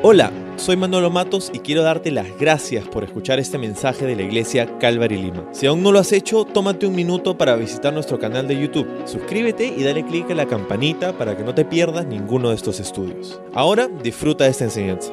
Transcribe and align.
Hola, 0.00 0.32
soy 0.54 0.76
Manolo 0.76 1.10
Matos 1.10 1.50
y 1.52 1.58
quiero 1.58 1.82
darte 1.82 2.12
las 2.12 2.38
gracias 2.38 2.86
por 2.86 3.02
escuchar 3.02 3.40
este 3.40 3.58
mensaje 3.58 4.06
de 4.06 4.14
la 4.14 4.22
iglesia 4.22 4.78
Calvary 4.78 5.16
Lima. 5.16 5.48
Si 5.52 5.66
aún 5.66 5.82
no 5.82 5.90
lo 5.90 5.98
has 5.98 6.12
hecho, 6.12 6.44
tómate 6.44 6.86
un 6.86 6.94
minuto 6.94 7.36
para 7.36 7.56
visitar 7.56 7.92
nuestro 7.92 8.16
canal 8.16 8.46
de 8.46 8.60
YouTube. 8.60 8.86
Suscríbete 9.06 9.66
y 9.66 9.82
dale 9.82 10.06
clic 10.06 10.30
a 10.30 10.36
la 10.36 10.46
campanita 10.46 11.18
para 11.18 11.36
que 11.36 11.42
no 11.42 11.52
te 11.52 11.64
pierdas 11.64 12.06
ninguno 12.06 12.50
de 12.50 12.54
estos 12.54 12.78
estudios. 12.78 13.40
Ahora 13.52 13.88
disfruta 13.88 14.44
de 14.44 14.50
esta 14.50 14.62
enseñanza. 14.62 15.10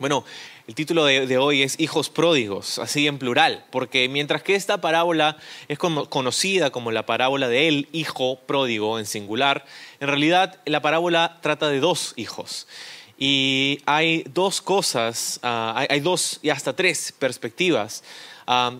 Bueno, 0.00 0.24
el 0.66 0.74
título 0.74 1.04
de, 1.04 1.38
hoy 1.38 1.62
es 1.62 1.78
Hijos 1.78 2.10
pródigos, 2.10 2.80
así 2.80 3.06
en 3.06 3.18
plural, 3.18 3.64
porque 3.70 4.08
mientras 4.08 4.42
que 4.42 4.56
esta 4.56 4.80
parábola 4.80 5.36
es 5.68 5.78
conocida 5.78 6.70
como 6.70 6.90
la 6.90 7.06
parábola 7.06 7.48
del 7.48 7.88
hijo 7.92 8.40
pródigo 8.46 8.98
en 8.98 9.06
singular, 9.06 9.64
en 10.00 10.08
realidad 10.08 10.60
la 10.66 10.82
parábola 10.82 11.38
trata 11.40 11.68
de 11.68 11.78
dos 11.78 12.14
hijos. 12.16 12.66
Y 13.18 13.80
hay 13.84 14.24
dos 14.32 14.62
cosas, 14.62 15.40
ah, 15.42 15.84
hay, 15.88 15.98
dos 15.98 16.38
y 16.40 16.50
hasta 16.50 16.76
tres 16.76 17.12
perspectivas 17.18 18.04
ah, 18.46 18.76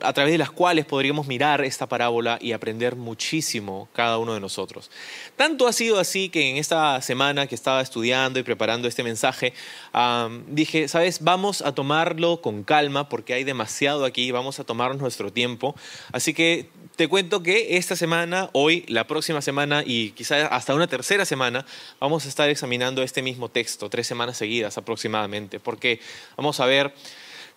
a 0.00 0.12
través 0.12 0.32
de 0.32 0.38
las 0.38 0.50
cuales 0.50 0.86
podríamos 0.86 1.28
mirar 1.28 1.60
esta 1.60 1.88
parábola 1.88 2.36
y 2.40 2.50
aprender 2.50 2.96
muchísimo 2.96 3.88
cada 3.92 4.18
uno 4.18 4.34
de 4.34 4.40
nosotros. 4.40 4.90
Tanto 5.36 5.68
ha 5.68 5.72
sido 5.72 6.00
así 6.00 6.30
que 6.30 6.50
en 6.50 6.56
esta 6.56 7.00
semana 7.00 7.46
que 7.46 7.54
estaba 7.54 7.80
estudiando 7.80 8.40
y 8.40 8.42
preparando 8.42 8.88
este 8.88 9.04
mensaje, 9.04 9.54
ah, 9.94 10.28
dije, 10.48 10.88
sabes, 10.88 11.22
vamos 11.22 11.62
a 11.62 11.72
tomarlo 11.72 12.42
con 12.42 12.64
calma 12.64 13.08
porque 13.08 13.34
hay 13.34 13.44
demasiado 13.44 14.04
aquí, 14.04 14.32
vamos 14.32 14.58
a 14.58 14.64
tomarnos 14.64 15.00
nuestro 15.00 15.32
tiempo. 15.32 15.76
Así 16.10 16.34
que 16.34 16.68
te 17.00 17.08
cuento 17.08 17.42
que 17.42 17.78
esta 17.78 17.96
semana, 17.96 18.50
hoy, 18.52 18.84
la 18.86 19.06
próxima 19.06 19.40
semana 19.40 19.82
y 19.86 20.10
quizás 20.10 20.46
hasta 20.50 20.74
una 20.74 20.86
tercera 20.86 21.24
semana, 21.24 21.64
vamos 21.98 22.26
a 22.26 22.28
estar 22.28 22.50
examinando 22.50 23.02
este 23.02 23.22
mismo 23.22 23.48
texto, 23.48 23.88
tres 23.88 24.06
semanas 24.06 24.36
seguidas 24.36 24.76
aproximadamente, 24.76 25.60
porque 25.60 25.98
vamos 26.36 26.60
a 26.60 26.66
ver 26.66 26.92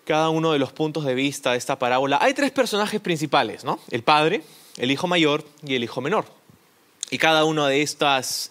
cada 0.06 0.30
uno 0.30 0.54
de 0.54 0.60
los 0.60 0.72
puntos 0.72 1.04
de 1.04 1.14
vista 1.14 1.52
de 1.52 1.58
esta 1.58 1.78
parábola. 1.78 2.20
Hay 2.22 2.34
tres 2.34 2.52
personajes 2.52 3.02
principales, 3.02 3.66
¿no? 3.66 3.82
El 3.92 4.02
padre, 4.02 4.44
el 4.78 4.92
hijo 4.92 5.08
mayor 5.08 5.46
y 5.62 5.76
el 5.76 5.84
hijo 5.84 6.00
menor. 6.00 6.24
Y 7.10 7.18
cada 7.18 7.44
uno 7.44 7.66
de 7.66 7.82
estas, 7.82 8.50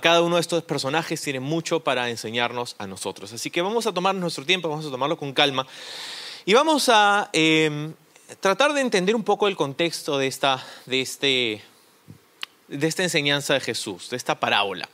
cada 0.00 0.22
uno 0.22 0.36
de 0.36 0.40
estos 0.40 0.64
personajes 0.64 1.20
tiene 1.20 1.40
mucho 1.40 1.80
para 1.80 2.08
enseñarnos 2.08 2.76
a 2.78 2.86
nosotros. 2.86 3.30
Así 3.34 3.50
que 3.50 3.60
vamos 3.60 3.86
a 3.86 3.92
tomar 3.92 4.14
nuestro 4.14 4.46
tiempo, 4.46 4.70
vamos 4.70 4.86
a 4.86 4.90
tomarlo 4.90 5.18
con 5.18 5.34
calma 5.34 5.66
y 6.46 6.54
vamos 6.54 6.88
a 6.88 7.28
em, 7.34 7.92
tratar 8.38 8.72
de 8.72 8.80
entender 8.80 9.16
un 9.16 9.24
poco 9.24 9.48
el 9.48 9.56
contexto 9.56 10.18
de 10.18 10.26
esta, 10.26 10.64
de, 10.86 11.00
este, 11.00 11.62
de 12.68 12.86
esta 12.86 13.02
enseñanza 13.02 13.54
de 13.54 13.60
Jesús, 13.60 14.10
de 14.10 14.16
esta 14.16 14.38
parábola. 14.38 14.88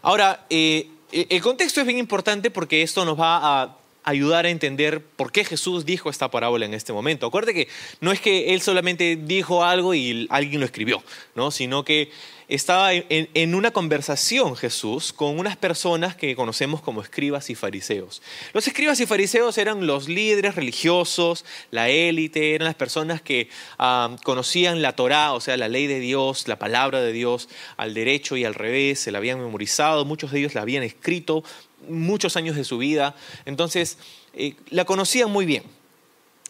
Ahora, 0.00 0.46
eh, 0.48 0.88
el 1.12 1.42
contexto 1.42 1.80
es 1.80 1.86
bien 1.86 1.98
importante 1.98 2.50
porque 2.50 2.82
esto 2.82 3.04
nos 3.04 3.20
va 3.20 3.62
a 3.62 3.76
ayudar 4.04 4.46
a 4.46 4.50
entender 4.50 5.02
por 5.02 5.32
qué 5.32 5.44
Jesús 5.44 5.84
dijo 5.84 6.10
esta 6.10 6.30
parábola 6.30 6.66
en 6.66 6.74
este 6.74 6.92
momento. 6.92 7.26
Acuérdate 7.26 7.54
que 7.54 7.68
no 8.00 8.12
es 8.12 8.20
que 8.20 8.54
él 8.54 8.60
solamente 8.60 9.16
dijo 9.16 9.64
algo 9.64 9.94
y 9.94 10.26
alguien 10.30 10.60
lo 10.60 10.66
escribió, 10.66 11.02
¿no? 11.34 11.50
sino 11.50 11.84
que 11.84 12.10
estaba 12.48 12.92
en, 12.92 13.54
una 13.54 13.70
conversación 13.70 14.56
Jesús 14.56 15.12
con 15.12 15.38
unas 15.38 15.56
personas 15.56 16.16
que 16.16 16.36
conocemos 16.36 16.82
como 16.82 17.00
escribas 17.00 17.48
y 17.48 17.54
fariseos. 17.54 18.20
Los 18.52 18.66
escribas 18.68 19.00
y 19.00 19.06
fariseos 19.06 19.56
eran 19.56 19.86
los 19.86 20.08
líderes 20.08 20.54
religiosos, 20.54 21.46
la 21.70 21.88
élite, 21.88 22.54
eran 22.54 22.66
las 22.66 22.74
personas 22.74 23.22
que 23.22 23.48
ah, 23.78 24.16
conocían 24.24 24.82
la 24.82 24.94
Torá, 24.94 25.32
o 25.32 25.40
sea, 25.40 25.56
la 25.56 25.68
ley 25.68 25.86
de 25.86 26.00
Dios, 26.00 26.46
la 26.46 26.58
palabra 26.58 27.00
de 27.00 27.12
Dios, 27.12 27.48
al 27.76 27.94
derecho 27.94 28.36
y 28.36 28.44
al 28.44 28.54
revés, 28.54 29.00
se 29.00 29.12
la 29.12 29.18
habían 29.18 29.40
memorizado, 29.40 30.04
muchos 30.04 30.30
de 30.32 30.40
ellos 30.40 30.54
la 30.54 30.62
habían 30.62 30.82
escrito 30.82 31.44
muchos 31.88 32.36
años 32.36 32.56
de 32.56 32.64
su 32.64 32.78
vida, 32.78 33.14
entonces 33.44 33.98
eh, 34.34 34.54
la 34.70 34.84
conocían 34.84 35.30
muy 35.30 35.46
bien. 35.46 35.64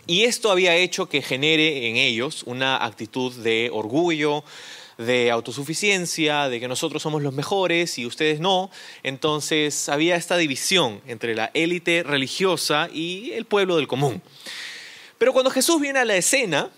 Y 0.06 0.24
esto 0.24 0.50
había 0.50 0.74
hecho 0.74 1.08
que 1.08 1.22
genere 1.22 1.88
en 1.88 1.96
ellos 1.96 2.42
una 2.44 2.84
actitud 2.84 3.32
de 3.34 3.70
orgullo, 3.72 4.42
de 4.98 5.30
autosuficiencia, 5.30 6.48
de 6.48 6.60
que 6.60 6.68
nosotros 6.68 7.02
somos 7.02 7.22
los 7.22 7.32
mejores 7.32 7.98
y 7.98 8.06
ustedes 8.06 8.40
no. 8.40 8.70
Entonces 9.02 9.88
había 9.88 10.16
esta 10.16 10.36
división 10.36 11.00
entre 11.06 11.34
la 11.34 11.50
élite 11.54 12.02
religiosa 12.02 12.88
y 12.92 13.30
el 13.32 13.44
pueblo 13.44 13.76
del 13.76 13.86
común. 13.86 14.22
Pero 15.18 15.32
cuando 15.32 15.50
Jesús 15.50 15.80
viene 15.80 16.00
a 16.00 16.04
la 16.04 16.16
escena, 16.16 16.70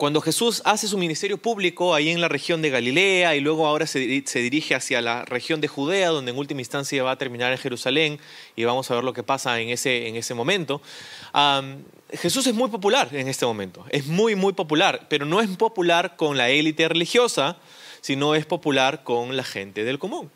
cuando 0.00 0.22
Jesús 0.22 0.62
hace 0.64 0.88
su 0.88 0.96
ministerio 0.96 1.36
público 1.36 1.94
ahí 1.94 2.08
en 2.08 2.22
la 2.22 2.28
región 2.28 2.62
de 2.62 2.70
Galilea 2.70 3.36
y 3.36 3.40
luego 3.40 3.66
ahora 3.66 3.86
se, 3.86 3.98
dirige 3.98 4.74
hacia 4.74 5.02
la 5.02 5.26
región 5.26 5.60
de 5.60 5.68
Judea, 5.68 6.08
donde 6.08 6.30
en 6.30 6.38
última 6.38 6.62
instancia 6.62 7.02
va 7.02 7.10
a 7.10 7.18
terminar 7.18 7.52
en 7.52 7.58
Jerusalén, 7.58 8.18
y 8.56 8.64
vamos 8.64 8.90
a 8.90 8.94
ver 8.94 9.04
lo 9.04 9.12
que 9.12 9.22
pasa 9.22 9.60
en 9.60 9.68
ese, 9.68 10.08
en 10.08 10.16
ese 10.16 10.32
momento, 10.32 10.80
Jesús 12.14 12.46
es 12.46 12.54
muy 12.54 12.70
popular 12.70 13.14
en 13.14 13.28
este 13.28 13.44
momento, 13.44 13.84
es 13.90 14.06
muy, 14.06 14.36
muy 14.36 14.54
popular, 14.54 15.06
pero 15.10 15.26
no 15.26 15.42
es 15.42 15.50
popular 15.50 16.16
con 16.16 16.38
la 16.38 16.48
élite 16.48 16.88
religiosa, 16.88 17.58
sino 18.00 18.34
es 18.34 18.46
popular 18.46 19.04
con 19.04 19.36
la 19.36 19.44
gente 19.44 19.84
del 19.84 19.98
común. 19.98 20.30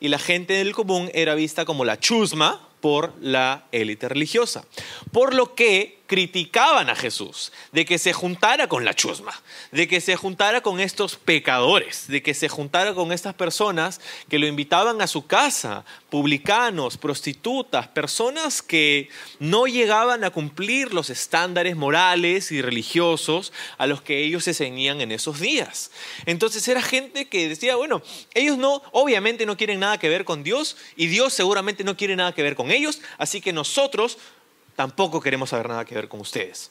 Y 0.00 0.08
la 0.08 0.18
gente 0.18 0.54
del 0.54 0.72
común 0.72 1.10
era 1.12 1.34
vista 1.34 1.66
como 1.66 1.84
la 1.84 2.00
chusma 2.00 2.70
por 2.80 3.12
la 3.20 3.64
élite 3.70 4.08
religiosa. 4.08 4.64
Por 5.12 5.34
lo 5.34 5.54
que 5.54 6.03
criticaban 6.06 6.90
a 6.90 6.94
Jesús 6.94 7.50
de 7.72 7.84
que 7.84 7.98
se 7.98 8.12
juntara 8.12 8.68
con 8.68 8.84
la 8.84 8.94
chusma, 8.94 9.32
de 9.72 9.88
que 9.88 10.00
se 10.00 10.16
juntara 10.16 10.60
con 10.60 10.78
estos 10.80 11.16
pecadores, 11.16 12.08
de 12.08 12.22
que 12.22 12.34
se 12.34 12.48
juntara 12.48 12.94
con 12.94 13.10
estas 13.10 13.34
personas 13.34 14.00
que 14.28 14.38
lo 14.38 14.46
invitaban 14.46 15.00
a 15.00 15.06
su 15.06 15.26
casa, 15.26 15.84
publicanos, 16.10 16.98
prostitutas, 16.98 17.88
personas 17.88 18.60
que 18.60 19.08
no 19.38 19.66
llegaban 19.66 20.24
a 20.24 20.30
cumplir 20.30 20.92
los 20.92 21.08
estándares 21.08 21.74
morales 21.74 22.52
y 22.52 22.60
religiosos 22.60 23.52
a 23.78 23.86
los 23.86 24.02
que 24.02 24.24
ellos 24.24 24.44
se 24.44 24.54
ceñían 24.54 25.00
en 25.00 25.10
esos 25.10 25.40
días. 25.40 25.90
Entonces 26.26 26.68
era 26.68 26.82
gente 26.82 27.28
que 27.28 27.48
decía, 27.48 27.76
bueno, 27.76 28.02
ellos 28.34 28.58
no, 28.58 28.82
obviamente 28.92 29.46
no 29.46 29.56
quieren 29.56 29.80
nada 29.80 29.98
que 29.98 30.08
ver 30.10 30.24
con 30.24 30.44
Dios 30.44 30.76
y 30.96 31.06
Dios 31.06 31.32
seguramente 31.32 31.82
no 31.82 31.96
quiere 31.96 32.14
nada 32.14 32.32
que 32.32 32.42
ver 32.42 32.56
con 32.56 32.70
ellos, 32.70 33.00
así 33.16 33.40
que 33.40 33.52
nosotros 33.52 34.18
tampoco 34.76 35.20
queremos 35.20 35.50
saber 35.50 35.68
nada 35.68 35.84
que 35.84 35.94
ver 35.94 36.08
con 36.08 36.20
ustedes. 36.20 36.70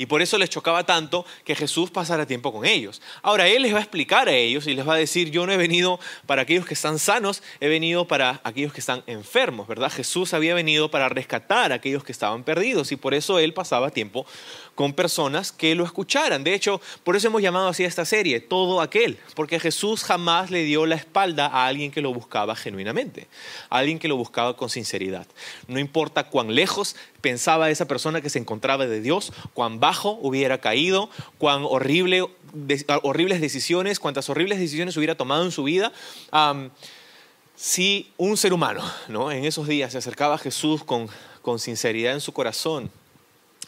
Y 0.00 0.06
por 0.06 0.22
eso 0.22 0.38
les 0.38 0.48
chocaba 0.48 0.84
tanto 0.84 1.26
que 1.44 1.54
Jesús 1.54 1.90
pasara 1.90 2.24
tiempo 2.24 2.52
con 2.54 2.64
ellos. 2.64 3.02
Ahora, 3.20 3.48
Él 3.48 3.60
les 3.60 3.74
va 3.74 3.78
a 3.78 3.82
explicar 3.82 4.28
a 4.28 4.32
ellos 4.32 4.66
y 4.66 4.72
les 4.72 4.88
va 4.88 4.94
a 4.94 4.96
decir, 4.96 5.30
yo 5.30 5.44
no 5.44 5.52
he 5.52 5.58
venido 5.58 6.00
para 6.24 6.40
aquellos 6.40 6.64
que 6.64 6.72
están 6.72 6.98
sanos, 6.98 7.42
he 7.60 7.68
venido 7.68 8.08
para 8.08 8.40
aquellos 8.42 8.72
que 8.72 8.80
están 8.80 9.02
enfermos, 9.06 9.68
¿verdad? 9.68 9.92
Jesús 9.92 10.32
había 10.32 10.54
venido 10.54 10.90
para 10.90 11.10
rescatar 11.10 11.72
a 11.72 11.74
aquellos 11.74 12.02
que 12.02 12.12
estaban 12.12 12.44
perdidos 12.44 12.92
y 12.92 12.96
por 12.96 13.12
eso 13.12 13.38
Él 13.38 13.52
pasaba 13.52 13.90
tiempo 13.90 14.24
con 14.80 14.94
personas 14.94 15.52
que 15.52 15.74
lo 15.74 15.84
escucharan. 15.84 16.42
De 16.42 16.54
hecho, 16.54 16.80
por 17.04 17.14
eso 17.14 17.26
hemos 17.26 17.42
llamado 17.42 17.68
así 17.68 17.84
a 17.84 17.86
esta 17.86 18.06
serie, 18.06 18.40
Todo 18.40 18.80
aquel, 18.80 19.18
porque 19.34 19.60
Jesús 19.60 20.04
jamás 20.04 20.50
le 20.50 20.62
dio 20.62 20.86
la 20.86 20.94
espalda 20.94 21.48
a 21.48 21.66
alguien 21.66 21.90
que 21.90 22.00
lo 22.00 22.14
buscaba 22.14 22.56
genuinamente, 22.56 23.28
a 23.68 23.76
alguien 23.76 23.98
que 23.98 24.08
lo 24.08 24.16
buscaba 24.16 24.56
con 24.56 24.70
sinceridad. 24.70 25.26
No 25.68 25.78
importa 25.78 26.30
cuán 26.30 26.54
lejos 26.54 26.96
pensaba 27.20 27.68
esa 27.68 27.84
persona 27.84 28.22
que 28.22 28.30
se 28.30 28.38
encontraba 28.38 28.86
de 28.86 29.02
Dios, 29.02 29.34
cuán 29.52 29.80
bajo 29.80 30.18
hubiera 30.22 30.62
caído, 30.62 31.10
cuán 31.36 31.66
horrible, 31.68 32.26
horribles 33.02 33.42
decisiones, 33.42 34.00
cuántas 34.00 34.30
horribles 34.30 34.58
decisiones 34.58 34.96
hubiera 34.96 35.14
tomado 35.14 35.44
en 35.44 35.50
su 35.50 35.62
vida. 35.62 35.92
si 37.54 38.10
un 38.16 38.38
ser 38.38 38.54
humano 38.54 38.82
¿no? 39.08 39.30
en 39.30 39.44
esos 39.44 39.68
días 39.68 39.92
se 39.92 39.98
acercaba 39.98 40.36
a 40.36 40.38
Jesús 40.38 40.82
con 40.84 41.58
sinceridad 41.58 42.14
en 42.14 42.22
su 42.22 42.32
corazón, 42.32 42.90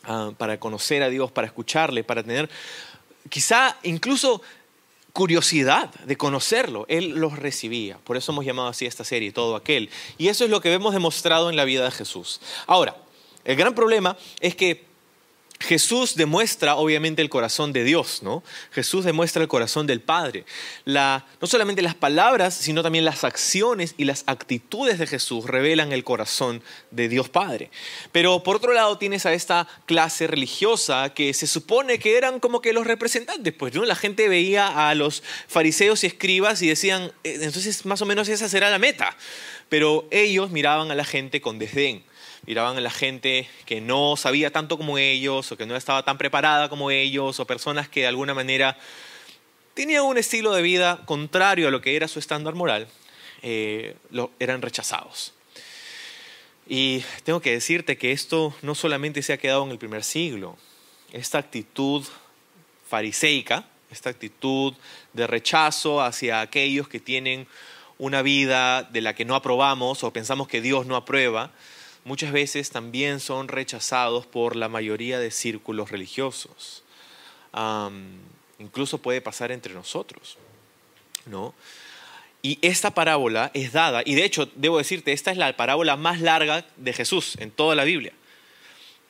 Ah, 0.05 0.33
para 0.37 0.59
conocer 0.59 1.03
a 1.03 1.09
Dios, 1.09 1.31
para 1.31 1.47
escucharle, 1.47 2.03
para 2.03 2.25
tener 2.25 2.51
quizá 3.29 3.77
incluso 3.85 4.43
curiosidad 5.13 5.91
de 6.07 6.17
conocerlo. 6.17 6.87
Él 6.89 7.11
los 7.11 7.39
recibía. 7.39 7.99
Por 7.99 8.17
eso 8.17 8.33
hemos 8.33 8.45
llamado 8.45 8.69
así 8.69 8.87
esta 8.87 9.05
serie, 9.05 9.31
todo 9.31 9.55
aquel. 9.55 9.91
Y 10.19 10.29
eso 10.29 10.45
es 10.45 10.51
lo 10.51 10.61
que 10.61 10.71
vemos 10.71 10.93
demostrado 10.93 11.51
en 11.51 11.57
la 11.57 11.65
vida 11.65 11.85
de 11.85 11.91
Jesús. 11.93 12.41
Ahora, 12.67 12.97
el 13.45 13.57
gran 13.57 13.75
problema 13.75 14.17
es 14.41 14.57
que 14.57 14.92
Jesús 15.63 16.17
demuestra 16.17 16.77
obviamente 16.77 17.23
el 17.23 17.29
corazón 17.29 17.73
de 17.73 17.85
Dios, 17.85 18.23
¿no? 18.23 18.43
Jesús 18.73 19.05
demuestra 19.05 19.43
el 19.43 19.49
corazón 19.49 19.87
del 19.87 20.01
Padre. 20.01 20.45
no 20.85 21.47
solamente 21.47 21.83
las 21.83 21.95
palabras, 21.95 22.55
sino 22.55 22.83
también 22.83 23.05
las 23.05 23.25
acciones 23.25 23.95
y 23.97 24.05
las 24.05 24.25
actitudes 24.27 24.99
de 24.99 25.07
Jesús 25.07 25.47
revelan 25.47 25.93
el 25.93 26.05
corazón 26.05 26.63
de 26.91 27.09
Dios 27.09 27.29
Padre. 27.29 27.71
Pero 28.11 28.43
por 28.43 28.57
otro 28.57 28.73
lado 28.73 28.99
tienes 28.99 29.25
a 29.25 29.33
esta 29.33 29.69
clase 29.87 30.27
religiosa 30.27 31.15
que 31.15 31.33
se 31.33 31.47
supone 31.47 31.99
que 31.99 32.17
eran 32.17 32.41
como 32.41 32.61
que 32.61 32.73
los 32.73 32.87
representantes, 32.87 33.55
pues. 33.55 33.75
La 33.75 33.97
gente 33.97 34.29
veía 34.29 34.89
a 34.89 34.95
los 34.95 35.23
fariseos 35.49 36.05
y 36.05 36.09
escribas 36.09 36.61
y 36.63 36.69
decían, 36.69 37.13
eh, 37.25 37.39
entonces 37.41 37.87
más 37.87 38.03
o 38.03 38.07
menos 38.07 38.29
esa 38.29 38.49
será 38.49 38.69
la 38.69 38.79
meta. 38.79 39.17
Pero 39.69 40.07
ellos 40.11 40.51
miraban 40.51 40.91
a 40.91 40.95
la 40.95 41.05
gente 41.05 41.41
con 41.41 41.59
desdén 41.59 42.05
miraban 42.47 42.77
a 42.77 42.81
la 42.81 42.91
gente 42.91 43.49
que 43.67 43.81
no 43.81 44.17
sabía 44.17 44.51
tanto 44.51 44.77
como 44.77 44.99
ellos 44.99 45.53
o 45.53 45.57
que 45.57 45.67
no 45.67 45.77
estaba 45.77 46.05
tan 46.05 46.19
preparada 46.19 46.69
como 46.69 46.91
ellos 46.91 47.39
o 47.39 47.47
personas 47.47 47.89
que 47.89 48.01
de 48.01 48.07
alguna 48.09 48.35
manera 48.35 48.77
tenían 49.75 50.05
un 50.05 50.19
estilo 50.19 50.53
de 50.53 50.63
vida 50.63 51.01
contrario 51.05 51.69
a 51.69 51.71
lo 51.71 51.81
que 51.81 51.97
era 51.97 52.09
su 52.09 52.19
estándar 52.19 52.55
moral 52.55 52.89
eh, 53.43 53.97
eran 54.39 54.63
rechazados. 54.63 55.35
Y 56.69 57.03
tengo 57.25 57.41
que 57.41 57.53
decirte 57.53 57.99
que 57.99 58.13
esto 58.13 58.55
no 58.63 58.75
solamente 58.75 59.23
se 59.23 59.33
ha 59.33 59.39
quedado 59.39 59.65
en 59.65 59.71
el 59.71 59.79
primer 59.79 60.05
siglo, 60.05 60.57
esta 61.13 61.39
actitud 61.39 62.05
fariseica, 62.89 63.67
esta 63.91 64.11
actitud 64.11 64.75
de 65.13 65.27
rechazo 65.27 66.01
hacia 66.01 66.41
aquellos 66.41 66.89
que 66.89 67.01
tienen 67.01 67.47
una 67.99 68.23
vida 68.23 68.85
de 68.85 69.01
la 69.01 69.15
que 69.15 69.25
no 69.25 69.35
aprobamos 69.35 70.03
o 70.03 70.13
pensamos 70.13 70.49
que 70.49 70.61
Dios 70.61 70.87
no 70.87 70.97
aprueba, 70.97 71.51
muchas 72.05 72.33
veces 72.33 72.71
también 72.71 73.21
son 73.21 73.49
rechazados 73.49 74.27
por 74.27 74.57
la 74.57 74.69
mayoría 74.69 75.19
de 75.19 75.31
círculos 75.31 75.91
religiosos. 75.91 76.83
incluso 78.59 78.99
puede 78.99 79.21
pasar 79.21 79.53
entre 79.53 79.75
nosotros, 79.75 80.39
¿no? 81.27 81.55
Y 82.43 82.59
esta 82.61 82.93
parábola 82.93 83.53
es 83.55 83.73
dada, 83.73 84.03
y 84.05 84.17
de 84.17 84.25
hecho, 84.25 84.49
debo 84.57 84.79
decirte, 84.79 85.13
esta 85.13 85.31
es 85.31 85.37
la 85.37 85.57
parábola 85.57 85.97
más 85.97 86.21
larga 86.21 86.67
de 86.77 86.93
Jesús 86.93 87.37
en 87.39 87.53
toda 87.53 87.77
la 87.77 87.85
Biblia. 87.85 88.13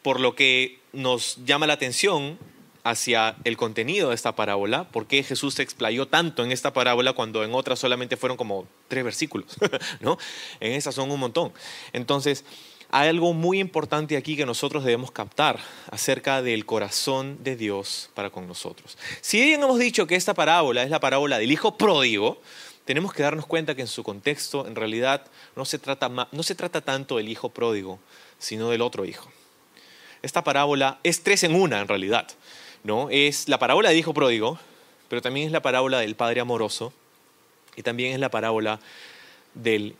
Por 0.02 0.20
lo 0.20 0.34
que 0.34 0.80
nos 0.92 1.38
llama 1.46 1.66
la 1.66 1.72
atención 1.72 2.38
hacia 2.84 3.36
el 3.44 3.56
contenido 3.56 4.08
de 4.08 4.14
esta 4.14 4.34
parábola, 4.34 4.84
por 4.84 5.06
qué 5.06 5.22
Jesús 5.22 5.54
se 5.54 5.62
explayó 5.62 6.08
tanto 6.08 6.44
en 6.44 6.52
esta 6.52 6.72
parábola 6.72 7.12
cuando 7.12 7.44
en 7.44 7.54
otras 7.54 7.78
solamente 7.78 8.16
fueron 8.16 8.36
como 8.36 8.66
tres 8.88 9.04
versículos, 9.04 9.56
¿no? 10.00 10.18
En 10.60 10.72
esta 10.72 10.92
son 10.92 11.10
un 11.10 11.20
montón. 11.20 11.52
Entonces, 11.92 12.44
hay 12.92 13.08
algo 13.08 13.32
muy 13.32 13.58
importante 13.58 14.16
aquí 14.16 14.36
que 14.36 14.46
nosotros 14.46 14.84
debemos 14.84 15.10
captar 15.10 15.58
acerca 15.90 16.42
del 16.42 16.64
corazón 16.64 17.42
de 17.42 17.56
Dios 17.56 18.10
para 18.14 18.30
con 18.30 18.46
nosotros. 18.46 18.96
Si 19.20 19.42
bien 19.42 19.62
hemos 19.62 19.78
dicho 19.78 20.06
que 20.06 20.14
esta 20.14 20.34
parábola 20.34 20.84
es 20.84 20.90
la 20.90 21.00
parábola 21.00 21.38
del 21.38 21.50
hijo 21.50 21.76
pródigo, 21.76 22.40
tenemos 22.84 23.12
que 23.12 23.22
darnos 23.22 23.46
cuenta 23.46 23.74
que 23.74 23.82
en 23.82 23.88
su 23.88 24.04
contexto 24.04 24.66
en 24.66 24.76
realidad 24.76 25.26
no 25.56 25.64
se 25.64 25.78
trata, 25.78 26.08
no 26.08 26.42
se 26.42 26.54
trata 26.54 26.80
tanto 26.82 27.16
del 27.16 27.28
hijo 27.28 27.48
pródigo, 27.48 27.98
sino 28.38 28.70
del 28.70 28.82
otro 28.82 29.04
hijo. 29.04 29.28
Esta 30.20 30.44
parábola 30.44 31.00
es 31.02 31.22
tres 31.22 31.42
en 31.42 31.54
una 31.54 31.80
en 31.80 31.88
realidad. 31.88 32.28
¿no? 32.84 33.08
Es 33.10 33.48
la 33.48 33.58
parábola 33.58 33.88
del 33.88 33.98
hijo 33.98 34.14
pródigo, 34.14 34.58
pero 35.08 35.22
también 35.22 35.46
es 35.46 35.52
la 35.52 35.62
parábola 35.62 36.00
del 36.00 36.14
padre 36.14 36.40
amoroso 36.40 36.92
y 37.76 37.82
también 37.82 38.12
es 38.12 38.20
la 38.20 38.30
parábola 38.30 38.80
del 39.54 39.96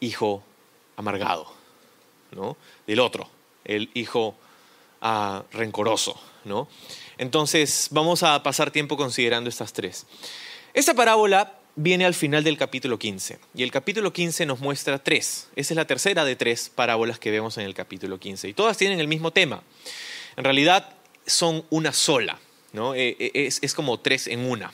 hijo 0.00 0.42
amargado, 0.96 1.52
del 2.86 3.00
otro, 3.00 3.28
el 3.64 3.90
hijo 3.94 4.34
ah, 5.00 5.44
rencoroso. 5.52 6.20
Entonces 7.18 7.88
vamos 7.90 8.22
a 8.22 8.42
pasar 8.42 8.70
tiempo 8.70 8.96
considerando 8.96 9.48
estas 9.48 9.72
tres. 9.72 10.06
Esta 10.74 10.94
parábola 10.94 11.58
viene 11.76 12.04
al 12.04 12.14
final 12.14 12.44
del 12.44 12.56
capítulo 12.56 12.98
15. 12.98 13.38
Y 13.54 13.62
el 13.62 13.70
capítulo 13.70 14.12
15 14.12 14.46
nos 14.46 14.60
muestra 14.60 15.02
tres. 15.02 15.48
Esa 15.56 15.74
es 15.74 15.76
la 15.76 15.86
tercera 15.86 16.24
de 16.24 16.36
tres 16.36 16.70
parábolas 16.74 17.18
que 17.18 17.30
vemos 17.30 17.58
en 17.58 17.64
el 17.64 17.74
capítulo 17.74 18.18
15. 18.18 18.48
Y 18.48 18.54
todas 18.54 18.76
tienen 18.76 19.00
el 19.00 19.08
mismo 19.08 19.30
tema. 19.30 19.62
En 20.36 20.44
realidad 20.44 20.94
son 21.26 21.64
una 21.70 21.92
sola. 21.92 22.38
Eh, 22.74 23.16
eh, 23.18 23.50
es, 23.60 23.74
como 23.74 24.00
tres 24.00 24.26
en 24.26 24.40
una. 24.40 24.72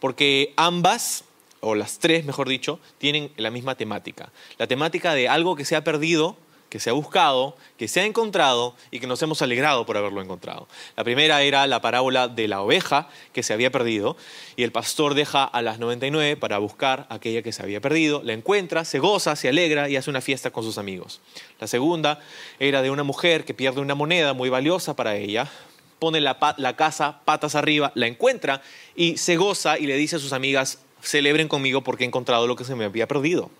Porque 0.00 0.52
ambas, 0.56 1.24
o 1.60 1.74
las 1.74 1.98
tres 1.98 2.24
mejor 2.24 2.48
dicho, 2.48 2.80
tienen 2.98 3.32
la 3.36 3.50
misma 3.50 3.76
temática. 3.76 4.32
La 4.58 4.66
temática 4.66 5.14
de 5.14 5.28
algo 5.28 5.56
que 5.56 5.64
se 5.64 5.76
ha 5.76 5.84
perdido 5.84 6.36
que 6.70 6.78
se 6.78 6.88
ha 6.88 6.92
buscado, 6.94 7.56
que 7.76 7.88
se 7.88 8.00
ha 8.00 8.04
encontrado 8.04 8.74
y 8.90 9.00
que 9.00 9.08
nos 9.08 9.20
hemos 9.22 9.42
alegrado 9.42 9.84
por 9.84 9.96
haberlo 9.96 10.22
encontrado. 10.22 10.68
La 10.96 11.04
primera 11.04 11.42
era 11.42 11.66
la 11.66 11.82
parábola 11.82 12.28
de 12.28 12.48
la 12.48 12.62
oveja 12.62 13.08
que 13.32 13.42
se 13.42 13.52
había 13.52 13.70
perdido 13.70 14.16
y 14.56 14.62
el 14.62 14.70
pastor 14.70 15.14
deja 15.14 15.44
a 15.44 15.62
las 15.62 15.80
99 15.80 16.36
para 16.36 16.58
buscar 16.58 17.06
aquella 17.10 17.42
que 17.42 17.52
se 17.52 17.62
había 17.62 17.80
perdido, 17.80 18.22
la 18.24 18.32
encuentra, 18.32 18.84
se 18.84 19.00
goza, 19.00 19.34
se 19.34 19.48
alegra 19.48 19.88
y 19.88 19.96
hace 19.96 20.10
una 20.10 20.20
fiesta 20.20 20.52
con 20.52 20.62
sus 20.62 20.78
amigos. 20.78 21.20
La 21.58 21.66
segunda 21.66 22.20
era 22.60 22.82
de 22.82 22.90
una 22.90 23.02
mujer 23.02 23.44
que 23.44 23.52
pierde 23.52 23.80
una 23.80 23.96
moneda 23.96 24.32
muy 24.32 24.48
valiosa 24.48 24.94
para 24.94 25.16
ella, 25.16 25.50
pone 25.98 26.20
la, 26.20 26.38
la 26.56 26.76
casa 26.76 27.20
patas 27.24 27.56
arriba, 27.56 27.90
la 27.96 28.06
encuentra 28.06 28.62
y 28.94 29.16
se 29.16 29.36
goza 29.36 29.76
y 29.76 29.86
le 29.86 29.96
dice 29.96 30.16
a 30.16 30.20
sus 30.20 30.32
amigas, 30.32 30.78
celebren 31.02 31.48
conmigo 31.48 31.82
porque 31.82 32.04
he 32.04 32.06
encontrado 32.06 32.46
lo 32.46 32.54
que 32.54 32.64
se 32.64 32.76
me 32.76 32.84
había 32.84 33.08
perdido. 33.08 33.50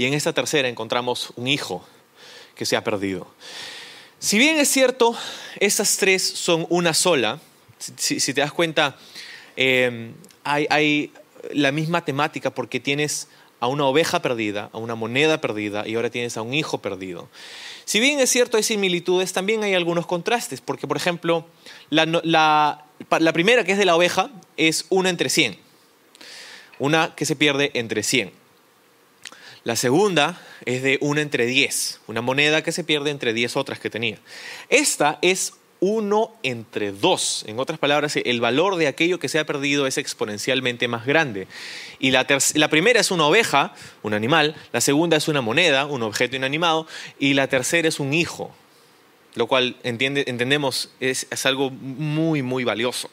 Y 0.00 0.06
en 0.06 0.14
esta 0.14 0.32
tercera 0.32 0.66
encontramos 0.66 1.30
un 1.36 1.46
hijo 1.46 1.84
que 2.54 2.64
se 2.64 2.74
ha 2.74 2.82
perdido. 2.82 3.26
Si 4.18 4.38
bien 4.38 4.56
es 4.56 4.70
cierto, 4.70 5.14
esas 5.58 5.98
tres 5.98 6.22
son 6.26 6.66
una 6.70 6.94
sola, 6.94 7.38
si, 7.98 8.18
te 8.32 8.40
das 8.40 8.50
cuenta, 8.50 8.96
em, 9.56 10.14
hay, 10.42 11.12
la 11.52 11.70
misma 11.70 12.02
temática 12.02 12.48
porque 12.48 12.80
tienes 12.80 13.28
a 13.60 13.66
una 13.66 13.84
oveja 13.84 14.22
perdida, 14.22 14.70
a 14.72 14.78
una 14.78 14.94
moneda 14.94 15.42
perdida 15.42 15.86
y 15.86 15.96
ahora 15.96 16.08
tienes 16.08 16.38
a 16.38 16.40
un 16.40 16.54
hijo 16.54 16.78
perdido. 16.78 17.28
Si 17.84 18.00
bien 18.00 18.20
es 18.20 18.30
cierto, 18.30 18.56
hay 18.56 18.62
similitudes, 18.62 19.34
también 19.34 19.62
hay 19.64 19.74
algunos 19.74 20.06
contrastes, 20.06 20.62
porque 20.62 20.86
por 20.88 20.96
ejemplo, 20.96 21.44
la, 21.90 22.06
la 22.06 23.32
primera 23.34 23.64
que 23.64 23.72
es 23.72 23.78
de 23.78 23.84
la 23.84 23.96
oveja 23.96 24.30
es 24.56 24.86
una 24.88 25.10
entre 25.10 25.28
cien, 25.28 25.58
una 26.78 27.14
que 27.14 27.26
se 27.26 27.36
pierde 27.36 27.70
entre 27.74 28.02
cien. 28.02 28.39
La 29.64 29.76
segunda 29.76 30.40
es 30.64 30.82
de 30.82 30.98
una 31.00 31.20
entre 31.20 31.46
diez, 31.46 32.00
una 32.06 32.22
moneda 32.22 32.62
que 32.62 32.72
se 32.72 32.84
pierde 32.84 33.10
entre 33.10 33.34
diez 33.34 33.56
otras 33.56 33.78
que 33.78 33.90
tenía. 33.90 34.18
Esta 34.68 35.18
es 35.20 35.52
uno 35.80 36.32
entre 36.42 36.92
dos. 36.92 37.44
En 37.46 37.58
otras 37.58 37.78
palabras, 37.78 38.16
el 38.16 38.40
valor 38.40 38.76
de 38.76 38.86
aquello 38.86 39.18
que 39.18 39.28
se 39.28 39.38
ha 39.38 39.46
perdido 39.46 39.86
es 39.86 39.98
exponencialmente 39.98 40.88
más 40.88 41.06
grande. 41.06 41.46
Y 41.98 42.10
la, 42.10 42.26
la, 42.54 42.68
primera 42.68 43.00
es 43.00 43.10
una 43.10 43.26
oveja, 43.26 43.74
un 44.02 44.14
animal, 44.14 44.54
la 44.72 44.80
segunda 44.80 45.16
es 45.16 45.28
una 45.28 45.40
moneda, 45.40 45.86
un 45.86 46.02
objeto 46.02 46.36
inanimado, 46.36 46.86
y 47.18 47.34
la 47.34 47.48
tercera 47.48 47.88
es 47.88 47.98
un 47.98 48.14
hijo, 48.14 48.54
lo 49.34 49.46
cual 49.46 49.76
entendemos 49.82 50.90
es, 50.98 51.26
algo 51.46 51.70
muy, 51.70 52.42
muy 52.42 52.64
valioso. 52.64 53.10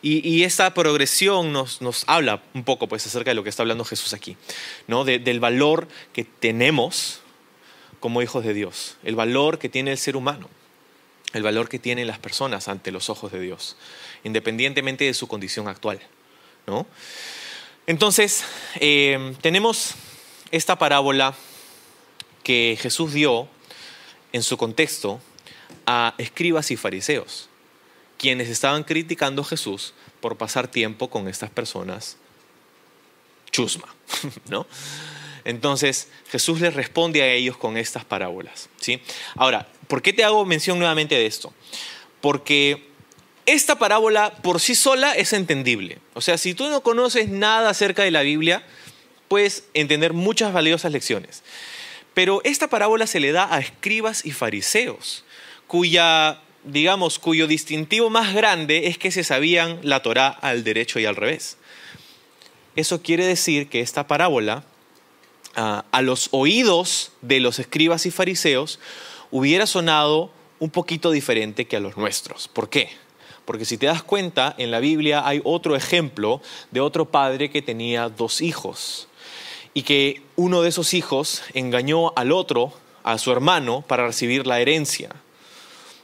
Y, 0.00 0.42
esa 0.44 0.72
progresión 0.72 1.52
nos, 1.52 2.04
habla 2.06 2.42
un 2.54 2.64
poco 2.64 2.88
pues, 2.88 3.06
acerca 3.06 3.30
de 3.30 3.34
lo 3.34 3.42
que 3.42 3.50
está 3.50 3.62
hablando 3.62 3.84
Jesús 3.84 4.14
aquí, 4.14 4.36
¿no? 4.86 5.04
del 5.04 5.40
valor 5.40 5.88
que 6.12 6.24
tenemos 6.24 7.20
como 8.00 8.22
hijos 8.22 8.44
de 8.44 8.54
Dios, 8.54 8.96
el 9.02 9.16
valor 9.16 9.58
que 9.58 9.68
tiene 9.68 9.90
el 9.90 9.98
ser 9.98 10.16
humano, 10.16 10.48
el 11.32 11.42
valor 11.42 11.68
que 11.68 11.78
tienen 11.78 12.06
las 12.06 12.18
personas 12.18 12.68
ante 12.68 12.92
los 12.92 13.10
ojos 13.10 13.32
de 13.32 13.40
Dios, 13.40 13.76
independientemente 14.24 15.04
de 15.04 15.14
su 15.14 15.26
condición 15.26 15.68
actual. 15.68 16.00
¿no? 16.66 16.86
Entonces, 17.86 18.44
eh, 18.76 19.34
tenemos 19.40 19.94
esta 20.50 20.78
parábola 20.78 21.34
que 22.42 22.78
Jesús 22.80 23.12
dio 23.12 23.48
en 24.32 24.42
su 24.42 24.56
contexto 24.56 25.20
a 25.90 26.14
escribas 26.18 26.70
y 26.70 26.76
fariseos, 26.76 27.48
quienes 28.18 28.50
estaban 28.50 28.84
criticando 28.84 29.40
a 29.40 29.44
Jesús 29.46 29.94
por 30.20 30.36
pasar 30.36 30.68
tiempo 30.68 31.08
con 31.08 31.28
estas 31.28 31.48
personas 31.48 32.18
chusma, 33.50 33.88
¿no? 34.50 34.66
Entonces 35.46 36.08
Jesús 36.30 36.60
les 36.60 36.74
responde 36.74 37.22
a 37.22 37.32
ellos 37.32 37.56
con 37.56 37.78
estas 37.78 38.04
parábolas, 38.04 38.68
¿sí? 38.78 39.00
Ahora, 39.34 39.66
¿por 39.86 40.02
qué 40.02 40.12
te 40.12 40.24
hago 40.24 40.44
mención 40.44 40.78
nuevamente 40.78 41.14
de 41.14 41.24
esto? 41.24 41.54
Porque 42.20 42.86
esta 43.46 43.78
parábola 43.78 44.34
por 44.42 44.60
sí 44.60 44.74
sola 44.74 45.14
es 45.14 45.32
entendible. 45.32 46.00
O 46.12 46.20
sea, 46.20 46.36
si 46.36 46.52
tú 46.52 46.68
no 46.68 46.82
conoces 46.82 47.30
nada 47.30 47.70
acerca 47.70 48.02
de 48.02 48.10
la 48.10 48.20
Biblia, 48.20 48.62
puedes 49.28 49.64
entender 49.72 50.12
muchas 50.12 50.52
valiosas 50.52 50.92
lecciones. 50.92 51.42
Pero 52.12 52.42
esta 52.44 52.68
parábola 52.68 53.06
se 53.06 53.20
le 53.20 53.32
da 53.32 53.54
a 53.54 53.58
escribas 53.58 54.26
y 54.26 54.32
fariseos, 54.32 55.24
cuya, 55.68 56.40
digamos, 56.64 57.20
cuyo 57.20 57.46
distintivo 57.46 58.10
más 58.10 58.34
grande 58.34 58.88
es 58.88 58.98
que 58.98 59.12
se 59.12 59.22
sabían 59.22 59.78
la 59.82 60.02
Torá 60.02 60.28
al 60.28 60.64
derecho 60.64 60.98
y 60.98 61.04
al 61.04 61.14
revés. 61.14 61.58
Eso 62.74 63.02
quiere 63.02 63.26
decir 63.26 63.68
que 63.68 63.80
esta 63.80 64.08
parábola, 64.08 64.64
ah, 65.54 65.84
a 65.92 66.02
los 66.02 66.28
oídos 66.32 67.12
de 67.20 67.38
los 67.38 67.58
escribas 67.58 68.06
y 68.06 68.10
fariseos, 68.10 68.80
hubiera 69.30 69.66
sonado 69.66 70.32
un 70.58 70.70
poquito 70.70 71.10
diferente 71.10 71.66
que 71.66 71.76
a 71.76 71.80
los 71.80 71.96
nuestros. 71.96 72.48
¿Por 72.48 72.68
qué? 72.70 72.88
Porque 73.44 73.64
si 73.64 73.78
te 73.78 73.86
das 73.86 74.02
cuenta, 74.02 74.54
en 74.58 74.70
la 74.70 74.80
Biblia 74.80 75.26
hay 75.26 75.40
otro 75.44 75.76
ejemplo 75.76 76.40
de 76.70 76.80
otro 76.80 77.06
padre 77.06 77.50
que 77.50 77.62
tenía 77.62 78.08
dos 78.08 78.40
hijos 78.40 79.08
y 79.74 79.82
que 79.82 80.22
uno 80.36 80.62
de 80.62 80.70
esos 80.70 80.94
hijos 80.94 81.42
engañó 81.54 82.12
al 82.16 82.32
otro, 82.32 82.72
a 83.04 83.18
su 83.18 83.32
hermano, 83.32 83.82
para 83.86 84.06
recibir 84.06 84.46
la 84.46 84.60
herencia 84.60 85.10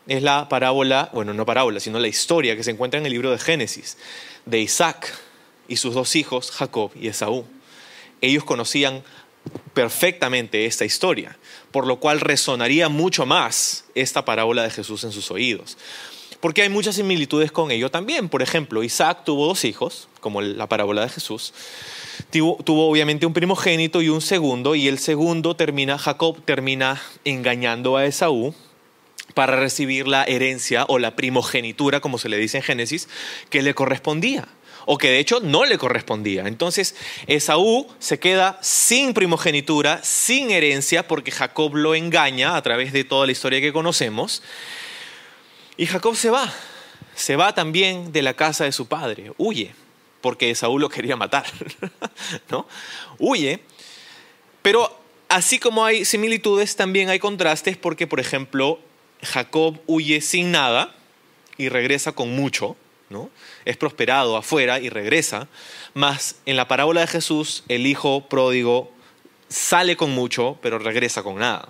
es 0.06 0.23
la 0.23 0.49
parábola, 0.49 1.11
bueno, 1.12 1.32
no 1.32 1.46
parábola, 1.46 1.80
sino 1.80 1.99
la 1.99 2.08
historia 2.08 2.56
que 2.56 2.62
se 2.62 2.70
encuentra 2.70 3.00
en 3.00 3.06
el 3.06 3.12
libro 3.12 3.30
de 3.30 3.38
Génesis, 3.38 3.96
de 4.44 4.61
Isaac 4.61 5.14
y 5.68 5.76
sus 5.76 5.94
dos 5.94 6.14
hijos, 6.16 6.50
Jacob 6.50 6.90
y 6.94 7.08
Esaú. 7.08 7.46
Ellos 8.20 8.44
conocían 8.44 9.02
perfectamente 9.73 10.66
esta 10.66 10.84
historia, 10.84 11.37
por 11.70 11.87
lo 11.87 12.00
cual 12.00 12.20
resonaría 12.20 12.88
mucho 12.88 13.26
más 13.26 13.84
esta 13.94 14.25
parábola 14.25 14.62
de 14.62 14.70
Jesús 14.70 15.04
en 15.04 15.12
sus 15.12 15.30
oídos. 15.30 15.76
porque 16.40 16.61
hay 16.61 16.68
muchas 16.68 16.96
similitudes 16.96 17.50
con 17.50 17.70
ello 17.70 17.90
también. 17.90 18.28
Por 18.28 18.42
ejemplo, 18.42 18.82
Isaac 18.82 19.23
tuvo 19.25 19.46
dos 19.46 19.64
hijos, 19.64 20.08
como 20.20 20.42
la 20.42 20.68
parábola 20.68 21.00
de 21.00 21.08
Jesús. 21.08 21.54
Tuvo, 22.30 22.62
tuvo, 22.62 22.87
obviamente 22.90 23.25
un 23.25 23.32
primogénito 23.32 24.02
y 24.02 24.11
un 24.11 24.20
segundo, 24.20 24.75
y 24.75 24.87
el 24.87 24.99
segundo 24.99 25.56
termina, 25.56 25.96
Jacob 25.96 26.42
termina 26.44 27.00
engañando 27.25 27.96
a 27.96 28.04
Esaú 28.04 28.54
para 29.34 29.56
recibir 29.56 30.06
la 30.08 30.24
herencia 30.24 30.84
o 30.88 30.98
la 30.98 31.16
primogenitura, 31.16 32.00
como 32.00 32.18
se 32.18 32.28
le 32.28 32.38
dice 32.38 32.58
en 32.58 32.62
Génesis, 32.62 33.08
que 33.50 33.62
le 33.62 33.74
correspondía 33.74 34.48
o 34.86 34.98
que 34.98 35.08
de 35.08 35.18
hecho 35.18 35.40
no 35.40 35.64
le 35.64 35.78
correspondía. 35.78 36.46
Entonces 36.46 36.94
Esaú 37.26 37.86
se 37.98 38.18
queda 38.18 38.58
sin 38.62 39.14
primogenitura, 39.14 40.02
sin 40.02 40.50
herencia, 40.50 41.08
porque 41.08 41.30
Jacob 41.30 41.74
lo 41.74 41.94
engaña 41.94 42.56
a 42.56 42.62
través 42.62 42.92
de 42.92 43.04
toda 43.04 43.26
la 43.26 43.32
historia 43.32 43.60
que 43.60 43.72
conocemos. 43.72 44.42
Y 45.76 45.86
Jacob 45.86 46.14
se 46.16 46.30
va, 46.30 46.52
se 47.14 47.36
va 47.36 47.54
también 47.54 48.12
de 48.12 48.22
la 48.22 48.34
casa 48.34 48.64
de 48.64 48.72
su 48.72 48.86
padre, 48.86 49.32
huye, 49.38 49.74
porque 50.20 50.50
Esaú 50.50 50.78
lo 50.78 50.88
quería 50.88 51.16
matar, 51.16 51.46
¿no? 52.50 52.66
Huye, 53.18 53.60
pero 54.62 54.96
así 55.28 55.58
como 55.58 55.84
hay 55.84 56.04
similitudes, 56.04 56.76
también 56.76 57.08
hay 57.10 57.18
contrastes, 57.18 57.76
porque 57.76 58.06
por 58.06 58.20
ejemplo, 58.20 58.78
Jacob 59.25 59.81
huye 59.87 60.21
sin 60.21 60.50
nada 60.52 60.95
y 61.57 61.69
regresa 61.69 62.12
con 62.12 62.35
mucho, 62.35 62.76
¿no? 63.11 63.31
Es 63.64 63.76
prosperado 63.76 64.37
afuera 64.37 64.81
y 64.81 64.88
regresa, 64.88 65.49
más 65.95 66.37
en 66.47 66.57
la 66.57 66.69
parábola 66.69 67.02
de 67.02 67.07
Jesús, 67.07 67.64
el 67.69 67.87
hijo 67.87 68.28
pródigo 68.28 68.93
sale 69.49 69.97
con 69.97 70.11
mucho, 70.11 70.59
pero 70.62 70.78
regresa 70.78 71.23
con 71.23 71.37
nada. 71.37 71.69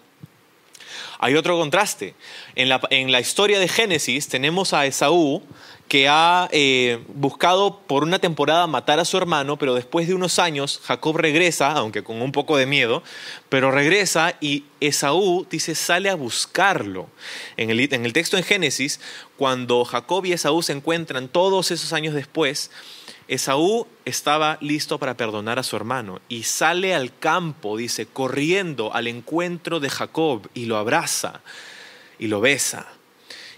Hay 1.18 1.36
otro 1.36 1.58
contraste. 1.58 2.14
En 2.54 2.68
la, 2.68 2.80
en 2.90 3.12
la 3.12 3.20
historia 3.20 3.58
de 3.58 3.68
Génesis 3.68 4.28
tenemos 4.28 4.72
a 4.72 4.86
Esaú 4.86 5.42
que 5.88 6.08
ha 6.08 6.48
eh, 6.50 7.04
buscado 7.14 7.80
por 7.86 8.02
una 8.02 8.18
temporada 8.18 8.66
matar 8.66 8.98
a 8.98 9.04
su 9.04 9.16
hermano, 9.16 9.58
pero 9.58 9.74
después 9.74 10.08
de 10.08 10.14
unos 10.14 10.38
años 10.38 10.80
Jacob 10.84 11.16
regresa, 11.16 11.72
aunque 11.72 12.02
con 12.02 12.22
un 12.22 12.32
poco 12.32 12.56
de 12.56 12.66
miedo, 12.66 13.02
pero 13.48 13.70
regresa 13.70 14.34
y 14.40 14.64
Esaú 14.80 15.46
dice 15.50 15.74
sale 15.74 16.08
a 16.08 16.14
buscarlo. 16.14 17.08
En 17.56 17.70
el, 17.70 17.80
en 17.80 18.06
el 18.06 18.12
texto 18.12 18.36
en 18.36 18.44
Génesis, 18.44 18.98
cuando 19.36 19.84
Jacob 19.84 20.24
y 20.24 20.32
Esaú 20.32 20.62
se 20.62 20.72
encuentran 20.72 21.28
todos 21.28 21.70
esos 21.70 21.92
años 21.92 22.14
después, 22.14 22.70
Esaú 23.28 23.86
estaba 24.04 24.58
listo 24.60 24.98
para 24.98 25.16
perdonar 25.16 25.58
a 25.58 25.62
su 25.62 25.76
hermano 25.76 26.20
y 26.28 26.44
sale 26.44 26.94
al 26.94 27.16
campo, 27.18 27.76
dice, 27.76 28.06
corriendo 28.06 28.94
al 28.94 29.06
encuentro 29.06 29.80
de 29.80 29.90
Jacob 29.90 30.48
y 30.54 30.64
lo 30.64 30.76
abraza 30.76 31.40
y 32.18 32.28
lo 32.28 32.40
besa 32.40 32.93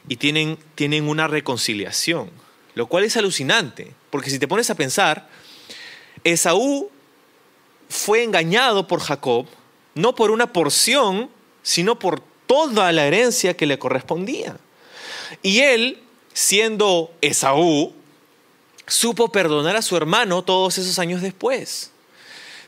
y 0.08 0.16
tienen, 0.16 0.58
tienen 0.75 1.08
una 1.08 1.26
reconciliación, 1.26 2.30
lo 2.75 2.86
cual 2.86 3.04
es 3.04 3.16
alucinante, 3.16 3.92
porque 4.10 4.30
si 4.30 4.38
te 4.38 4.48
pones 4.48 4.70
a 4.70 4.75
pensar, 4.75 5.28
Esaú 6.25 6.90
fue 7.88 8.22
engañado 8.22 8.86
por 8.86 9.00
Jacob, 9.00 9.46
no 9.94 10.14
por 10.14 10.30
una 10.30 10.52
porción, 10.52 11.30
sino 11.62 11.98
por 11.98 12.20
toda 12.46 12.92
la 12.92 13.06
herencia 13.06 13.56
que 13.56 13.66
le 13.66 13.78
correspondía. 13.78 14.58
Y 15.42 15.60
él, 15.60 16.02
siendo 16.32 17.12
Esaú, 17.20 17.92
supo 18.86 19.32
perdonar 19.32 19.76
a 19.76 19.82
su 19.82 19.96
hermano 19.96 20.44
todos 20.44 20.78
esos 20.78 20.98
años 20.98 21.22
después. 21.22 21.90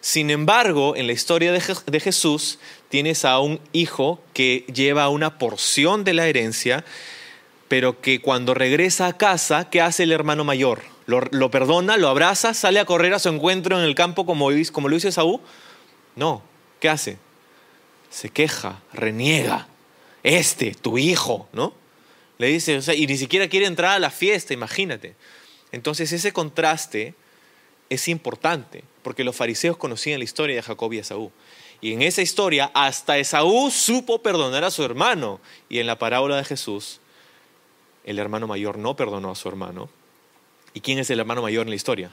Sin 0.01 0.31
embargo, 0.31 0.95
en 0.97 1.07
la 1.07 1.13
historia 1.13 1.53
de, 1.53 2.01
Jesús 2.01 2.59
tienes 2.89 3.25
a 3.25 3.41
un 3.41 3.61
hijo 3.73 4.21
que 4.33 4.65
lleva 4.73 5.09
una 5.09 5.39
porción 5.39 6.05
de 6.05 6.15
la 6.15 6.27
herencia 6.27 6.85
pero 7.69 8.01
que 8.01 8.21
cuando 8.21 8.55
regresa 8.55 9.07
a 9.07 9.17
casa, 9.17 9.69
¿qué 9.71 9.81
hace 9.81 10.05
el 10.05 10.13
hermano 10.13 10.45
mayor? 10.45 10.83
¿Lo, 11.07 11.51
perdona, 11.51 11.97
lo 11.97 12.09
abraza, 12.09 12.53
sale 12.53 12.81
a 12.81 12.85
correr 12.85 13.15
a 13.15 13.19
su 13.19 13.29
encuentro 13.29 13.79
en 13.79 13.85
el 13.85 13.95
campo 13.95 14.27
como, 14.27 14.49
como 14.73 14.89
lo 14.89 14.97
hizo 14.97 15.09
Esaú? 15.09 15.41
No, 16.17 16.43
¿qué 16.81 16.89
hace? 16.89 17.19
Se 18.11 18.29
queja, 18.29 18.83
reniega. 18.93 19.69
Este, 20.23 20.75
tu 20.75 20.99
hijo, 20.99 21.49
¿no? 21.53 21.73
Le 22.37 22.49
dice, 22.49 22.77
o 22.77 22.83
sea, 22.83 22.95
y 22.95 23.07
ni 23.07 23.17
siquiera 23.17 23.49
quiere 23.49 23.67
entrar 23.67 23.93
a 23.93 23.99
la 23.99 24.11
fiesta, 24.11 24.53
imagínate. 24.53 25.15
Entonces 25.73 26.13
ese 26.13 26.33
contraste 26.33 27.15
es 27.89 28.09
importante, 28.09 28.85
porque 29.03 29.25
los 29.25 29.35
fariseos 29.35 29.77
conocían 29.77 30.19
la 30.19 30.25
historia 30.25 30.57
de 30.57 30.63
Jacob 30.63 30.93
y 30.93 30.99
Esaú. 30.99 31.33
Y 31.81 31.93
en 31.93 32.03
esa 32.03 32.23
historia, 32.23 32.71
hasta 32.75 33.19
Esaú 33.19 33.71
supo 33.71 34.21
perdonar 34.21 34.65
a 34.65 34.71
su 34.71 34.85
hermano. 34.85 35.41
Y 35.69 35.79
en 35.79 35.87
la 35.87 35.99
parábola 35.99 36.37
de 36.37 36.45
Jesús, 36.45 37.01
el 38.09 38.19
hermano 38.19 38.47
mayor 38.47 38.79
no 38.79 38.97
perdonó 38.97 39.31
a 39.31 39.35
su 39.35 39.49
hermano. 39.49 39.91
¿Y 40.73 40.81
quién 40.81 40.99
es 40.99 41.11
el 41.11 41.21
hermano 41.21 41.43
mayor 41.43 41.67
en 41.67 41.71
la 41.71 41.77
historia? 41.77 42.11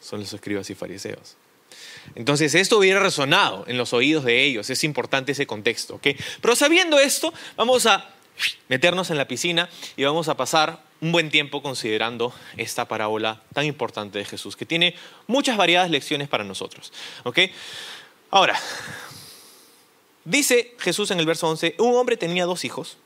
Son 0.00 0.20
los 0.20 0.32
escribas 0.32 0.70
y 0.70 0.76
fariseos. 0.76 1.36
Entonces 2.14 2.54
esto 2.54 2.78
hubiera 2.78 3.00
resonado 3.00 3.64
en 3.66 3.76
los 3.76 3.92
oídos 3.92 4.24
de 4.24 4.44
ellos, 4.44 4.70
es 4.70 4.84
importante 4.84 5.32
ese 5.32 5.48
contexto. 5.48 5.96
¿okay? 5.96 6.16
Pero 6.40 6.54
sabiendo 6.54 7.00
esto, 7.00 7.34
vamos 7.56 7.86
a 7.86 8.14
meternos 8.68 9.10
en 9.10 9.16
la 9.16 9.26
piscina 9.26 9.68
y 9.96 10.04
vamos 10.04 10.28
a 10.28 10.36
pasar 10.36 10.84
un 11.00 11.10
buen 11.10 11.30
tiempo 11.30 11.60
considerando 11.60 12.32
esta 12.56 12.86
parábola 12.86 13.42
tan 13.52 13.64
importante 13.64 14.18
de 14.18 14.24
Jesús, 14.24 14.54
que 14.56 14.66
tiene 14.66 14.94
muchas 15.26 15.56
variadas 15.56 15.90
lecciones 15.90 16.28
para 16.28 16.44
nosotros. 16.44 16.92
¿okay? 17.24 17.52
Ahora, 18.30 18.56
dice 20.24 20.76
Jesús 20.78 21.10
en 21.10 21.18
el 21.18 21.26
verso 21.26 21.48
11, 21.48 21.74
un 21.78 21.96
hombre 21.96 22.16
tenía 22.16 22.44
dos 22.44 22.64
hijos 22.64 22.98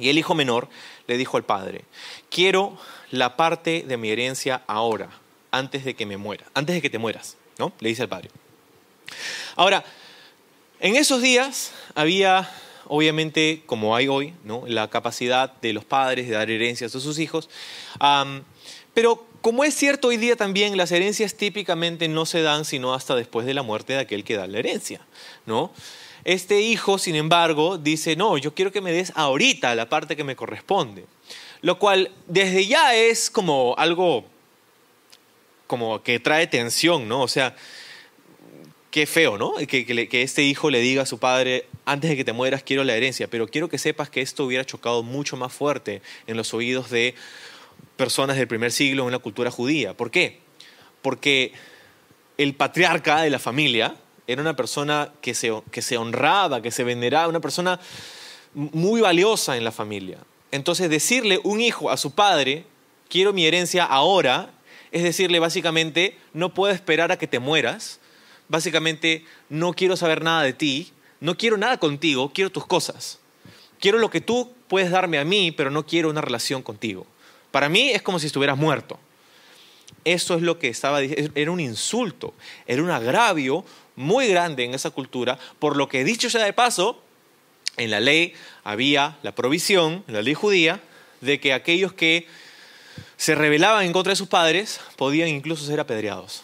y 0.00 0.08
el 0.08 0.18
hijo 0.18 0.34
menor 0.34 0.68
le 1.06 1.16
dijo 1.16 1.36
al 1.36 1.44
padre, 1.44 1.84
quiero 2.30 2.78
la 3.10 3.36
parte 3.36 3.84
de 3.86 3.96
mi 3.96 4.10
herencia 4.10 4.62
ahora, 4.66 5.10
antes 5.50 5.84
de 5.84 5.94
que 5.94 6.06
me 6.06 6.16
muera, 6.16 6.46
antes 6.54 6.74
de 6.74 6.82
que 6.82 6.90
te 6.90 6.98
mueras, 6.98 7.36
¿no? 7.58 7.72
Le 7.80 7.88
dice 7.88 8.02
al 8.02 8.08
padre. 8.08 8.30
Ahora, 9.56 9.84
en 10.80 10.96
esos 10.96 11.20
días 11.20 11.72
había, 11.94 12.50
obviamente, 12.86 13.62
como 13.66 13.94
hay 13.94 14.08
hoy, 14.08 14.34
¿no? 14.44 14.64
la 14.66 14.88
capacidad 14.88 15.52
de 15.60 15.72
los 15.72 15.84
padres 15.84 16.28
de 16.28 16.34
dar 16.34 16.50
herencias 16.50 16.94
a 16.94 17.00
sus 17.00 17.18
hijos, 17.18 17.50
pero 18.94 19.26
como 19.40 19.64
es 19.64 19.74
cierto 19.74 20.08
hoy 20.08 20.16
día 20.16 20.36
también, 20.36 20.76
las 20.76 20.92
herencias 20.92 21.34
típicamente 21.34 22.08
no 22.08 22.26
se 22.26 22.42
dan 22.42 22.64
sino 22.64 22.94
hasta 22.94 23.14
después 23.14 23.46
de 23.46 23.54
la 23.54 23.62
muerte 23.62 23.94
de 23.94 24.00
aquel 24.00 24.24
que 24.24 24.36
da 24.36 24.46
la 24.46 24.58
herencia, 24.58 25.00
¿no? 25.46 25.72
Este 26.24 26.60
hijo, 26.60 26.98
sin 26.98 27.16
embargo, 27.16 27.78
dice, 27.78 28.16
no, 28.16 28.36
yo 28.38 28.54
quiero 28.54 28.72
que 28.72 28.80
me 28.80 28.92
des 28.92 29.12
ahorita 29.14 29.74
la 29.74 29.88
parte 29.88 30.16
que 30.16 30.24
me 30.24 30.36
corresponde. 30.36 31.06
Lo 31.62 31.78
cual 31.78 32.10
desde 32.26 32.66
ya 32.66 32.94
es 32.94 33.30
como 33.30 33.74
algo 33.78 34.24
como 35.66 36.02
que 36.02 36.18
trae 36.18 36.46
tensión, 36.48 37.06
¿no? 37.06 37.22
O 37.22 37.28
sea, 37.28 37.54
qué 38.90 39.06
feo, 39.06 39.38
¿no? 39.38 39.54
Que, 39.68 39.86
que, 39.86 40.22
este 40.22 40.42
hijo 40.42 40.68
le 40.68 40.80
diga 40.80 41.02
a 41.02 41.06
su 41.06 41.18
padre, 41.18 41.66
antes 41.84 42.10
de 42.10 42.16
que 42.16 42.24
te 42.24 42.32
mueras 42.32 42.64
quiero 42.64 42.82
la 42.82 42.96
herencia, 42.96 43.28
pero 43.28 43.46
quiero 43.46 43.68
que 43.68 43.78
sepas 43.78 44.10
que 44.10 44.20
esto 44.20 44.44
hubiera 44.44 44.64
chocado 44.64 45.02
mucho 45.02 45.36
más 45.36 45.52
fuerte 45.52 46.02
en 46.26 46.36
los 46.36 46.52
oídos 46.54 46.90
de 46.90 47.14
personas 47.96 48.36
del 48.36 48.48
primer 48.48 48.72
siglo 48.72 49.04
en 49.04 49.12
la 49.12 49.20
cultura 49.20 49.50
judía. 49.50 49.94
¿Por 49.96 50.10
qué? 50.10 50.40
Porque 51.02 51.52
el 52.36 52.54
patriarca 52.54 53.22
de 53.22 53.30
la 53.30 53.38
familia, 53.38 53.94
era 54.32 54.42
una 54.42 54.56
persona 54.56 55.12
que 55.20 55.34
se, 55.34 55.52
que 55.70 55.82
se 55.82 55.96
honraba, 55.96 56.62
que 56.62 56.70
se 56.70 56.84
veneraba, 56.84 57.28
una 57.28 57.40
persona 57.40 57.80
muy 58.54 59.00
valiosa 59.00 59.56
en 59.56 59.64
la 59.64 59.72
familia. 59.72 60.18
Entonces 60.52 60.90
decirle 60.90 61.40
un 61.44 61.60
hijo 61.60 61.90
a 61.90 61.96
su 61.96 62.12
padre, 62.12 62.64
quiero 63.08 63.32
mi 63.32 63.46
herencia 63.46 63.84
ahora, 63.84 64.50
es 64.92 65.02
decirle 65.02 65.38
básicamente, 65.38 66.18
no 66.32 66.54
puedo 66.54 66.72
esperar 66.72 67.12
a 67.12 67.18
que 67.18 67.26
te 67.26 67.38
mueras, 67.38 68.00
básicamente 68.48 69.24
no 69.48 69.72
quiero 69.72 69.96
saber 69.96 70.22
nada 70.22 70.42
de 70.42 70.52
ti, 70.52 70.92
no 71.20 71.36
quiero 71.36 71.56
nada 71.56 71.78
contigo, 71.78 72.32
quiero 72.32 72.50
tus 72.50 72.66
cosas. 72.66 73.18
Quiero 73.78 73.98
lo 73.98 74.10
que 74.10 74.20
tú 74.20 74.52
puedes 74.68 74.90
darme 74.90 75.18
a 75.18 75.24
mí, 75.24 75.52
pero 75.52 75.70
no 75.70 75.86
quiero 75.86 76.10
una 76.10 76.20
relación 76.20 76.62
contigo. 76.62 77.06
Para 77.50 77.68
mí 77.68 77.90
es 77.90 78.02
como 78.02 78.18
si 78.18 78.26
estuvieras 78.26 78.58
muerto. 78.58 78.98
Eso 80.04 80.34
es 80.34 80.42
lo 80.42 80.58
que 80.58 80.68
estaba 80.68 81.00
diciendo, 81.00 81.32
era 81.34 81.50
un 81.50 81.60
insulto, 81.60 82.32
era 82.66 82.82
un 82.82 82.90
agravio 82.90 83.64
muy 84.00 84.28
grande 84.28 84.64
en 84.64 84.74
esa 84.74 84.90
cultura, 84.90 85.38
por 85.58 85.76
lo 85.76 85.88
que 85.88 86.04
dicho 86.04 86.30
sea 86.30 86.44
de 86.44 86.52
paso, 86.52 87.00
en 87.76 87.90
la 87.90 88.00
ley 88.00 88.32
había 88.64 89.18
la 89.22 89.34
provisión, 89.34 90.04
en 90.08 90.14
la 90.14 90.22
ley 90.22 90.34
judía, 90.34 90.80
de 91.20 91.38
que 91.38 91.52
aquellos 91.52 91.92
que 91.92 92.26
se 93.16 93.34
rebelaban 93.34 93.84
en 93.84 93.92
contra 93.92 94.12
de 94.12 94.16
sus 94.16 94.28
padres 94.28 94.80
podían 94.96 95.28
incluso 95.28 95.66
ser 95.66 95.80
apedreados. 95.80 96.42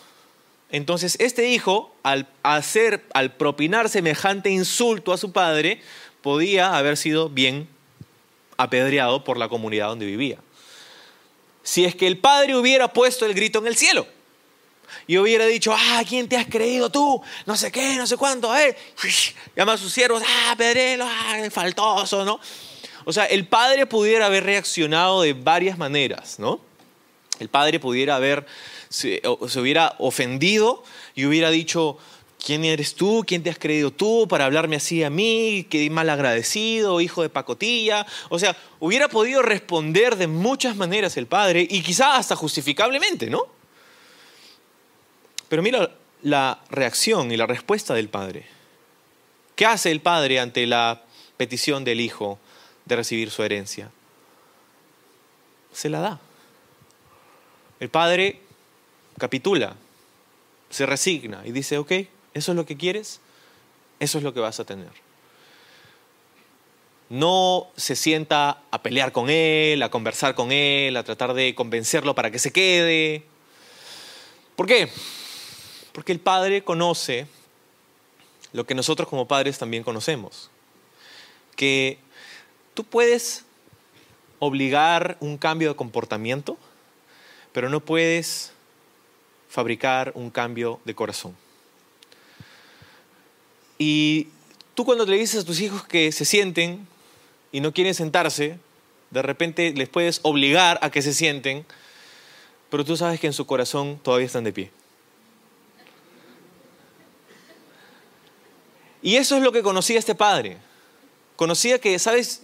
Entonces, 0.70 1.16
este 1.20 1.48
hijo, 1.48 1.94
al 2.02 2.28
hacer, 2.42 3.04
al 3.14 3.34
propinar 3.34 3.88
semejante 3.88 4.50
insulto 4.50 5.12
a 5.12 5.18
su 5.18 5.32
padre, 5.32 5.80
podía 6.20 6.76
haber 6.76 6.96
sido 6.96 7.30
bien 7.30 7.68
apedreado 8.56 9.24
por 9.24 9.38
la 9.38 9.48
comunidad 9.48 9.88
donde 9.88 10.06
vivía. 10.06 10.38
Si 11.62 11.84
es 11.84 11.94
que 11.94 12.06
el 12.06 12.18
padre 12.18 12.56
hubiera 12.56 12.92
puesto 12.92 13.24
el 13.26 13.34
grito 13.34 13.60
en 13.60 13.66
el 13.66 13.76
cielo, 13.76 14.06
y 15.06 15.18
hubiera 15.18 15.46
dicho, 15.46 15.74
ah, 15.76 16.02
¿quién 16.08 16.28
te 16.28 16.36
has 16.36 16.46
creído 16.46 16.90
tú? 16.90 17.22
No 17.44 17.56
sé 17.56 17.70
qué, 17.70 17.96
no 17.96 18.06
sé 18.06 18.16
cuánto, 18.16 18.56
eh. 18.56 18.76
Llama 19.56 19.74
a 19.74 19.78
sus 19.78 19.92
siervos, 19.92 20.22
ah, 20.26 20.54
Pedrelo, 20.56 21.06
ah, 21.08 21.38
faltoso, 21.50 22.24
¿no? 22.24 22.40
O 23.04 23.12
sea, 23.12 23.24
el 23.26 23.46
padre 23.46 23.86
pudiera 23.86 24.26
haber 24.26 24.44
reaccionado 24.44 25.22
de 25.22 25.32
varias 25.32 25.78
maneras, 25.78 26.38
¿no? 26.38 26.60
El 27.38 27.48
padre 27.48 27.78
pudiera 27.78 28.16
haber, 28.16 28.46
se, 28.88 29.22
se 29.48 29.60
hubiera 29.60 29.94
ofendido 29.98 30.82
y 31.14 31.26
hubiera 31.26 31.50
dicho, 31.50 31.98
¿quién 32.46 32.64
eres 32.64 32.94
tú? 32.94 33.24
¿Quién 33.26 33.42
te 33.42 33.50
has 33.50 33.58
creído 33.58 33.90
tú 33.90 34.26
para 34.28 34.44
hablarme 34.44 34.76
así 34.76 35.02
a 35.02 35.10
mí? 35.10 35.66
Qué 35.68 35.90
mal 35.90 36.08
agradecido, 36.08 37.00
hijo 37.00 37.22
de 37.22 37.28
pacotilla. 37.28 38.06
O 38.28 38.38
sea, 38.38 38.56
hubiera 38.78 39.08
podido 39.08 39.42
responder 39.42 40.16
de 40.16 40.28
muchas 40.28 40.76
maneras 40.76 41.16
el 41.16 41.26
padre 41.26 41.66
y 41.68 41.82
quizá 41.82 42.16
hasta 42.16 42.36
justificablemente, 42.36 43.28
¿no? 43.28 43.46
Pero 45.48 45.62
mira 45.62 45.90
la 46.22 46.60
reacción 46.70 47.30
y 47.30 47.36
la 47.36 47.46
respuesta 47.46 47.94
del 47.94 48.08
padre. 48.08 48.46
¿Qué 49.54 49.64
hace 49.66 49.90
el 49.90 50.00
padre 50.00 50.40
ante 50.40 50.66
la 50.66 51.02
petición 51.36 51.84
del 51.84 52.00
hijo 52.00 52.38
de 52.84 52.96
recibir 52.96 53.30
su 53.30 53.42
herencia? 53.42 53.90
Se 55.72 55.88
la 55.88 56.00
da. 56.00 56.20
El 57.80 57.88
padre 57.88 58.40
capitula, 59.18 59.76
se 60.70 60.86
resigna 60.86 61.42
y 61.44 61.52
dice, 61.52 61.78
ok, 61.78 61.92
¿eso 62.34 62.52
es 62.52 62.56
lo 62.56 62.66
que 62.66 62.76
quieres? 62.76 63.20
Eso 64.00 64.18
es 64.18 64.24
lo 64.24 64.34
que 64.34 64.40
vas 64.40 64.60
a 64.60 64.64
tener. 64.64 64.90
No 67.08 67.68
se 67.76 67.94
sienta 67.94 68.62
a 68.70 68.82
pelear 68.82 69.12
con 69.12 69.30
él, 69.30 69.82
a 69.82 69.90
conversar 69.90 70.34
con 70.34 70.50
él, 70.50 70.96
a 70.96 71.04
tratar 71.04 71.34
de 71.34 71.54
convencerlo 71.54 72.14
para 72.14 72.30
que 72.30 72.38
se 72.38 72.52
quede. 72.52 73.22
¿Por 74.56 74.66
qué? 74.66 74.90
Porque 75.96 76.12
el 76.12 76.20
Padre 76.20 76.62
conoce 76.62 77.26
lo 78.52 78.66
que 78.66 78.74
nosotros 78.74 79.08
como 79.08 79.26
padres 79.26 79.56
también 79.56 79.82
conocemos. 79.82 80.50
Que 81.56 81.96
tú 82.74 82.84
puedes 82.84 83.46
obligar 84.38 85.16
un 85.20 85.38
cambio 85.38 85.70
de 85.70 85.74
comportamiento, 85.74 86.58
pero 87.52 87.70
no 87.70 87.80
puedes 87.80 88.52
fabricar 89.48 90.12
un 90.14 90.28
cambio 90.28 90.80
de 90.84 90.94
corazón. 90.94 91.34
Y 93.78 94.28
tú 94.74 94.84
cuando 94.84 95.06
le 95.06 95.16
dices 95.16 95.44
a 95.44 95.46
tus 95.46 95.60
hijos 95.60 95.86
que 95.86 96.12
se 96.12 96.26
sienten 96.26 96.86
y 97.52 97.60
no 97.60 97.72
quieren 97.72 97.94
sentarse, 97.94 98.58
de 99.10 99.22
repente 99.22 99.72
les 99.72 99.88
puedes 99.88 100.20
obligar 100.24 100.78
a 100.82 100.90
que 100.90 101.00
se 101.00 101.14
sienten, 101.14 101.64
pero 102.68 102.84
tú 102.84 102.98
sabes 102.98 103.18
que 103.18 103.28
en 103.28 103.32
su 103.32 103.46
corazón 103.46 103.98
todavía 104.02 104.26
están 104.26 104.44
de 104.44 104.52
pie. 104.52 104.75
Y 109.06 109.18
eso 109.18 109.36
es 109.36 109.42
lo 109.44 109.52
que 109.52 109.62
conocía 109.62 110.00
este 110.00 110.16
padre. 110.16 110.56
Conocía 111.36 111.78
que, 111.78 111.96
¿sabes? 112.00 112.40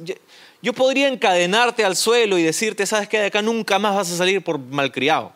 Yo 0.62 0.73
podría 0.73 1.09
encadenarte 1.09 1.85
al 1.85 1.97
suelo 1.97 2.38
y 2.38 2.45
decirte, 2.45 2.87
¿sabes 2.87 3.09
qué? 3.09 3.19
De 3.19 3.26
acá 3.26 3.42
nunca 3.42 3.81
más 3.81 3.97
vas 3.97 4.12
a 4.12 4.16
salir 4.16 4.45
por 4.45 4.61
malcriado. 4.61 5.33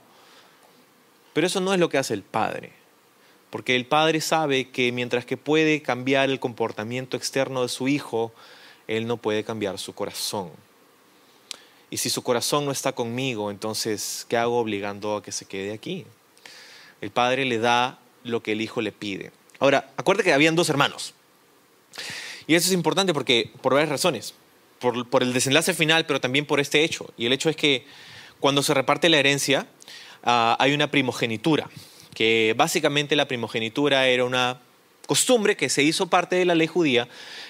Pero 1.33 1.49
eso 1.49 1.59
no 1.59 1.75
es 1.75 1.81
lo 1.81 1.89
que 1.89 1.99
hace 1.99 2.15
el 2.15 2.23
padre. 2.23 2.71
Porque 3.51 3.75
el 3.75 3.87
padre 3.87 4.21
sabe 4.21 4.71
que 4.71 4.93
mientras 4.93 5.27
que 5.27 5.37
puede 5.37 5.83
cambiar 5.83 6.31
el 6.31 6.39
comportamiento 6.39 7.17
externo 7.17 7.63
de 7.63 7.71
su 7.71 7.89
hijo, 7.89 8.33
él 8.87 9.09
no 9.09 9.17
puede 9.17 9.43
cambiar 9.43 9.81
su 9.81 9.97
corazón. 9.97 10.53
Y 11.91 11.97
si 11.97 12.09
su 12.09 12.23
corazón 12.23 12.67
no 12.67 12.71
está 12.71 12.93
conmigo, 12.93 13.51
entonces, 13.51 14.27
¿qué 14.29 14.37
hago 14.37 14.61
obligando 14.61 15.17
a 15.17 15.25
que 15.25 15.33
se 15.33 15.45
quede 15.45 15.73
aquí? 15.73 16.07
El 17.01 17.11
padre 17.11 17.45
le 17.47 17.59
da 17.59 17.99
lo 18.23 18.45
que 18.45 18.53
el 18.53 18.61
hijo 18.61 18.81
le 18.81 18.93
pide. 18.93 19.33
Ahora, 19.59 19.91
acuérdate 19.97 20.29
que 20.29 20.33
habían 20.33 20.55
dos 20.55 20.69
hermanos. 20.69 21.15
Y 22.47 22.55
eso 22.55 22.69
es 22.69 22.73
importante 22.73 23.13
porque, 23.13 23.51
por 23.61 23.75
varias 23.75 23.91
razones. 23.91 24.35
Por, 24.79 25.23
el 25.23 25.33
desenlace 25.33 25.75
final, 25.75 26.07
pero 26.07 26.21
también 26.21 26.45
por 26.45 26.61
este 26.61 26.85
hecho. 26.85 27.13
Y 27.17 27.27
el 27.27 27.33
hecho 27.33 27.49
es 27.49 27.57
que 27.57 27.87
cuando 28.41 28.63
se 28.63 28.75
reparte 28.75 29.09
la 29.09 29.19
herencia, 29.19 29.67
ah, 30.23 30.57
hay 30.61 30.75
una 30.75 30.91
primogenitura, 30.91 31.69
que 32.15 32.55
básicamente 32.57 33.17
la 33.17 33.27
primogenitura 33.27 34.07
era 34.07 34.25
una 34.25 34.61
costumbre 35.07 35.57
que 35.57 35.69
se 35.69 35.83
hizo 35.83 36.09
parte 36.09 36.37
de 36.37 36.45
la 36.45 36.55
ley 36.55 36.67
judía, 36.67 37.09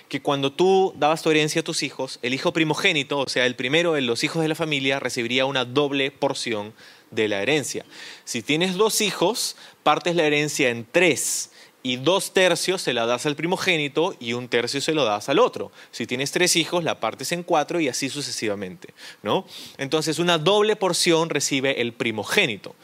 que 0.08 0.22
cuando 0.22 0.52
tú 0.52 0.94
dabas 0.96 1.22
tu 1.22 1.30
herencia 1.30 1.62
a 1.62 1.64
tus 1.64 1.82
hijos, 1.82 2.18
el 2.22 2.34
hijo 2.34 2.52
primogénito, 2.52 3.18
o 3.18 3.28
sea, 3.28 3.46
el 3.46 3.56
primero 3.56 3.94
de 3.94 4.02
los 4.02 4.22
hijos 4.22 4.42
de 4.42 4.48
la 4.48 4.54
familia, 4.54 5.00
recibiría 5.00 5.46
una 5.46 5.64
doble 5.64 6.10
porción 6.10 6.74
de 7.10 7.28
la 7.28 7.42
herencia. 7.42 7.84
Si 8.24 8.42
tienes 8.42 8.74
dos 8.74 9.00
hijos, 9.00 9.56
partes 9.82 10.14
la 10.14 10.24
herencia 10.24 10.70
en 10.70 10.86
tres 10.90 11.50
y 11.86 11.98
dos 11.98 12.32
tercios 12.32 12.82
se 12.82 12.92
la 12.92 13.06
das 13.06 13.26
al 13.26 13.36
primogénito 13.36 14.16
y 14.18 14.32
un 14.32 14.48
tercio 14.48 14.80
se 14.80 14.92
lo 14.92 15.04
das 15.04 15.28
al 15.28 15.38
otro. 15.38 15.70
Si 15.92 16.04
tienes 16.04 16.32
tres 16.32 16.56
hijos, 16.56 16.82
la 16.82 16.98
partes 16.98 17.30
en 17.30 17.44
cuatro 17.44 17.78
y 17.78 17.86
así 17.86 18.08
sucesivamente. 18.08 18.92
¿no? 19.22 19.46
Entonces, 19.78 20.18
una 20.18 20.36
doble 20.36 20.74
porción 20.74 21.30
recibe 21.30 21.80
el 21.80 21.92
primogénito. 21.92 22.74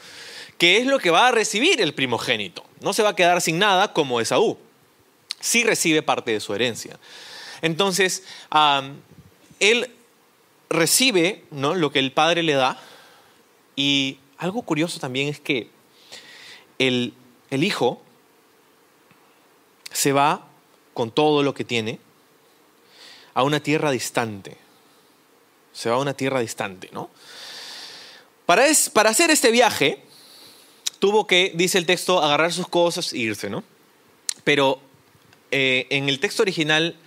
¿Qué 0.57 0.77
es 0.77 0.85
lo 0.85 0.99
que 0.99 1.09
va 1.09 1.27
a 1.27 1.31
recibir 1.31 1.81
el 1.81 1.93
primogénito? 1.93 2.63
No 2.79 2.93
se 2.93 3.03
va 3.03 3.09
a 3.09 3.15
quedar 3.17 3.41
sin 3.41 3.59
nada 3.59 3.91
como 3.91 4.21
Esaú. 4.21 4.57
Sí 5.41 5.65
recibe 5.65 6.01
parte 6.01 6.31
de 6.31 6.39
su 6.39 6.53
herencia. 6.53 6.97
Entonces, 7.61 8.23
él 9.59 9.91
recibe 10.69 11.43
¿no? 11.51 11.75
lo 11.75 11.91
que 11.91 11.99
el 11.99 12.13
padre 12.13 12.41
le 12.41 12.53
da 12.53 12.81
y 13.75 14.19
algo 14.37 14.61
curioso 14.61 15.01
también 15.01 15.27
es 15.27 15.41
que 15.41 15.69
el, 16.79 17.13
el 17.49 17.65
hijo 17.65 18.01
se 19.93 20.11
va 20.11 20.47
con 20.93 21.11
todo 21.11 21.43
lo 21.43 21.53
que 21.53 21.63
tiene 21.63 21.99
a 23.33 23.43
una 23.43 23.61
tierra 23.61 23.91
distante. 23.91 24.57
Se 25.71 25.89
va 25.89 25.95
a 25.95 25.99
una 25.99 26.13
tierra 26.13 26.41
distante, 26.41 26.89
¿no? 26.91 27.09
Para, 28.45 28.65
para 28.91 29.09
hacer 29.09 29.31
este 29.31 29.51
viaje, 29.51 30.03
tuvo 30.99 31.25
que, 31.25 31.53
dice 31.55 31.77
el 31.77 31.85
texto, 31.85 32.21
agarrar 32.21 32.51
sus 32.51 32.67
cosas 32.67 33.13
e 33.13 33.19
irse, 33.19 33.49
¿no? 33.49 33.63
Pero 34.43 34.81
eh, 35.51 35.87
en 35.89 36.09
el 36.09 36.19
texto 36.19 36.43
original 36.43 36.97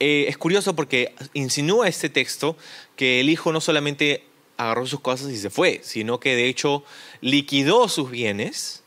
eh, 0.00 0.26
es 0.28 0.36
curioso 0.36 0.74
porque 0.74 1.14
insinúa 1.32 1.86
este 1.86 2.08
texto 2.08 2.56
que 2.96 3.20
el 3.20 3.30
hijo 3.30 3.52
no 3.52 3.60
solamente 3.60 4.24
agarró 4.56 4.86
sus 4.86 5.00
cosas 5.00 5.30
y 5.30 5.38
se 5.38 5.50
fue, 5.50 5.80
sino 5.84 6.18
que 6.18 6.34
de 6.34 6.48
hecho 6.48 6.84
liquidó 7.20 7.88
sus 7.88 8.10
bienes 8.10 8.82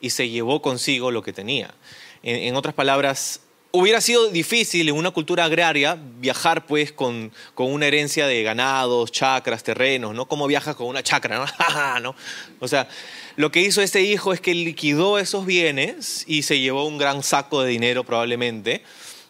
y 0.00 0.10
se 0.10 0.28
llevó 0.28 0.60
consigo 0.62 1.10
lo 1.10 1.22
que 1.22 1.32
tenía. 1.32 1.74
En, 2.22 2.56
otras 2.56 2.74
palabras, 2.74 3.40
hubiera 3.70 4.00
sido 4.00 4.28
difícil 4.28 4.88
en 4.88 4.94
una 4.96 5.10
cultura 5.10 5.44
agraria 5.44 5.98
viajar 6.18 6.66
pues 6.66 6.92
con, 6.92 7.32
con, 7.54 7.72
una 7.72 7.86
herencia 7.86 8.26
de 8.26 8.42
ganados, 8.42 9.12
chacras, 9.12 9.62
terrenos, 9.62 10.14
¿no? 10.14 10.26
Como 10.26 10.46
viajas 10.46 10.74
con 10.74 10.86
una 10.86 11.02
chacra, 11.02 11.46
¿no? 12.02 12.14
O 12.60 12.68
sea, 12.68 12.88
lo 13.36 13.52
que 13.52 13.60
hizo 13.60 13.82
este 13.82 14.02
hijo 14.02 14.32
es 14.32 14.40
que 14.40 14.54
liquidó 14.54 15.18
esos 15.18 15.46
bienes 15.46 16.24
y 16.26 16.42
se 16.42 16.58
llevó 16.58 16.86
un 16.86 16.98
gran 16.98 17.22
saco 17.22 17.62
de 17.62 17.70
dinero 17.70 18.04
probablemente 18.04 18.82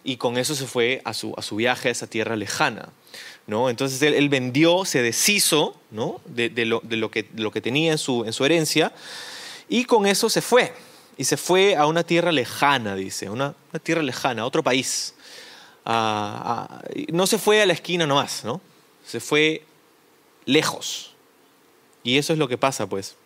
y 0.03 0.17
con 0.17 0.39
eso 0.39 0.55
se 0.55 0.67
fue 0.67 1.03
a 1.05 1.13
su, 1.13 1.35
a 1.37 1.43
su 1.43 1.57
viaje 1.57 1.89
a 1.89 1.93
esa 1.93 2.07
tierra 2.07 2.37
lejana. 2.37 2.89
¿no? 3.47 3.71
Entonces 3.71 4.01
él, 4.03 4.29
vendió, 4.29 4.85
se 4.85 5.03
deshizo 5.03 5.75
¿no? 5.91 6.21
de, 6.27 6.49
de, 6.49 6.65
lo, 6.65 6.81
de, 6.85 6.97
lo, 6.97 7.11
que, 7.11 7.29
lo 7.35 7.51
que 7.51 7.61
tenía 7.61 7.93
en 7.93 7.99
su, 7.99 8.25
en 8.25 8.33
su 8.33 8.45
herencia 8.45 8.93
y 9.69 9.85
con 9.85 10.07
eso 10.07 10.31
se 10.31 10.41
fue 10.41 10.73
y 11.19 11.25
se 11.25 11.37
fue 11.37 11.75
a 11.75 11.87
una 11.87 12.05
tierra 12.05 12.31
lejana, 12.31 12.95
dice, 12.95 13.29
una, 13.29 13.53
una 13.73 13.81
tierra 13.83 14.03
lejana, 14.03 14.47
otro 14.47 14.63
país. 14.63 15.15
no 15.85 17.27
se 17.27 17.39
fue 17.39 17.61
a 17.61 17.67
la 17.67 17.73
esquina 17.73 18.07
nomás, 18.07 18.45
¿no? 18.45 18.61
Se 19.05 19.19
fue 19.19 19.65
lejos. 20.45 21.17
Y 22.05 22.19
eso 22.19 22.33
es 22.33 22.39
lo 22.39 22.47
que 22.47 22.57
pasa, 22.57 22.87
pues. 22.87 23.17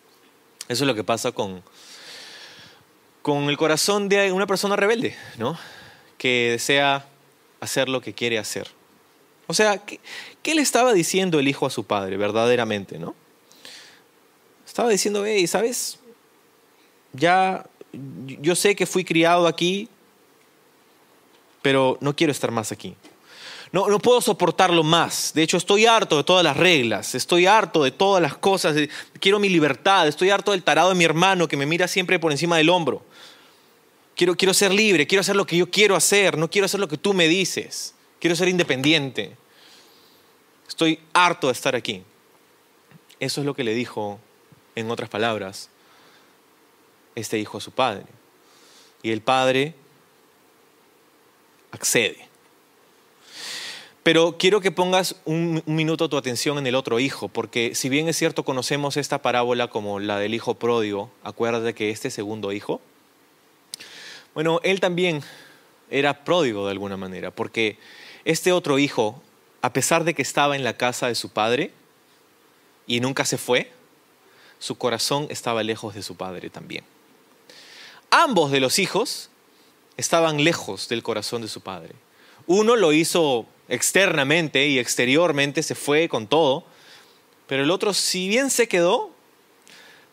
Eso 0.68 0.84
es 0.84 0.88
lo 0.88 0.94
que 0.94 1.04
pasa 1.04 1.32
con, 1.32 1.62
con 3.20 3.50
el 3.50 3.58
corazón 3.58 4.08
de 4.08 4.32
una 4.32 4.46
persona 4.46 4.74
rebelde, 4.74 5.14
¿no? 5.36 5.58
Que 6.16 6.52
desea 6.52 7.04
hacer 7.60 7.90
lo 7.90 8.00
que 8.00 8.14
quiere 8.14 8.38
hacer. 8.38 8.68
O 9.48 9.52
sea, 9.52 9.76
¿qué, 9.84 10.00
¿qué, 10.42 10.54
le 10.54 10.62
estaba 10.62 10.94
diciendo 10.94 11.38
el 11.38 11.46
hijo 11.46 11.66
a 11.66 11.70
su 11.70 11.84
padre 11.84 12.16
verdaderamente, 12.16 12.98
no? 12.98 13.14
Estaba 14.66 14.88
diciendo, 14.88 15.26
hey, 15.26 15.46
¿sabes? 15.46 15.98
Ya 17.12 17.66
yo 17.92 18.56
sé 18.56 18.74
que 18.74 18.86
fui 18.86 19.04
criado 19.04 19.46
aquí, 19.46 19.88
pero 21.60 21.98
no 22.00 22.14
quiero 22.14 22.32
estar 22.32 22.50
más 22.50 22.72
aquí. 22.72 22.96
No, 23.70 23.88
no 23.88 23.98
puedo 23.98 24.20
soportarlo 24.20 24.82
más. 24.82 25.32
De 25.34 25.42
hecho, 25.42 25.56
estoy 25.56 25.86
harto 25.86 26.18
de 26.18 26.24
todas 26.24 26.44
las 26.44 26.56
reglas, 26.56 27.14
estoy 27.14 27.46
harto 27.46 27.82
de 27.82 27.90
todas 27.90 28.20
las 28.20 28.36
cosas, 28.36 28.76
quiero 29.18 29.38
mi 29.38 29.48
libertad, 29.48 30.06
estoy 30.06 30.28
harto 30.28 30.52
del 30.52 30.62
tarado 30.62 30.90
de 30.90 30.94
mi 30.94 31.04
hermano 31.04 31.48
que 31.48 31.56
me 31.56 31.64
mira 31.64 31.88
siempre 31.88 32.18
por 32.18 32.32
encima 32.32 32.58
del 32.58 32.68
hombro. 32.68 33.02
Quiero, 34.14 34.36
quiero 34.36 34.52
ser 34.52 34.74
libre, 34.74 35.06
quiero 35.06 35.20
hacer 35.20 35.36
lo 35.36 35.46
que 35.46 35.56
yo 35.56 35.70
quiero 35.70 35.96
hacer, 35.96 36.36
no 36.36 36.50
quiero 36.50 36.66
hacer 36.66 36.80
lo 36.80 36.88
que 36.88 36.98
tú 36.98 37.14
me 37.14 37.28
dices, 37.28 37.94
quiero 38.20 38.36
ser 38.36 38.48
independiente. 38.48 39.36
Estoy 40.68 41.00
harto 41.14 41.46
de 41.46 41.54
estar 41.54 41.74
aquí. 41.74 42.02
Eso 43.20 43.40
es 43.40 43.46
lo 43.46 43.54
que 43.54 43.64
le 43.64 43.74
dijo, 43.74 44.18
en 44.74 44.90
otras 44.90 45.08
palabras, 45.08 45.70
este 47.14 47.38
hijo 47.38 47.58
a 47.58 47.60
su 47.60 47.70
padre. 47.70 48.06
Y 49.02 49.10
el 49.10 49.20
padre 49.20 49.74
accede. 51.72 52.28
Pero 54.02 54.36
quiero 54.36 54.60
que 54.60 54.72
pongas 54.72 55.16
un, 55.24 55.62
minuto 55.66 56.08
tu 56.08 56.16
atención 56.16 56.58
en 56.58 56.66
el 56.66 56.74
otro 56.74 56.98
hijo, 56.98 57.28
porque 57.28 57.74
si 57.74 57.88
bien 57.88 58.08
es 58.08 58.16
cierto 58.16 58.44
conocemos 58.44 58.96
esta 58.96 59.22
parábola 59.22 59.68
como 59.68 60.00
la 60.00 60.18
del 60.18 60.34
hijo 60.34 60.54
pródigo, 60.54 61.10
acuérdate 61.22 61.74
que 61.74 61.90
este 61.90 62.10
segundo 62.10 62.52
hijo, 62.52 62.80
bueno, 64.34 64.60
él 64.64 64.80
también 64.80 65.22
era 65.88 66.24
pródigo 66.24 66.64
de 66.64 66.72
alguna 66.72 66.96
manera, 66.96 67.30
porque 67.30 67.78
este 68.24 68.50
otro 68.50 68.80
hijo, 68.80 69.22
a 69.60 69.72
pesar 69.72 70.02
de 70.02 70.14
que 70.14 70.22
estaba 70.22 70.56
en 70.56 70.64
la 70.64 70.76
casa 70.76 71.06
de 71.06 71.14
su 71.14 71.30
padre 71.30 71.70
y 72.88 72.98
nunca 72.98 73.24
se 73.24 73.38
fue, 73.38 73.70
su 74.58 74.78
corazón 74.78 75.28
estaba 75.30 75.62
lejos 75.62 75.94
de 75.94 76.02
su 76.02 76.16
padre 76.16 76.50
también. 76.50 76.84
Ambos 78.14 78.50
de 78.50 78.60
los 78.60 78.78
hijos 78.78 79.30
estaban 79.96 80.44
lejos 80.44 80.86
del 80.90 81.02
corazón 81.02 81.40
de 81.40 81.48
su 81.48 81.62
padre. 81.62 81.94
Uno 82.46 82.76
lo 82.76 82.92
hizo 82.92 83.46
externamente 83.68 84.66
y 84.66 84.78
exteriormente, 84.78 85.62
se 85.62 85.74
fue 85.74 86.10
con 86.10 86.26
todo, 86.26 86.66
pero 87.46 87.62
el 87.62 87.70
otro, 87.70 87.94
si 87.94 88.28
bien 88.28 88.50
se 88.50 88.68
quedó, 88.68 89.10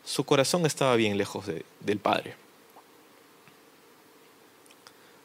su 0.05 0.23
corazón 0.23 0.65
estaba 0.65 0.95
bien 0.95 1.17
lejos 1.17 1.45
de, 1.45 1.65
del 1.81 1.99
padre. 1.99 2.35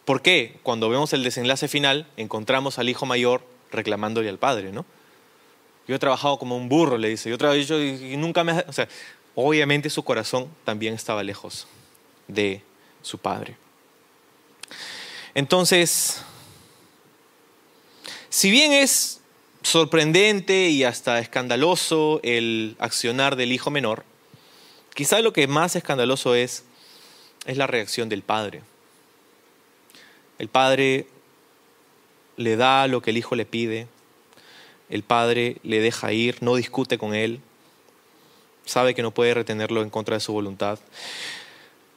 ¿Por 0.05 0.21
qué? 0.21 0.59
Cuando 0.65 0.89
vemos 0.89 1.13
el 1.13 1.23
desenlace 1.23 1.69
final, 1.69 2.09
encontramos 2.17 2.81
al 2.81 2.89
hijo 2.89 3.07
mayor 3.07 3.47
reclamándole 3.71 4.29
al 4.29 4.39
padre, 4.39 4.73
¿no? 4.73 4.85
Yo 5.87 5.95
he 5.95 6.01
trabajado 6.01 6.41
como 6.41 6.57
un 6.57 6.69
burro, 6.69 6.99
le 6.99 7.09
dice. 7.09 7.31
Yo, 7.31 7.55
yo 7.55 7.81
y 7.81 8.17
nunca 8.17 8.43
me... 8.43 8.65
O 8.67 8.73
sea, 8.73 8.89
obviamente 9.37 9.91
su 9.91 10.03
corazón 10.03 10.49
también 10.65 10.95
estaba 10.95 11.23
lejos 11.23 11.69
de 12.29 12.63
su 13.03 13.19
padre. 13.19 13.57
Entonces, 15.35 16.23
si 18.29 18.51
bien 18.51 18.73
es 18.73 19.21
sorprendente 19.63 20.69
y 20.69 20.85
hasta 20.85 21.19
escandaloso 21.19 22.21
el 22.23 22.77
accionar 22.79 23.37
del 23.37 23.53
hijo 23.53 23.71
menor, 23.71 24.05
quizá 24.95 25.21
lo 25.21 25.33
que 25.33 25.47
más 25.47 25.77
escandaloso 25.77 26.35
es 26.35 26.65
es 27.47 27.57
la 27.57 27.67
reacción 27.67 28.09
del 28.09 28.23
padre. 28.23 28.63
El 30.39 30.49
padre 30.49 31.07
le 32.37 32.57
da 32.57 32.87
lo 32.89 33.03
que 33.03 33.11
el 33.11 33.19
hijo 33.19 33.37
le 33.37 33.47
pide, 33.47 33.87
el 34.91 35.03
padre 35.03 35.59
le 35.63 35.81
deja 35.81 36.13
ir, 36.13 36.43
no 36.43 36.57
discute 36.57 36.99
con 36.99 37.15
él, 37.15 37.41
sabe 38.65 38.95
que 38.95 39.03
no 39.03 39.13
puede 39.13 39.35
retenerlo 39.35 39.83
en 39.83 39.91
contra 39.91 40.17
de 40.17 40.21
su 40.21 40.33
voluntad. 40.33 40.79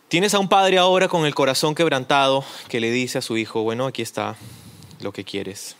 Tienes 0.07 0.33
a 0.33 0.39
un 0.39 0.47
padre 0.47 0.77
ahora 0.77 1.09
con 1.09 1.25
el 1.25 1.35
corazón 1.35 1.75
quebrantado 1.75 2.45
que 2.69 2.79
le 2.79 2.91
dice 2.91 3.17
a 3.17 3.21
su 3.21 3.35
hijo, 3.35 3.63
bueno, 3.63 3.85
aquí 3.85 4.01
está 4.01 4.37
lo 5.01 5.11
que 5.11 5.25
quieres. 5.25 5.75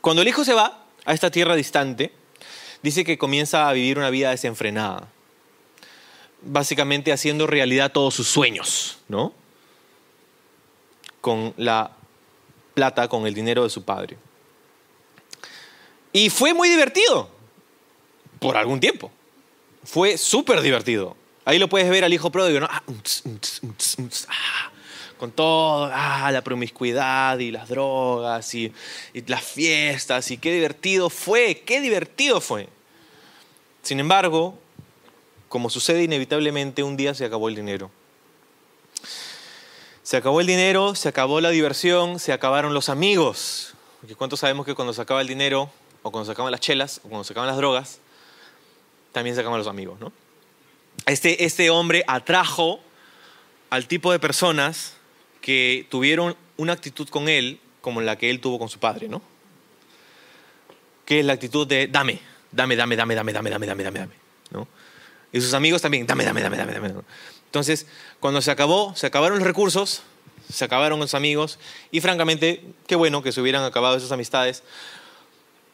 Cuando 0.00 0.22
el 0.22 0.26
hijo 0.26 0.44
se 0.44 0.52
va 0.52 0.84
a 1.04 1.14
esta 1.14 1.30
tierra 1.30 1.54
distante, 1.54 2.12
dice 2.82 3.04
que 3.04 3.18
comienza 3.18 3.68
a 3.68 3.72
vivir 3.72 3.98
una 3.98 4.10
vida 4.10 4.30
desenfrenada, 4.30 5.08
básicamente 6.42 7.12
haciendo 7.12 7.46
realidad 7.46 7.92
todos 7.92 8.14
sus 8.14 8.26
sueños, 8.26 8.98
¿no? 9.06 9.32
Con 11.20 11.54
la 11.56 11.92
plata, 12.74 13.06
con 13.06 13.28
el 13.28 13.34
dinero 13.34 13.62
de 13.62 13.70
su 13.70 13.84
padre. 13.84 14.18
Y 16.12 16.30
fue 16.30 16.52
muy 16.52 16.68
divertido, 16.68 17.30
por 18.40 18.56
algún 18.56 18.80
tiempo. 18.80 19.12
Fue 19.84 20.18
súper 20.18 20.60
divertido. 20.62 21.16
Ahí 21.44 21.58
lo 21.58 21.68
puedes 21.68 21.90
ver 21.90 22.04
al 22.04 22.12
hijo 22.12 22.30
pródigo. 22.30 22.66
Ah, 22.68 22.82
con 25.18 25.30
todo, 25.30 25.90
ah, 25.92 26.30
la 26.32 26.42
promiscuidad 26.42 27.38
y 27.38 27.50
las 27.50 27.68
drogas 27.68 28.54
y, 28.54 28.72
y 29.12 29.22
las 29.26 29.42
fiestas 29.42 30.30
y 30.30 30.38
qué 30.38 30.52
divertido 30.52 31.10
fue, 31.10 31.62
qué 31.64 31.80
divertido 31.80 32.40
fue. 32.40 32.68
Sin 33.82 34.00
embargo, 34.00 34.58
como 35.48 35.70
sucede 35.70 36.02
inevitablemente, 36.02 36.82
un 36.82 36.96
día 36.96 37.14
se 37.14 37.24
acabó 37.24 37.48
el 37.48 37.54
dinero. 37.54 37.90
Se 40.02 40.16
acabó 40.16 40.40
el 40.40 40.46
dinero, 40.46 40.94
se 40.94 41.08
acabó 41.08 41.40
la 41.40 41.50
diversión, 41.50 42.18
se 42.18 42.32
acabaron 42.32 42.74
los 42.74 42.88
amigos. 42.88 43.74
Porque 44.00 44.16
¿cuántos 44.16 44.40
sabemos 44.40 44.66
que 44.66 44.74
cuando 44.74 44.92
se 44.92 45.00
acaba 45.00 45.20
el 45.20 45.28
dinero, 45.28 45.70
o 46.02 46.10
cuando 46.10 46.26
se 46.26 46.32
acaban 46.32 46.50
las 46.50 46.60
chelas, 46.60 46.98
o 47.04 47.08
cuando 47.08 47.24
se 47.24 47.32
acaban 47.32 47.46
las 47.46 47.56
drogas, 47.56 48.00
también 49.12 49.34
se 49.36 49.40
acaban 49.40 49.58
los 49.58 49.68
amigos, 49.68 50.00
¿no? 50.00 50.12
Este, 51.06 51.44
este 51.44 51.70
hombre 51.70 52.04
atrajo 52.06 52.80
al 53.70 53.86
tipo 53.88 54.12
de 54.12 54.18
personas 54.18 54.94
que 55.40 55.86
tuvieron 55.90 56.36
una 56.56 56.72
actitud 56.72 57.08
con 57.08 57.28
él 57.28 57.60
como 57.80 58.00
la 58.00 58.16
que 58.16 58.30
él 58.30 58.40
tuvo 58.40 58.58
con 58.58 58.68
su 58.68 58.78
padre, 58.78 59.08
¿no? 59.08 59.20
Que 61.04 61.20
es 61.20 61.26
la 61.26 61.34
actitud 61.34 61.66
de 61.66 61.86
dame, 61.86 62.18
dame, 62.50 62.76
dame, 62.76 62.96
dame, 62.96 63.14
dame, 63.14 63.32
dame, 63.32 63.50
dame, 63.50 63.66
dame, 63.66 63.84
dame, 63.84 63.98
dame, 63.98 64.14
¿no? 64.50 64.66
Y 65.32 65.40
sus 65.40 65.52
amigos 65.52 65.82
también, 65.82 66.06
dame, 66.06 66.24
dame, 66.24 66.40
dame, 66.40 66.56
dame, 66.56 66.72
dame. 66.72 66.94
Entonces, 67.46 67.86
cuando 68.20 68.40
se 68.40 68.50
acabó, 68.50 68.96
se 68.96 69.06
acabaron 69.06 69.38
los 69.38 69.46
recursos, 69.46 70.02
se 70.50 70.64
acabaron 70.64 70.98
los 70.98 71.14
amigos 71.14 71.58
y 71.90 72.00
francamente, 72.00 72.62
qué 72.86 72.96
bueno 72.96 73.22
que 73.22 73.32
se 73.32 73.40
hubieran 73.40 73.64
acabado 73.64 73.96
esas 73.96 74.12
amistades 74.12 74.62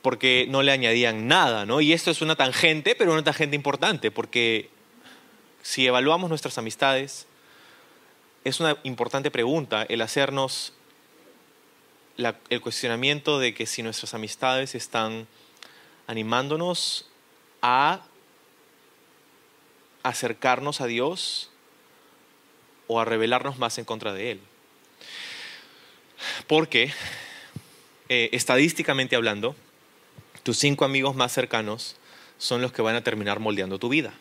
porque 0.03 0.47
no 0.49 0.63
le 0.63 0.73
añadían 0.73 1.29
nada, 1.29 1.67
¿no? 1.67 1.81
Y 1.81 1.93
esto 1.93 2.11
es 2.11 2.23
una 2.23 2.37
tangente, 2.37 2.95
pero 2.97 3.13
una 3.13 3.23
tangente 3.23 3.55
importante, 3.55 4.11
porque 4.11 4.71
si 5.63 5.87
evaluamos 5.87 6.29
nuestras 6.29 6.59
amistades, 6.59 7.27
es 8.45 8.61
una 8.61 8.77
importante 8.85 9.31
pregunta 9.31 9.83
el 9.89 10.01
hacernos 10.03 10.73
el 12.49 12.61
cuestionamiento 12.61 13.39
de 13.39 13.55
que 13.55 13.67
si 13.67 13.83
nuestras 13.83 14.15
amistades 14.15 14.75
están 14.75 15.27
animándonos 16.07 17.07
a 17.63 18.03
acercarnos 20.03 20.81
a 20.81 20.87
Dios 20.87 21.51
o 22.89 23.01
a 23.01 23.05
rebelarnos 23.05 23.59
más 23.59 23.79
en 23.79 23.85
contra 23.85 24.13
de 24.13 24.33
Él. 24.33 24.41
Porque, 26.47 26.93
eh, 28.09 28.29
estadísticamente 28.33 29.17
hablando, 29.17 29.55
tus 30.43 30.59
cinco 30.59 30.85
amigos 30.85 31.15
más 31.15 31.33
cercanos 31.33 31.97
son 32.39 32.61
los 32.61 32.73
que 32.73 32.83
van 32.83 32.97
a 32.97 33.03
terminar 33.03 33.39
moldeando 33.39 33.79
tu 33.79 33.89
vida. 33.89 34.13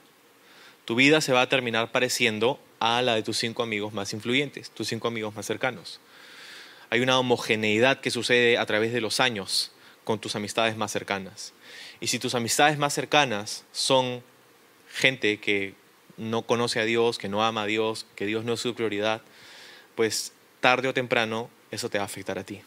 Tu 0.90 0.96
vida 0.96 1.22
se 1.22 1.34
va 1.34 1.44
a 1.44 1.50
terminar 1.50 1.92
pareciendo 1.92 2.60
a 2.80 3.04
la 3.04 3.14
de 3.14 3.22
tus 3.22 3.38
cinco 3.38 3.62
amigos 3.62 3.94
más 3.94 4.12
influyentes, 4.12 4.72
tus 4.72 4.88
cinco 4.88 5.08
amigos 5.08 5.36
más 5.36 5.46
cercanos. 5.46 6.00
Hay 6.90 7.02
una 7.02 7.20
homogeneidad 7.20 8.00
que 8.00 8.10
sucede 8.10 8.58
a 8.58 8.66
través 8.66 8.92
de 8.92 9.00
los 9.00 9.20
años 9.20 9.72
con 10.04 10.18
tus 10.18 10.36
amistades 10.36 10.78
más 10.78 10.92
cercanas. 10.92 11.54
Y 12.00 12.08
si 12.08 12.18
tus 12.18 12.34
amistades 12.34 12.80
más 12.80 12.92
cercanas 12.92 13.66
son 13.72 14.24
gente 14.92 15.40
que 15.40 15.76
no 16.18 16.42
conoce 16.42 16.80
a 16.80 16.86
Dios, 16.86 17.20
que 17.20 17.30
no 17.30 17.46
ama 17.46 17.62
a 17.62 17.68
Dios, 17.68 18.08
que 18.16 18.26
Dios 18.26 18.44
no 18.44 18.54
es 18.54 18.60
su 18.60 18.74
prioridad, 18.74 19.22
pues 19.94 20.34
tarde 20.60 20.88
o 20.88 20.94
temprano 20.96 21.52
eso 21.70 21.92
te 21.92 22.00
va 22.00 22.06
a 22.06 22.08
afectar 22.08 22.40
a 22.40 22.44
ti. 22.44 22.62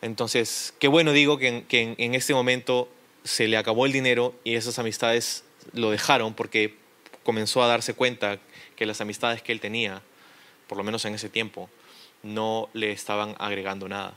Entonces, 0.00 0.72
qué 0.78 0.88
bueno 0.88 1.12
digo 1.12 1.36
que 1.36 1.66
en, 1.70 2.14
este 2.14 2.32
momento 2.32 2.88
se 3.24 3.46
le 3.46 3.58
acabó 3.58 3.84
el 3.84 3.92
dinero 3.92 4.34
y 4.42 4.54
esas 4.54 4.78
amistades 4.78 5.44
lo 5.72 5.90
dejaron 5.90 6.34
porque 6.34 6.76
comenzó 7.22 7.62
a 7.62 7.66
darse 7.66 7.94
cuenta 7.94 8.38
que 8.76 8.86
las 8.86 9.00
amistades 9.00 9.42
que 9.42 9.52
él 9.52 9.60
tenía, 9.60 10.02
por 10.66 10.78
lo 10.78 10.84
menos 10.84 11.04
en 11.04 11.14
ese 11.14 11.28
tiempo, 11.28 11.68
no 12.22 12.68
le 12.72 12.92
estaban 12.92 13.34
agregando 13.38 13.88
nada. 13.88 14.14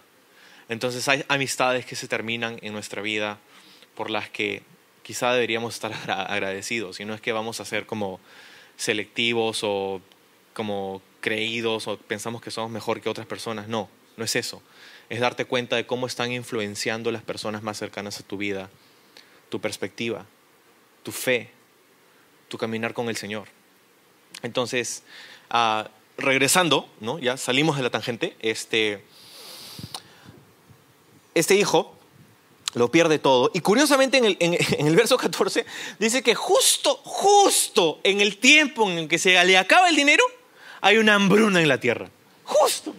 Entonces 0.69 1.07
hay 1.07 1.23
amistades 1.27 1.85
que 1.85 1.95
se 1.95 2.07
terminan 2.07 2.57
en 2.61 2.73
nuestra 2.73 3.01
vida 3.01 3.37
por 3.95 4.09
las 4.09 4.29
que 4.29 4.63
quizá 5.03 5.33
deberíamos 5.33 5.73
estar 5.73 5.93
agradecidos 6.09 6.99
y 6.99 7.05
no 7.05 7.13
es 7.13 7.21
que 7.21 7.33
vamos 7.33 7.59
a 7.59 7.65
ser 7.65 7.85
como 7.85 8.19
selectivos 8.77 9.59
o 9.63 10.01
como 10.53 11.01
creídos 11.19 11.87
o 11.87 11.97
pensamos 11.97 12.41
que 12.41 12.51
somos 12.51 12.71
mejor 12.71 13.01
que 13.01 13.09
otras 13.09 13.27
personas, 13.27 13.67
no, 13.67 13.89
no 14.17 14.23
es 14.23 14.35
eso. 14.35 14.61
Es 15.09 15.19
darte 15.19 15.45
cuenta 15.45 15.75
de 15.75 15.85
cómo 15.85 16.07
están 16.07 16.31
influenciando 16.31 17.11
las 17.11 17.23
personas 17.23 17.63
más 17.63 17.77
cercanas 17.77 18.19
a 18.19 18.23
tu 18.23 18.37
vida, 18.37 18.69
tu 19.49 19.59
perspectiva, 19.59 20.25
tu 21.03 21.11
fe, 21.11 21.49
tu 22.47 22.57
caminar 22.57 22.93
con 22.93 23.09
el 23.09 23.17
Señor. 23.17 23.47
Entonces, 24.43 25.03
ah, 25.49 25.89
regresando, 26.17 26.89
¿no? 26.99 27.19
ya 27.19 27.37
salimos 27.37 27.77
de 27.77 27.83
la 27.83 27.89
tangente, 27.89 28.35
este, 28.39 29.03
este 31.33 31.55
hijo 31.55 31.95
lo 32.73 32.91
pierde 32.91 33.19
todo. 33.19 33.51
Y 33.53 33.59
curiosamente 33.59 34.17
en 34.17 34.25
el, 34.25 34.37
en 34.39 34.53
el, 34.87 34.95
verso 34.95 35.17
14 35.17 35.65
dice 35.99 36.21
que 36.21 36.35
justo, 36.35 36.95
justo 37.03 37.99
en 38.03 38.21
el 38.21 38.37
tiempo 38.37 38.89
en 38.89 38.97
el 38.97 39.07
que 39.07 39.19
se 39.19 39.43
le 39.43 39.57
acaba 39.57 39.89
el 39.89 39.95
dinero, 39.95 40.23
hay 40.81 40.97
una 40.97 41.15
hambruna 41.15 41.61
en 41.61 41.67
la 41.67 41.79
tierra. 41.79 42.09
Justo. 42.43 42.93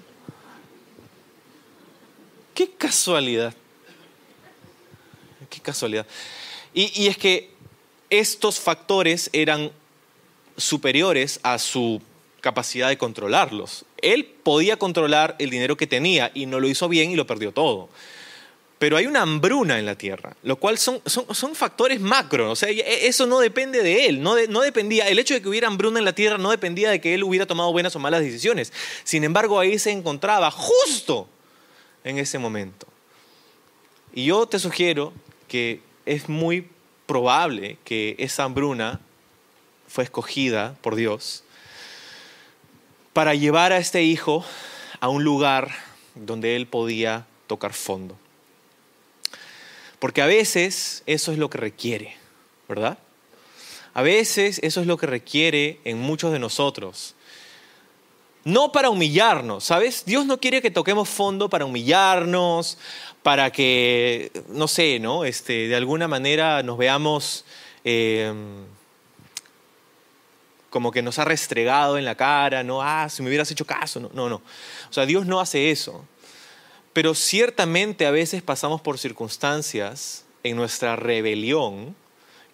Qué 2.55 2.71
casualidad. 2.71 3.55
Qué 5.49 5.61
casualidad. 5.61 6.07
Y, 6.75 7.07
es 7.07 7.19
que 7.19 7.52
estos 8.13 8.61
factores 8.61 9.31
eran 9.33 9.73
superiores 10.59 11.41
a 11.43 11.59
su 11.59 12.03
capacidad 12.43 12.91
de 12.91 12.99
controlarlos. 12.99 13.87
Él 14.03 14.27
podía 14.27 14.77
controlar 14.77 15.35
el 15.39 15.49
dinero 15.49 15.79
que 15.79 15.87
tenía 15.87 16.31
y 16.35 16.45
no 16.45 16.61
lo 16.61 16.69
hizo 16.69 16.91
bien 16.91 17.11
y 17.11 17.17
lo 17.17 17.27
perdió 17.27 17.53
todo. 17.53 17.89
Pero 18.79 18.99
hay 18.99 19.07
una 19.07 19.23
hambruna 19.23 19.79
en 19.79 19.87
la 19.87 19.95
tierra, 19.95 20.37
lo 20.43 20.57
cual 20.57 20.77
son, 20.77 21.01
son, 21.07 21.55
factores 21.55 22.01
macro, 22.01 22.55
sea, 22.55 22.69
e, 22.69 23.07
eso 23.07 23.27
no 23.27 23.39
depende 23.39 23.83
de 23.83 24.07
él, 24.07 24.21
no, 24.21 24.35
no 24.49 24.61
dependía, 24.61 25.09
el 25.09 25.19
hecho 25.19 25.33
de 25.33 25.41
que 25.41 25.49
hubiera 25.49 25.69
hambruna 25.69 26.01
en 26.01 26.05
la 26.05 26.15
tierra 26.15 26.37
no 26.37 26.51
dependía 26.51 26.91
de 26.91 27.01
que 27.01 27.15
él 27.15 27.23
hubiera 27.23 27.47
tomado 27.47 27.73
buenas 27.73 27.97
o 27.97 27.99
malas 27.99 28.21
decisiones. 28.21 28.75
Sin 29.05 29.25
embargo, 29.25 29.59
ahí 29.59 29.79
se 29.79 29.91
encontraba 29.91 30.51
justo 30.51 31.29
en 32.05 32.19
ese 32.19 32.39
momento. 32.39 32.87
Y 34.13 34.27
yo 34.27 34.47
te 34.47 34.59
sugiero 34.59 35.15
que 35.49 35.81
es 36.05 36.29
muy 36.29 36.69
probable 37.07 37.79
que 37.85 38.17
esa 38.19 38.45
hambruna 38.45 39.01
fue 39.89 40.05
escogida 40.05 40.77
por 40.81 40.95
Dios 40.95 41.45
para 43.13 43.35
llevar 43.35 43.73
a 43.73 43.79
este 43.79 44.03
hijo 44.03 44.45
a 45.01 45.09
un 45.09 45.25
lugar 45.25 45.71
donde 46.15 46.57
él 46.57 46.67
podía 46.67 47.27
tocar 47.47 47.73
fondo. 47.73 48.17
Porque 49.99 50.23
a 50.23 50.27
veces 50.27 51.03
eso 51.07 51.33
es 51.33 51.39
lo 51.39 51.51
que 51.51 51.59
requiere, 51.59 52.17
¿verdad? 52.69 52.99
A 53.95 54.03
veces 54.03 54.59
eso 54.63 54.81
es 54.81 54.87
lo 54.87 54.97
que 54.97 55.07
requiere 55.07 55.81
en 55.85 56.01
muchos 56.01 56.33
de 56.33 56.39
nosotros. 56.39 57.15
No 58.45 58.73
para 58.73 58.91
humillarnos, 58.91 59.65
¿sabes? 59.65 60.05
Dios 60.05 60.27
no 60.27 60.41
quiere 60.41 60.63
que 60.63 60.71
toquemos 60.71 61.09
fondo 61.09 61.49
para 61.49 61.67
humillarnos, 61.67 62.79
para 63.23 63.51
que, 63.51 64.33
no 64.49 64.69
sé, 64.69 64.99
¿no? 64.99 65.25
Este, 65.25 65.69
de 65.69 65.77
alguna 65.77 66.09
manera 66.09 66.63
nos 66.63 66.77
veamos 66.77 67.45
eh, 67.85 68.33
como 70.71 70.91
que 70.91 71.03
nos 71.03 71.19
ha 71.19 71.25
restregado 71.25 71.99
en 71.99 72.05
la 72.05 72.15
cara, 72.15 72.65
no, 72.65 72.83
ah, 72.83 73.09
si 73.09 73.23
me 73.23 73.29
hubieras 73.29 73.51
hecho 73.51 73.67
caso, 73.67 74.01
no, 74.01 74.11
no, 74.15 74.29
no. 74.29 74.37
O 74.37 74.93
sea, 74.93 75.07
Dios 75.07 75.27
no 75.27 75.39
hace 75.39 75.71
eso. 75.71 76.05
Pero 76.93 77.15
ciertamente 77.15 78.07
a 78.07 78.11
veces 78.11 78.43
pasamos 78.43 78.81
por 78.81 78.99
circunstancias 78.99 80.25
en 80.43 80.57
nuestra 80.57 80.97
rebelión 80.97 81.95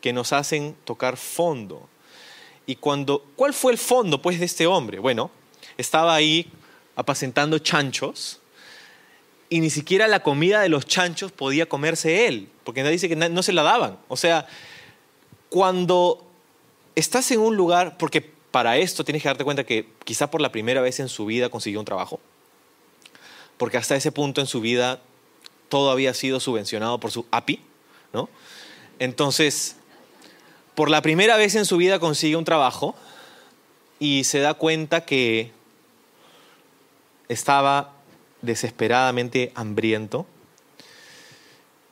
que 0.00 0.12
nos 0.12 0.32
hacen 0.32 0.76
tocar 0.84 1.16
fondo. 1.16 1.88
Y 2.66 2.76
cuando, 2.76 3.24
¿cuál 3.36 3.54
fue 3.54 3.72
el 3.72 3.78
fondo 3.78 4.20
pues 4.20 4.38
de 4.38 4.46
este 4.46 4.66
hombre? 4.66 4.98
Bueno, 4.98 5.30
estaba 5.76 6.14
ahí 6.14 6.50
apacentando 6.94 7.58
chanchos 7.58 8.40
y 9.50 9.60
ni 9.60 9.70
siquiera 9.70 10.08
la 10.08 10.22
comida 10.22 10.60
de 10.60 10.68
los 10.68 10.86
chanchos 10.86 11.32
podía 11.32 11.66
comerse 11.66 12.26
él, 12.26 12.48
porque 12.64 12.82
nadie 12.82 12.92
dice 12.92 13.08
que 13.08 13.16
no 13.16 13.42
se 13.42 13.52
la 13.52 13.62
daban. 13.62 13.98
O 14.08 14.16
sea, 14.16 14.46
cuando 15.48 16.26
estás 16.94 17.30
en 17.30 17.40
un 17.40 17.56
lugar, 17.56 17.96
porque 17.96 18.20
para 18.50 18.76
esto 18.76 19.04
tienes 19.04 19.22
que 19.22 19.28
darte 19.28 19.44
cuenta 19.44 19.64
que 19.64 19.88
quizá 20.04 20.30
por 20.30 20.40
la 20.40 20.52
primera 20.52 20.80
vez 20.80 21.00
en 21.00 21.08
su 21.08 21.26
vida 21.26 21.48
consiguió 21.48 21.80
un 21.80 21.86
trabajo, 21.86 22.20
porque 23.56 23.76
hasta 23.76 23.96
ese 23.96 24.12
punto 24.12 24.40
en 24.40 24.46
su 24.46 24.60
vida 24.60 25.00
todo 25.68 25.90
había 25.90 26.14
sido 26.14 26.40
subvencionado 26.40 26.98
por 27.00 27.10
su 27.10 27.26
API, 27.30 27.60
¿no? 28.12 28.28
Entonces, 28.98 29.76
por 30.74 30.90
la 30.90 31.02
primera 31.02 31.36
vez 31.36 31.54
en 31.54 31.64
su 31.64 31.76
vida 31.76 31.98
consigue 31.98 32.36
un 32.36 32.44
trabajo 32.44 32.94
y 33.98 34.24
se 34.24 34.40
da 34.40 34.54
cuenta 34.54 35.04
que 35.04 35.52
estaba 37.28 37.97
desesperadamente 38.42 39.52
hambriento, 39.54 40.26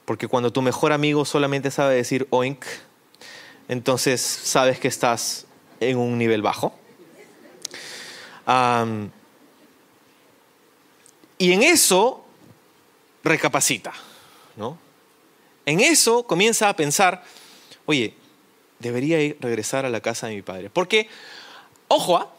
porque 0.04 0.28
cuando 0.28 0.52
tu 0.52 0.62
mejor 0.62 0.92
amigo 0.92 1.24
solamente 1.24 1.70
sabe 1.70 1.96
decir 1.96 2.26
oink, 2.30 2.64
entonces 3.68 4.20
sabes 4.20 4.78
que 4.78 4.88
estás 4.88 5.46
en 5.80 5.98
un 5.98 6.18
nivel 6.18 6.42
bajo. 6.42 6.74
y 11.38 11.52
en 11.52 11.62
eso 11.62 12.24
recapacita, 13.24 13.92
¿no? 14.56 14.78
En 15.66 15.80
eso 15.80 16.22
comienza 16.22 16.68
a 16.68 16.76
pensar, 16.76 17.24
oye, 17.87 18.14
debería 18.78 19.20
ir, 19.20 19.37
regresar 19.40 19.85
a 19.85 19.90
la 19.90 20.00
casa 20.00 20.28
de 20.28 20.37
mi 20.37 20.42
padre. 20.42 20.70
Porque, 20.70 21.09
ojo, 21.88 22.16
¿ah? 22.16 22.32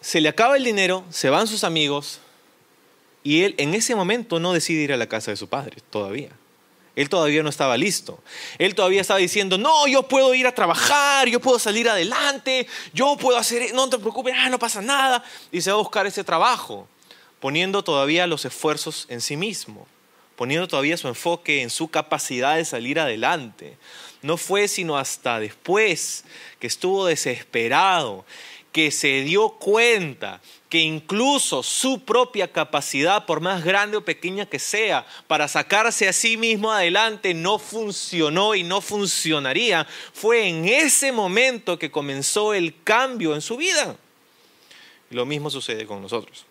se 0.00 0.20
le 0.20 0.28
acaba 0.28 0.56
el 0.56 0.64
dinero, 0.64 1.04
se 1.10 1.30
van 1.30 1.46
sus 1.46 1.62
amigos, 1.62 2.20
y 3.28 3.44
él 3.44 3.54
en 3.58 3.74
ese 3.74 3.94
momento 3.94 4.40
no 4.40 4.54
decide 4.54 4.84
ir 4.84 4.92
a 4.94 4.96
la 4.96 5.06
casa 5.06 5.30
de 5.30 5.36
su 5.36 5.48
padre 5.48 5.76
todavía. 5.90 6.30
Él 6.96 7.10
todavía 7.10 7.42
no 7.42 7.50
estaba 7.50 7.76
listo. 7.76 8.18
Él 8.56 8.74
todavía 8.74 9.02
estaba 9.02 9.20
diciendo, 9.20 9.58
no, 9.58 9.86
yo 9.86 10.04
puedo 10.04 10.32
ir 10.32 10.46
a 10.46 10.54
trabajar, 10.54 11.28
yo 11.28 11.38
puedo 11.38 11.58
salir 11.58 11.90
adelante, 11.90 12.66
yo 12.94 13.18
puedo 13.18 13.36
hacer, 13.36 13.74
no 13.74 13.90
te 13.90 13.98
preocupes, 13.98 14.34
ah, 14.34 14.48
no 14.48 14.58
pasa 14.58 14.80
nada. 14.80 15.22
Y 15.52 15.60
se 15.60 15.70
va 15.70 15.76
a 15.76 15.80
buscar 15.80 16.06
ese 16.06 16.24
trabajo, 16.24 16.88
poniendo 17.38 17.84
todavía 17.84 18.26
los 18.26 18.46
esfuerzos 18.46 19.04
en 19.10 19.20
sí 19.20 19.36
mismo, 19.36 19.86
poniendo 20.34 20.66
todavía 20.66 20.96
su 20.96 21.06
enfoque 21.06 21.60
en 21.60 21.68
su 21.68 21.88
capacidad 21.88 22.56
de 22.56 22.64
salir 22.64 22.98
adelante. 22.98 23.76
No 24.22 24.38
fue 24.38 24.68
sino 24.68 24.96
hasta 24.96 25.38
después 25.38 26.24
que 26.60 26.66
estuvo 26.66 27.04
desesperado, 27.04 28.24
que 28.72 28.90
se 28.90 29.22
dio 29.22 29.50
cuenta 29.50 30.40
que 30.68 30.80
incluso 30.80 31.62
su 31.62 32.04
propia 32.04 32.52
capacidad, 32.52 33.24
por 33.24 33.40
más 33.40 33.64
grande 33.64 33.96
o 33.96 34.04
pequeña 34.04 34.46
que 34.46 34.58
sea, 34.58 35.06
para 35.26 35.48
sacarse 35.48 36.08
a 36.08 36.12
sí 36.12 36.36
mismo 36.36 36.70
adelante 36.70 37.32
no 37.32 37.58
funcionó 37.58 38.54
y 38.54 38.62
no 38.62 38.80
funcionaría, 38.80 39.86
fue 40.12 40.48
en 40.48 40.68
ese 40.68 41.12
momento 41.12 41.78
que 41.78 41.90
comenzó 41.90 42.52
el 42.52 42.82
cambio 42.82 43.34
en 43.34 43.40
su 43.40 43.56
vida. 43.56 43.96
lo 45.10 45.24
mismo 45.24 45.48
sucede 45.48 45.86
con 45.86 46.02
nosotros. 46.02 46.47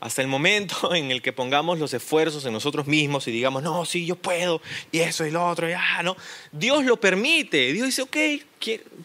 Hasta 0.00 0.22
el 0.22 0.28
momento 0.28 0.94
en 0.94 1.10
el 1.10 1.22
que 1.22 1.32
pongamos 1.32 1.78
los 1.78 1.94
esfuerzos 1.94 2.44
en 2.44 2.52
nosotros 2.52 2.86
mismos 2.86 3.26
y 3.28 3.30
digamos, 3.30 3.62
no, 3.62 3.84
sí, 3.84 4.06
yo 4.06 4.16
puedo, 4.16 4.60
y 4.92 5.00
eso 5.00 5.26
y 5.26 5.30
lo 5.30 5.46
otro, 5.46 5.68
ya, 5.68 6.02
¿no? 6.02 6.16
Dios 6.52 6.84
lo 6.84 6.98
permite. 6.98 7.72
Dios 7.72 7.86
dice, 7.86 8.02
ok, 8.02 8.16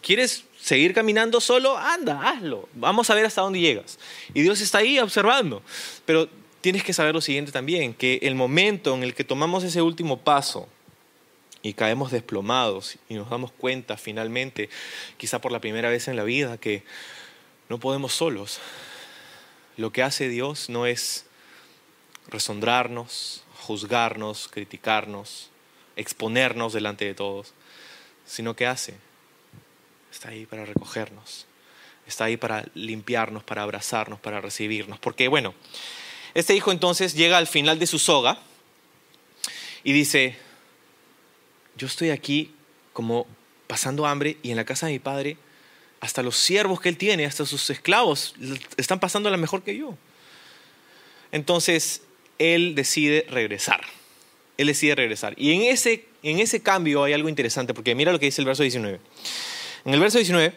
¿quieres 0.02 0.44
seguir 0.64 0.94
caminando 0.94 1.42
solo, 1.42 1.76
anda, 1.76 2.26
hazlo. 2.26 2.70
Vamos 2.72 3.10
a 3.10 3.14
ver 3.14 3.26
hasta 3.26 3.42
dónde 3.42 3.60
llegas. 3.60 3.98
Y 4.32 4.40
Dios 4.40 4.62
está 4.62 4.78
ahí 4.78 4.98
observando. 4.98 5.62
Pero 6.06 6.26
tienes 6.62 6.82
que 6.82 6.94
saber 6.94 7.14
lo 7.14 7.20
siguiente 7.20 7.52
también, 7.52 7.92
que 7.92 8.18
el 8.22 8.34
momento 8.34 8.94
en 8.94 9.02
el 9.02 9.14
que 9.14 9.24
tomamos 9.24 9.62
ese 9.62 9.82
último 9.82 10.20
paso 10.20 10.66
y 11.60 11.74
caemos 11.74 12.10
desplomados 12.10 12.96
y 13.10 13.14
nos 13.14 13.28
damos 13.28 13.52
cuenta 13.52 13.98
finalmente, 13.98 14.70
quizá 15.18 15.38
por 15.38 15.52
la 15.52 15.60
primera 15.60 15.90
vez 15.90 16.08
en 16.08 16.16
la 16.16 16.24
vida, 16.24 16.56
que 16.56 16.82
no 17.68 17.78
podemos 17.78 18.14
solos. 18.14 18.60
Lo 19.76 19.92
que 19.92 20.02
hace 20.02 20.28
Dios 20.28 20.68
no 20.68 20.86
es 20.86 21.26
resondrarnos, 22.28 23.42
juzgarnos, 23.60 24.48
criticarnos, 24.48 25.50
exponernos 25.96 26.72
delante 26.72 27.04
de 27.04 27.14
todos, 27.14 27.54
sino 28.24 28.54
que 28.54 28.66
hace 28.66 28.94
está 30.10 30.28
ahí 30.28 30.46
para 30.46 30.64
recogernos, 30.64 31.46
está 32.06 32.24
ahí 32.24 32.36
para 32.36 32.64
limpiarnos, 32.74 33.42
para 33.42 33.62
abrazarnos, 33.62 34.20
para 34.20 34.40
recibirnos. 34.40 34.98
Porque 34.98 35.28
bueno, 35.28 35.54
este 36.34 36.54
hijo 36.54 36.70
entonces 36.72 37.14
llega 37.14 37.36
al 37.36 37.46
final 37.46 37.78
de 37.78 37.86
su 37.86 37.98
soga 37.98 38.38
y 39.82 39.92
dice, 39.92 40.36
yo 41.76 41.86
estoy 41.86 42.10
aquí 42.10 42.54
como 42.92 43.26
pasando 43.66 44.06
hambre 44.06 44.38
y 44.42 44.50
en 44.50 44.56
la 44.56 44.64
casa 44.64 44.86
de 44.86 44.92
mi 44.92 44.98
padre, 44.98 45.36
hasta 46.04 46.22
los 46.22 46.36
siervos 46.36 46.82
que 46.82 46.90
él 46.90 46.98
tiene, 46.98 47.24
hasta 47.24 47.46
sus 47.46 47.70
esclavos, 47.70 48.34
están 48.76 49.00
pasando 49.00 49.30
la 49.30 49.38
mejor 49.38 49.62
que 49.62 49.74
yo. 49.74 49.96
Entonces, 51.32 52.02
él 52.38 52.74
decide 52.74 53.26
regresar. 53.30 53.80
Él 54.58 54.66
decide 54.66 54.94
regresar. 54.94 55.34
Y 55.38 55.52
en 55.52 55.62
ese, 55.62 56.04
en 56.22 56.40
ese 56.40 56.60
cambio 56.62 57.04
hay 57.04 57.14
algo 57.14 57.30
interesante, 57.30 57.72
porque 57.72 57.94
mira 57.94 58.12
lo 58.12 58.20
que 58.20 58.26
dice 58.26 58.42
el 58.42 58.46
verso 58.46 58.62
19. 58.62 59.00
En 59.86 59.94
el 59.94 59.98
verso 59.98 60.18
19 60.18 60.54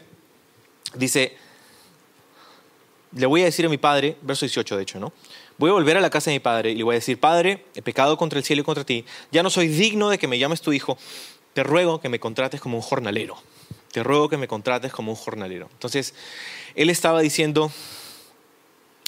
dice, 0.96 1.38
le 3.14 3.26
voy 3.26 3.42
a 3.42 3.46
decir 3.46 3.66
a 3.66 3.70
mi 3.70 3.78
padre, 3.78 4.18
verso 4.22 4.46
18 4.46 4.76
de 4.76 4.84
hecho, 4.84 5.00
¿no? 5.00 5.14
Voy 5.58 5.70
a 5.70 5.74
volver 5.74 5.96
a 5.96 6.02
la 6.02 6.10
casa 6.10 6.30
de 6.30 6.36
mi 6.36 6.40
padre 6.42 6.72
y 6.72 6.76
le 6.76 6.84
voy 6.84 6.96
a 6.96 7.00
decir, 7.00 7.20
Padre, 7.20 7.64
he 7.74 7.82
pecado 7.82 8.18
contra 8.18 8.38
el 8.38 8.46
cielo 8.46 8.62
y 8.62 8.66
contra 8.66 8.84
ti, 8.84 9.06
ya 9.32 9.42
no 9.42 9.50
soy 9.50 9.70
digno 9.70 10.10
de 10.10 10.20
que 10.20 10.28
me 10.28 10.38
llames 10.38 10.62
tu 10.62 10.74
hijo, 10.74 10.98
te 11.54 11.64
ruego 11.64 12.00
que 12.00 12.10
me 12.10 12.20
contrates 12.20 12.62
como 12.62 12.78
un 12.78 12.84
jornalero, 12.84 13.42
te 13.98 14.04
ruego 14.04 14.30
que 14.30 14.38
me 14.38 14.48
contrates 14.48 14.92
como 14.92 15.12
un 15.12 15.16
jornalero. 15.16 15.70
Entonces, 15.72 16.14
él 16.76 16.92
estaba 16.92 17.20
diciendo 17.20 17.72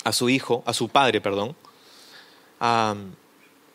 a 0.04 0.12
su 0.12 0.32
hijo, 0.32 0.64
a 0.66 0.74
su 0.74 0.90
padre, 0.90 1.22
perdón, 1.22 1.56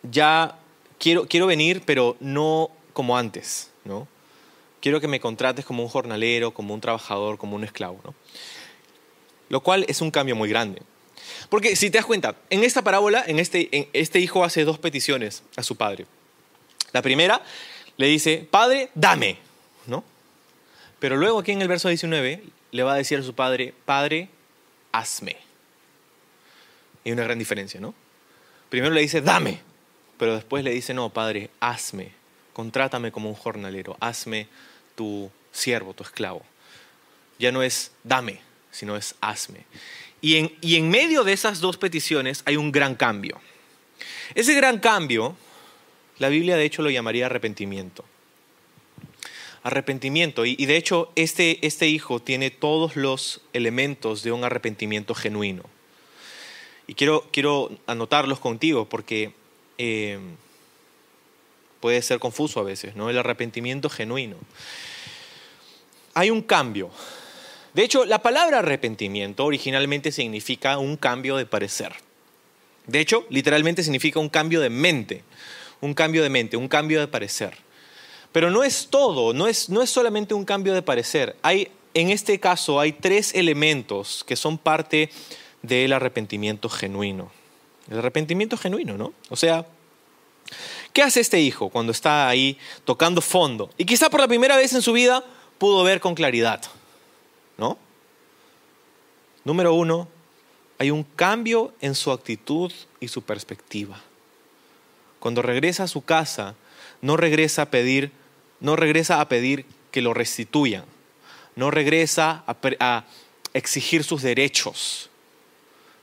ya 0.03 0.59
quiero, 0.99 1.25
quiero 1.25 1.47
venir, 1.47 1.83
pero 1.85 2.17
no 2.19 2.69
como 2.91 3.17
antes, 3.17 3.71
¿no? 3.85 4.09
quiero 4.81 4.99
que 4.99 5.07
me 5.07 5.21
contrates 5.21 5.63
como 5.63 5.83
un 5.83 5.87
jornalero, 5.87 6.53
como 6.53 6.73
un 6.73 6.81
trabajador, 6.81 7.37
como 7.37 7.55
un 7.55 7.63
esclavo. 7.63 8.01
¿no? 8.03 8.13
Lo 9.47 9.61
cual 9.61 9.85
es 9.87 10.01
un 10.01 10.11
cambio 10.11 10.35
muy 10.35 10.49
grande. 10.49 10.81
Porque 11.47 11.77
si 11.77 11.89
te 11.89 11.97
das 11.97 12.05
cuenta, 12.05 12.35
en 12.49 12.65
esta 12.65 12.83
parábola, 12.83 13.23
en 13.25 13.39
este, 13.39 13.89
este 13.93 14.19
hijo 14.19 14.43
hace 14.43 14.65
dos 14.65 14.79
peticiones 14.79 15.43
a 15.55 15.63
su 15.63 15.77
padre. 15.77 16.07
La 16.91 17.01
primera 17.01 17.41
le 17.95 18.07
dice, 18.07 18.45
Padre, 18.51 18.89
dame. 18.95 19.44
Pero 21.05 21.17
luego 21.17 21.37
aquí 21.37 21.51
en 21.51 21.61
el 21.61 21.67
verso 21.67 21.87
19 21.87 22.41
le 22.71 22.81
va 22.81 22.95
a 22.95 22.97
decir 22.97 23.19
a 23.19 23.21
su 23.21 23.35
padre, 23.35 23.75
Padre, 23.85 24.27
hazme. 24.91 25.37
Hay 27.05 27.11
una 27.11 27.21
gran 27.21 27.37
diferencia, 27.37 27.79
¿no? 27.79 27.93
Primero 28.69 28.91
le 28.91 29.01
dice, 29.01 29.21
dame, 29.21 29.59
pero 30.17 30.33
después 30.33 30.63
le 30.63 30.71
dice, 30.71 30.95
no, 30.95 31.11
Padre, 31.11 31.51
hazme, 31.59 32.09
contrátame 32.53 33.11
como 33.11 33.29
un 33.29 33.35
jornalero, 33.35 33.95
hazme 33.99 34.47
tu 34.95 35.29
siervo, 35.51 35.93
tu 35.93 36.01
esclavo. 36.01 36.41
Ya 37.37 37.51
no 37.51 37.61
es 37.61 37.91
dame, 38.03 38.41
sino 38.71 38.97
es 38.97 39.13
hazme. 39.21 39.59
Y 40.21 40.37
en, 40.37 40.55
y 40.59 40.75
en 40.75 40.89
medio 40.89 41.23
de 41.23 41.33
esas 41.33 41.59
dos 41.59 41.77
peticiones 41.77 42.41
hay 42.45 42.57
un 42.57 42.71
gran 42.71 42.95
cambio. 42.95 43.39
Ese 44.33 44.55
gran 44.55 44.79
cambio, 44.79 45.37
la 46.17 46.29
Biblia 46.29 46.57
de 46.57 46.65
hecho 46.65 46.81
lo 46.81 46.89
llamaría 46.89 47.27
arrepentimiento. 47.27 48.05
Arrepentimiento. 49.65 50.45
Y, 50.45 50.63
de 50.67 50.77
hecho 50.77 51.11
este, 51.15 51.65
este 51.65 51.87
hijo 51.87 52.21
tiene 52.21 52.51
todos 52.51 52.95
los 52.95 53.41
elementos 53.51 54.21
de 54.21 54.31
un 54.31 54.43
arrepentimiento 54.43 55.15
genuino. 55.15 55.63
Y 56.85 56.93
quiero, 56.93 57.27
quiero 57.31 57.71
anotarlos 57.87 58.39
contigo 58.39 58.87
porque 58.87 59.33
eh, 59.79 60.19
puede 61.79 62.03
ser 62.03 62.19
confuso 62.19 62.59
a 62.59 62.63
veces, 62.63 62.95
¿no? 62.95 63.09
El 63.09 63.17
arrepentimiento 63.17 63.89
genuino. 63.89 64.35
Hay 66.13 66.29
un 66.29 66.43
cambio. 66.43 66.91
De 67.73 67.83
hecho, 67.83 68.05
la 68.05 68.21
palabra 68.21 68.59
arrepentimiento 68.59 69.43
originalmente 69.43 70.11
significa 70.11 70.77
un 70.77 70.95
cambio 70.95 71.37
de 71.37 71.47
parecer. 71.47 71.93
De 72.85 72.99
hecho, 72.99 73.25
literalmente 73.29 73.81
significa 73.81 74.19
un 74.19 74.29
cambio 74.29 74.61
de 74.61 74.69
mente, 74.69 75.23
un 75.81 75.95
cambio 75.95 76.21
de 76.21 76.29
mente, 76.29 76.55
un 76.55 76.67
cambio 76.67 76.99
de 76.99 77.07
parecer. 77.07 77.64
Pero 78.35 78.51
no 78.51 78.65
es 78.65 78.89
todo, 78.89 79.31
no 79.31 79.47
es, 79.47 79.69
no 79.69 79.81
es 79.81 79.89
solamente 79.89 80.33
un 80.33 80.43
cambio 80.43 80.73
de 80.73 80.81
parecer. 80.81 81.37
Hay, 81.41 81.71
en 81.93 82.09
este 82.09 82.37
caso 82.37 82.81
hay 82.81 82.91
tres 82.91 83.33
elementos 83.33 84.25
que 84.27 84.35
son 84.35 84.57
parte 84.57 85.09
del 85.61 85.93
arrepentimiento 85.93 86.67
genuino. 86.67 87.31
El 87.89 87.99
arrepentimiento 87.99 88.57
genuino, 88.57 88.97
¿no? 88.97 89.13
O 89.29 89.37
sea, 89.37 89.65
¿qué 90.91 91.01
hace 91.01 91.21
este 91.21 91.39
hijo 91.39 91.69
cuando 91.69 91.93
está 91.93 92.27
ahí 92.27 92.57
tocando 92.83 93.21
fondo? 93.21 93.69
Y 93.77 93.85
quizá 93.85 94.09
por 94.09 94.19
la 94.19 94.27
primera 94.27 94.57
vez 94.57 94.73
en 94.73 94.81
su 94.81 94.91
vida 94.91 95.23
pudo 95.57 95.85
ver 95.85 96.01
con 96.01 96.13
claridad, 96.13 96.61
¿no? 97.57 97.77
Número 99.45 99.73
uno, 99.73 100.09
hay 100.77 100.91
un 100.91 101.05
cambio 101.05 101.73
en 101.79 101.95
su 101.95 102.11
actitud 102.11 102.73
y 102.99 103.07
su 103.07 103.21
perspectiva. 103.21 104.01
Cuando 105.21 105.41
regresa 105.41 105.83
a 105.83 105.87
su 105.87 106.03
casa, 106.03 106.55
no 107.01 107.15
regresa 107.15 107.61
a 107.61 107.71
pedir, 107.71 108.11
no 108.59 108.75
regresa 108.75 109.21
a 109.21 109.27
pedir 109.27 109.65
que 109.91 110.01
lo 110.01 110.13
restituyan, 110.13 110.85
no 111.55 111.71
regresa 111.71 112.43
a, 112.47 113.05
exigir 113.53 114.03
sus 114.03 114.21
derechos, 114.21 115.09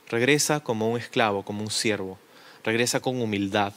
regresa 0.09 0.59
como 0.59 0.89
un 0.89 0.99
esclavo, 0.99 1.43
como 1.43 1.61
un 1.61 1.69
siervo, 1.69 2.17
regresa 2.63 2.99
con 2.99 3.21
humildad. 3.21 3.73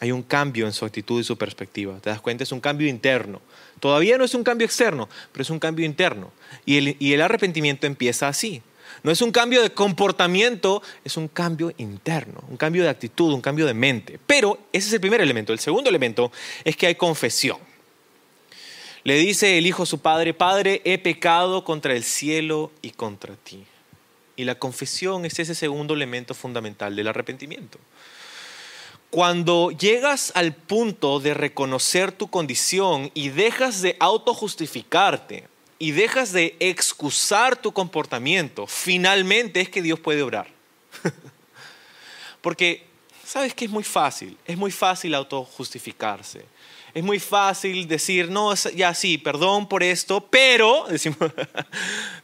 Hay 0.00 0.12
un 0.12 0.22
cambio 0.22 0.66
en 0.66 0.72
su 0.72 0.84
actitud 0.84 1.20
y 1.20 1.24
su 1.24 1.36
perspectiva. 1.36 1.98
¿Te 2.00 2.10
das 2.10 2.20
cuenta? 2.20 2.44
Es 2.44 2.52
un 2.52 2.60
cambio 2.60 2.86
interno. 2.86 3.40
Todavía 3.80 4.16
no 4.16 4.24
es 4.24 4.34
un 4.34 4.44
cambio 4.44 4.64
externo, 4.64 5.08
pero 5.32 5.42
es 5.42 5.50
un 5.50 5.58
cambio 5.58 5.84
interno. 5.84 6.30
Y 6.66 7.12
el 7.12 7.22
arrepentimiento 7.22 7.86
empieza 7.86 8.28
así. 8.28 8.62
No 9.02 9.10
es 9.10 9.22
un 9.22 9.30
cambio 9.30 9.62
de 9.62 9.72
comportamiento, 9.72 10.82
es 11.04 11.16
un 11.16 11.28
cambio 11.28 11.72
interno, 11.78 12.42
un 12.48 12.56
cambio 12.56 12.82
de 12.82 12.88
actitud, 12.88 13.32
un 13.32 13.40
cambio 13.40 13.66
de 13.66 13.74
mente. 13.74 14.18
Pero 14.26 14.58
ese 14.72 14.88
es 14.88 14.94
el 14.94 15.00
primer 15.00 15.20
elemento. 15.20 15.52
El 15.52 15.58
segundo 15.58 15.88
elemento 15.88 16.32
es 16.64 16.76
que 16.76 16.86
hay 16.86 16.94
confesión. 16.94 17.58
Le 19.04 19.16
dice 19.16 19.56
el 19.56 19.66
hijo 19.66 19.84
a 19.84 19.86
su 19.86 20.00
padre, 20.00 20.34
Padre, 20.34 20.82
he 20.84 20.98
pecado 20.98 21.64
contra 21.64 21.94
el 21.94 22.04
cielo 22.04 22.72
y 22.82 22.90
contra 22.90 23.36
ti. 23.36 23.64
Y 24.36 24.44
la 24.44 24.56
confesión 24.56 25.24
es 25.24 25.38
ese 25.38 25.54
segundo 25.54 25.94
elemento 25.94 26.34
fundamental 26.34 26.94
del 26.94 27.08
arrepentimiento. 27.08 27.78
Cuando 29.10 29.70
llegas 29.70 30.32
al 30.34 30.52
punto 30.54 31.20
de 31.20 31.32
reconocer 31.32 32.12
tu 32.12 32.28
condición 32.28 33.10
y 33.14 33.30
dejas 33.30 33.80
de 33.80 33.96
autojustificarte 33.98 35.48
y 35.78 35.92
dejas 35.92 36.32
de 36.32 36.56
excusar 36.58 37.60
tu 37.60 37.72
comportamiento, 37.72 38.66
finalmente 38.66 39.60
es 39.60 39.68
que 39.68 39.82
Dios 39.82 40.00
puede 40.00 40.22
obrar. 40.22 40.48
Porque, 42.40 42.86
¿sabes 43.24 43.54
que 43.54 43.66
es 43.66 43.70
muy 43.70 43.84
fácil? 43.84 44.36
Es 44.44 44.56
muy 44.56 44.70
fácil 44.70 45.14
autojustificarse. 45.14 46.44
Es 46.94 47.04
muy 47.04 47.20
fácil 47.20 47.86
decir, 47.86 48.30
no, 48.30 48.54
ya 48.54 48.94
sí, 48.94 49.18
perdón 49.18 49.68
por 49.68 49.82
esto, 49.82 50.26
pero, 50.28 50.86
decimos, 50.88 51.18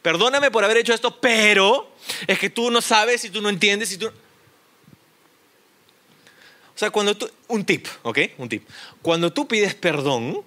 perdóname 0.02 0.50
por 0.50 0.64
haber 0.64 0.78
hecho 0.78 0.94
esto, 0.94 1.20
pero 1.20 1.90
es 2.26 2.38
que 2.38 2.50
tú 2.50 2.70
no 2.70 2.80
sabes 2.80 3.24
y 3.24 3.30
tú 3.30 3.40
no 3.40 3.48
entiendes 3.48 3.92
y 3.92 3.98
tú... 3.98 4.08
O 4.08 6.78
sea, 6.78 6.90
cuando 6.90 7.16
tú, 7.16 7.30
un 7.46 7.64
tip, 7.64 7.86
¿ok? 8.02 8.18
Un 8.38 8.48
tip. 8.48 8.66
Cuando 9.00 9.32
tú 9.32 9.46
pides 9.46 9.76
perdón, 9.76 10.42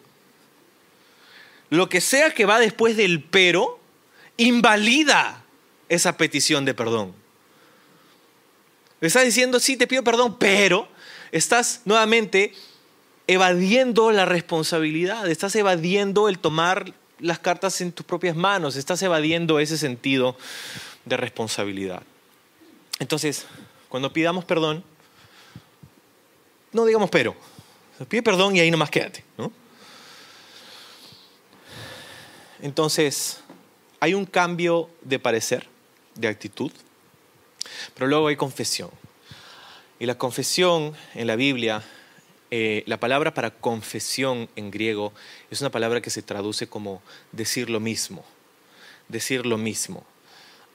lo 1.70 1.90
que 1.90 2.02
sea 2.02 2.32
que 2.32 2.46
va 2.46 2.60
después 2.60 2.96
del 2.98 3.24
pero, 3.24 3.80
invalida 4.38 5.44
esa 5.90 6.18
petición 6.18 6.66
de 6.66 6.74
perdón. 6.74 7.14
Estás 9.02 9.26
diciendo, 9.26 9.60
sí, 9.60 9.78
te 9.78 9.88
pido 9.88 10.04
perdón, 10.04 10.38
pero 10.40 10.88
estás 11.32 11.82
nuevamente 11.86 12.54
evadiendo 13.28 14.12
la 14.12 14.26
responsabilidad, 14.26 15.30
estás 15.30 15.56
evadiendo 15.56 16.30
el 16.30 16.40
tomar 16.40 16.94
las 17.20 17.40
cartas 17.40 17.82
en 17.82 17.92
tus 17.92 18.06
propias 18.06 18.36
manos, 18.36 18.76
estás 18.76 19.02
evadiendo 19.02 19.60
ese 19.60 19.78
sentido 19.78 20.38
de 21.06 21.18
responsabilidad. 21.18 22.04
Entonces, 23.00 23.46
cuando 23.90 24.14
pidamos 24.14 24.46
perdón, 24.46 24.84
no 26.72 26.86
digamos 26.86 27.10
pero. 27.10 27.36
Pide 28.08 28.22
perdón 28.24 28.56
y 28.56 28.60
ahí 28.60 28.72
nomás 28.72 28.90
quédate. 28.90 29.24
¿no? 29.38 29.52
Entonces, 32.62 33.40
hay 34.00 34.14
un 34.14 34.26
cambio 34.26 34.90
de 35.02 35.20
parecer, 35.20 35.68
de 36.16 36.28
actitud, 36.28 36.72
pero 37.94 38.08
luego 38.08 38.28
hay 38.28 38.36
confesión. 38.36 38.90
Y 40.00 40.06
la 40.06 40.18
confesión 40.18 40.94
en 41.16 41.28
la 41.28 41.36
Biblia, 41.36 41.84
eh, 42.52 42.84
la 42.86 43.00
palabra 43.00 43.34
para 43.34 43.52
confesión 43.52 44.50
en 44.56 44.72
griego 44.72 45.14
es 45.50 45.62
una 45.62 45.72
palabra 45.72 46.02
que 46.02 46.10
se 46.10 46.22
traduce 46.22 46.68
como 46.68 47.02
decir 47.32 47.70
lo 47.70 47.80
mismo, 47.80 48.24
decir 49.08 49.46
lo 49.46 49.58
mismo, 49.58 50.06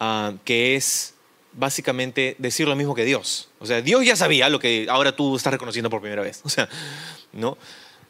uh, 0.00 0.36
que 0.44 0.74
es 0.74 1.14
básicamente 1.52 2.34
decir 2.38 2.66
lo 2.66 2.76
mismo 2.76 2.94
que 2.94 3.04
Dios. 3.04 3.48
O 3.58 3.66
sea, 3.66 3.80
Dios 3.80 4.04
ya 4.04 4.16
sabía 4.16 4.48
lo 4.48 4.58
que 4.58 4.86
ahora 4.90 5.14
tú 5.14 5.36
estás 5.36 5.52
reconociendo 5.52 5.90
por 5.90 6.00
primera 6.00 6.22
vez. 6.22 6.40
O 6.44 6.48
sea, 6.48 6.68
¿no? 7.32 7.56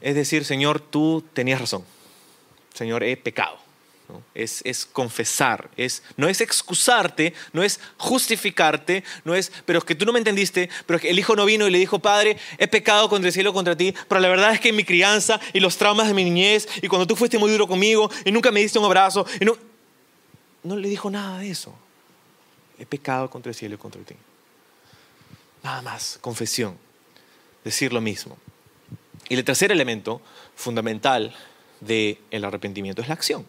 Es 0.00 0.14
decir, 0.14 0.44
Señor, 0.44 0.80
tú 0.80 1.24
tenías 1.32 1.60
razón. 1.60 1.84
Señor, 2.74 3.04
he 3.04 3.16
pecado. 3.16 3.61
Es, 4.34 4.62
es, 4.64 4.86
confesar, 4.86 5.70
es, 5.76 6.02
no 6.16 6.28
es 6.28 6.40
excusarte, 6.40 7.34
no 7.52 7.62
es 7.62 7.80
justificarte, 7.96 9.04
no 9.24 9.34
es, 9.34 9.52
pero 9.64 9.78
es 9.78 9.84
que 9.84 9.94
tú 9.94 10.04
no 10.04 10.12
me 10.12 10.18
entendiste, 10.18 10.68
pero 10.86 10.96
es 10.96 11.02
que 11.02 11.10
el 11.10 11.18
hijo 11.18 11.36
no 11.36 11.44
vino 11.44 11.66
y 11.66 11.70
le 11.70 11.78
dijo, 11.78 11.98
Padre, 11.98 12.36
he 12.58 12.68
pecado 12.68 13.08
contra 13.08 13.28
el 13.28 13.32
cielo, 13.32 13.52
contra 13.52 13.76
ti, 13.76 13.94
pero 14.08 14.20
la 14.20 14.28
verdad 14.28 14.52
es 14.52 14.60
que 14.60 14.70
en 14.70 14.76
mi 14.76 14.84
crianza 14.84 15.40
y 15.52 15.60
los 15.60 15.76
traumas 15.76 16.08
de 16.08 16.14
mi 16.14 16.24
niñez 16.24 16.68
y 16.82 16.88
cuando 16.88 17.06
tú 17.06 17.16
fuiste 17.16 17.38
muy 17.38 17.50
duro 17.50 17.66
conmigo 17.66 18.10
y 18.24 18.32
nunca 18.32 18.50
me 18.50 18.60
diste 18.60 18.78
un 18.78 18.84
abrazo, 18.84 19.26
y 19.40 19.44
no, 19.44 19.56
no 20.62 20.76
le 20.76 20.88
dijo 20.88 21.10
nada 21.10 21.38
de 21.38 21.50
eso 21.50 21.76
he 22.82 22.86
pecado 22.86 23.30
contra 23.30 23.50
el 23.50 23.54
cielo 23.54 23.76
y 23.76 23.78
contra 23.78 24.02
ti. 24.02 24.16
Nada 25.62 25.82
más, 25.82 26.18
confesión, 26.20 26.76
decir 27.64 27.92
lo 27.92 28.00
mismo. 28.00 28.36
Y 29.28 29.34
el 29.34 29.44
tercer 29.44 29.70
elemento 29.70 30.20
fundamental 30.56 31.32
del 31.80 32.44
arrepentimiento 32.44 33.00
es 33.00 33.08
la 33.08 33.14
acción. 33.14 33.46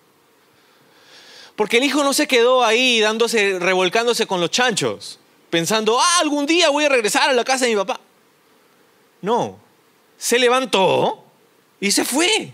Porque 1.55 1.77
el 1.77 1.83
hijo 1.83 2.03
no 2.03 2.13
se 2.13 2.27
quedó 2.27 2.63
ahí 2.63 2.99
dándose, 2.99 3.59
revolcándose 3.59 4.25
con 4.25 4.41
los 4.41 4.49
chanchos, 4.49 5.19
pensando, 5.49 5.99
ah, 5.99 6.19
algún 6.19 6.45
día 6.45 6.69
voy 6.69 6.85
a 6.85 6.89
regresar 6.89 7.29
a 7.29 7.33
la 7.33 7.43
casa 7.43 7.65
de 7.65 7.71
mi 7.71 7.77
papá. 7.77 7.99
No, 9.21 9.59
se 10.17 10.39
levantó 10.39 11.23
y 11.79 11.91
se 11.91 12.05
fue. 12.05 12.53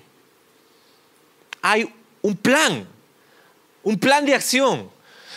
Hay 1.62 1.93
un 2.22 2.36
plan, 2.36 2.88
un 3.84 4.00
plan 4.00 4.26
de 4.26 4.36
acción 4.36 4.89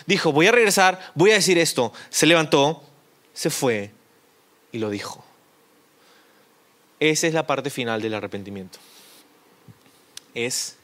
dijo, 0.07 0.33
voy 0.33 0.47
a 0.47 0.53
regresar, 0.53 1.13
voy 1.15 1.31
a 1.31 1.35
decir 1.35 1.59
esto. 1.59 1.93
Se 2.11 2.27
levantó, 2.27 2.83
se 3.33 3.51
fue 3.51 3.93
y 4.71 4.79
lo 4.79 4.91
dijo. 4.91 5.25
Esa 7.01 7.27
es 7.27 7.35
la 7.35 7.47
parte 7.47 7.71
final 7.71 8.01
del 8.01 8.15
arrepentimiento. 8.15 8.79
Es 10.35 10.77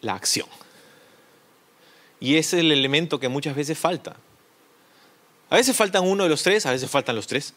la 0.00 0.14
acción. 0.14 0.48
Y 2.20 2.36
ese 2.36 2.58
es 2.58 2.60
el 2.62 2.72
elemento 2.72 3.18
que 3.18 3.28
muchas 3.28 3.56
veces 3.56 3.78
falta. 3.78 4.16
A 5.48 5.56
veces 5.56 5.76
faltan 5.76 6.06
uno 6.06 6.22
de 6.22 6.28
los 6.28 6.42
tres, 6.42 6.66
a 6.66 6.70
veces 6.70 6.88
faltan 6.90 7.16
los 7.16 7.26
tres. 7.26 7.54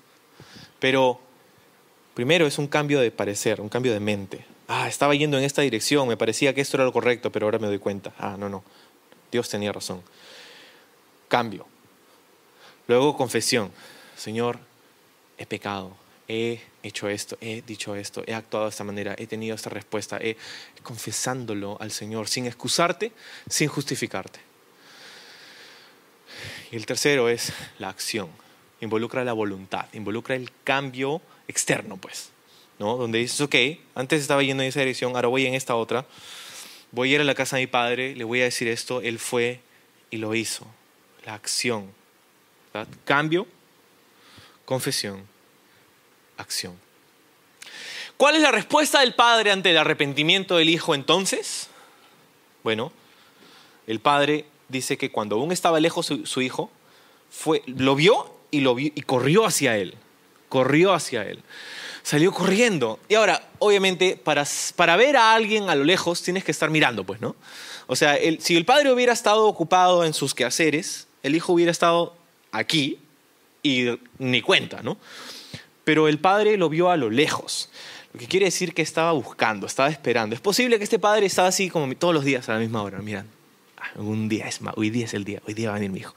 Pero 0.79 1.19
primero 2.13 2.47
es 2.47 2.57
un 2.57 2.67
cambio 2.67 2.99
de 2.99 3.11
parecer, 3.11 3.61
un 3.61 3.69
cambio 3.69 3.93
de 3.93 3.99
mente. 3.99 4.45
Ah, 4.67 4.87
estaba 4.87 5.13
yendo 5.13 5.37
en 5.37 5.43
esta 5.43 5.61
dirección, 5.61 6.07
me 6.07 6.17
parecía 6.17 6.53
que 6.53 6.61
esto 6.61 6.77
era 6.77 6.85
lo 6.85 6.93
correcto, 6.93 7.31
pero 7.31 7.45
ahora 7.45 7.59
me 7.59 7.67
doy 7.67 7.79
cuenta. 7.79 8.13
Ah, 8.17 8.35
no, 8.39 8.49
no. 8.49 8.63
Dios 9.31 9.49
tenía 9.49 9.71
razón. 9.71 10.01
cambio. 11.27 11.67
Luego 12.87 13.17
confesión. 13.17 13.71
Señor, 14.15 14.59
he 15.37 15.45
pecado, 15.45 15.95
he 16.27 16.61
hecho 16.83 17.09
esto, 17.09 17.37
he 17.41 17.61
dicho 17.61 17.95
esto, 17.95 18.23
he 18.25 18.33
actuado 18.33 18.65
de 18.65 18.69
esta 18.69 18.83
manera, 18.83 19.15
he 19.17 19.27
tenido 19.27 19.55
esta 19.55 19.69
respuesta, 19.69 20.17
he 20.21 20.37
confesándolo 20.83 21.77
al 21.79 21.91
Señor, 21.91 22.27
sin 22.27 22.45
excusarte, 22.45 23.11
sin 23.49 23.67
justificarte. 23.67 24.52
Y 26.73 26.75
el 26.75 26.87
tercero 26.87 27.29
es 27.29 27.53
la 27.77 27.89
acción. 27.89 28.31
Involucra 28.81 29.23
la 29.23 29.33
voluntad, 29.33 29.85
involucra 29.93 30.35
el 30.35 30.49
cambio 30.63 31.21
externo, 31.47 31.97
pues. 31.97 32.31
¿no? 32.79 32.97
Donde 32.97 33.19
dices, 33.19 33.39
ok, 33.41 33.53
antes 33.93 34.21
estaba 34.21 34.41
yendo 34.41 34.63
en 34.63 34.69
esa 34.69 34.79
dirección, 34.79 35.15
ahora 35.15 35.27
voy 35.27 35.45
en 35.45 35.53
esta 35.53 35.75
otra. 35.75 36.07
Voy 36.89 37.11
a 37.11 37.15
ir 37.15 37.21
a 37.21 37.25
la 37.25 37.35
casa 37.35 37.57
de 37.57 37.61
mi 37.61 37.67
padre, 37.67 38.15
le 38.15 38.23
voy 38.23 38.41
a 38.41 38.45
decir 38.45 38.67
esto, 38.67 39.01
él 39.01 39.19
fue 39.19 39.59
y 40.09 40.17
lo 40.17 40.33
hizo. 40.33 40.65
La 41.27 41.35
acción. 41.35 41.91
Cambio, 43.05 43.45
confesión, 44.65 45.27
acción. 46.37 46.75
¿Cuál 48.17 48.37
es 48.37 48.41
la 48.41 48.51
respuesta 48.51 49.01
del 49.01 49.13
padre 49.13 49.51
ante 49.51 49.69
el 49.69 49.77
arrepentimiento 49.77 50.57
del 50.57 50.69
hijo 50.69 50.95
entonces? 50.95 51.67
Bueno, 52.63 52.91
el 53.85 53.99
padre 53.99 54.45
dice 54.73 54.97
que 54.97 55.09
cuando 55.11 55.37
aún 55.37 55.53
estaba 55.53 55.79
lejos 55.79 56.11
su, 56.23 56.41
hijo, 56.41 56.69
fue, 57.29 57.63
lo 57.65 57.95
vio 57.95 58.35
y, 58.51 58.59
lo 58.59 58.75
vio 58.75 58.91
y 58.93 59.01
corrió 59.03 59.45
hacia 59.45 59.77
él. 59.77 59.95
Corrió 60.49 60.91
hacia 60.91 61.23
él. 61.23 61.41
Salió 62.03 62.33
corriendo. 62.33 62.99
Y 63.07 63.15
ahora, 63.15 63.49
obviamente, 63.59 64.19
para, 64.21 64.45
para 64.75 64.97
ver 64.97 65.15
a 65.15 65.33
alguien 65.33 65.69
a 65.69 65.75
lo 65.75 65.85
lejos 65.85 66.21
tienes 66.21 66.43
que 66.43 66.51
estar 66.51 66.69
mirando, 66.69 67.05
pues, 67.05 67.21
¿no? 67.21 67.37
O 67.87 67.95
sea, 67.95 68.17
si 68.39 68.57
el 68.57 68.65
padre 68.65 68.91
hubiera 68.91 69.13
estado 69.13 69.45
ocupado 69.45 70.03
en 70.03 70.13
sus 70.13 70.33
quehaceres, 70.33 71.07
el 71.21 71.35
hijo 71.35 71.53
hubiera 71.53 71.71
estado 71.71 72.15
aquí 72.51 72.99
y 73.61 73.87
ni 74.19 74.41
cuenta, 74.41 74.81
¿no? 74.83 74.97
Pero 75.83 76.07
el 76.07 76.19
padre 76.19 76.57
lo 76.57 76.69
vio 76.69 76.89
a 76.89 76.97
lo 76.97 77.09
lejos, 77.09 77.69
lo 78.13 78.19
que 78.19 78.27
quiere 78.27 78.45
decir 78.45 78.73
que 78.73 78.81
estaba 78.81 79.11
buscando, 79.11 79.67
estaba 79.67 79.89
esperando. 79.89 80.35
Es 80.35 80.41
posible 80.41 80.77
que 80.77 80.83
este 80.83 80.99
padre 80.99 81.25
estaba 81.25 81.47
así 81.47 81.69
como 81.69 81.93
todos 81.95 82.13
los 82.13 82.23
días 82.23 82.47
a 82.49 82.53
la 82.53 82.59
misma 82.59 82.83
hora, 82.83 82.99
mirando. 82.99 83.42
Un 83.95 84.29
día 84.29 84.47
es 84.47 84.61
más, 84.61 84.73
hoy 84.77 84.89
día 84.89 85.05
es 85.05 85.13
el 85.13 85.23
día, 85.23 85.41
hoy 85.47 85.53
día 85.53 85.69
va 85.69 85.75
a 85.75 85.79
venir 85.79 85.91
mi 85.91 85.99
hijo. 85.99 86.15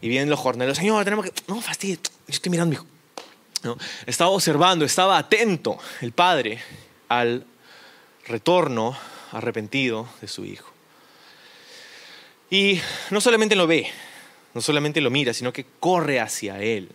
Y 0.00 0.08
vienen 0.08 0.30
los 0.30 0.38
jornaleros, 0.38 0.78
señor, 0.78 1.04
tenemos 1.04 1.24
que... 1.24 1.32
No, 1.46 1.60
fastidio, 1.60 1.96
yo 1.96 2.10
estoy 2.28 2.50
mirando 2.50 2.70
mi 2.70 2.76
hijo. 2.76 2.86
¿No? 3.62 3.76
Estaba 4.06 4.30
observando, 4.30 4.84
estaba 4.84 5.18
atento 5.18 5.78
el 6.00 6.12
padre 6.12 6.60
al 7.08 7.44
retorno 8.26 8.96
arrepentido 9.32 10.08
de 10.20 10.28
su 10.28 10.44
hijo. 10.44 10.70
Y 12.50 12.80
no 13.10 13.20
solamente 13.20 13.54
lo 13.54 13.66
ve, 13.66 13.86
no 14.54 14.60
solamente 14.60 15.00
lo 15.00 15.10
mira, 15.10 15.32
sino 15.34 15.52
que 15.52 15.66
corre 15.78 16.20
hacia 16.20 16.60
Él. 16.60 16.90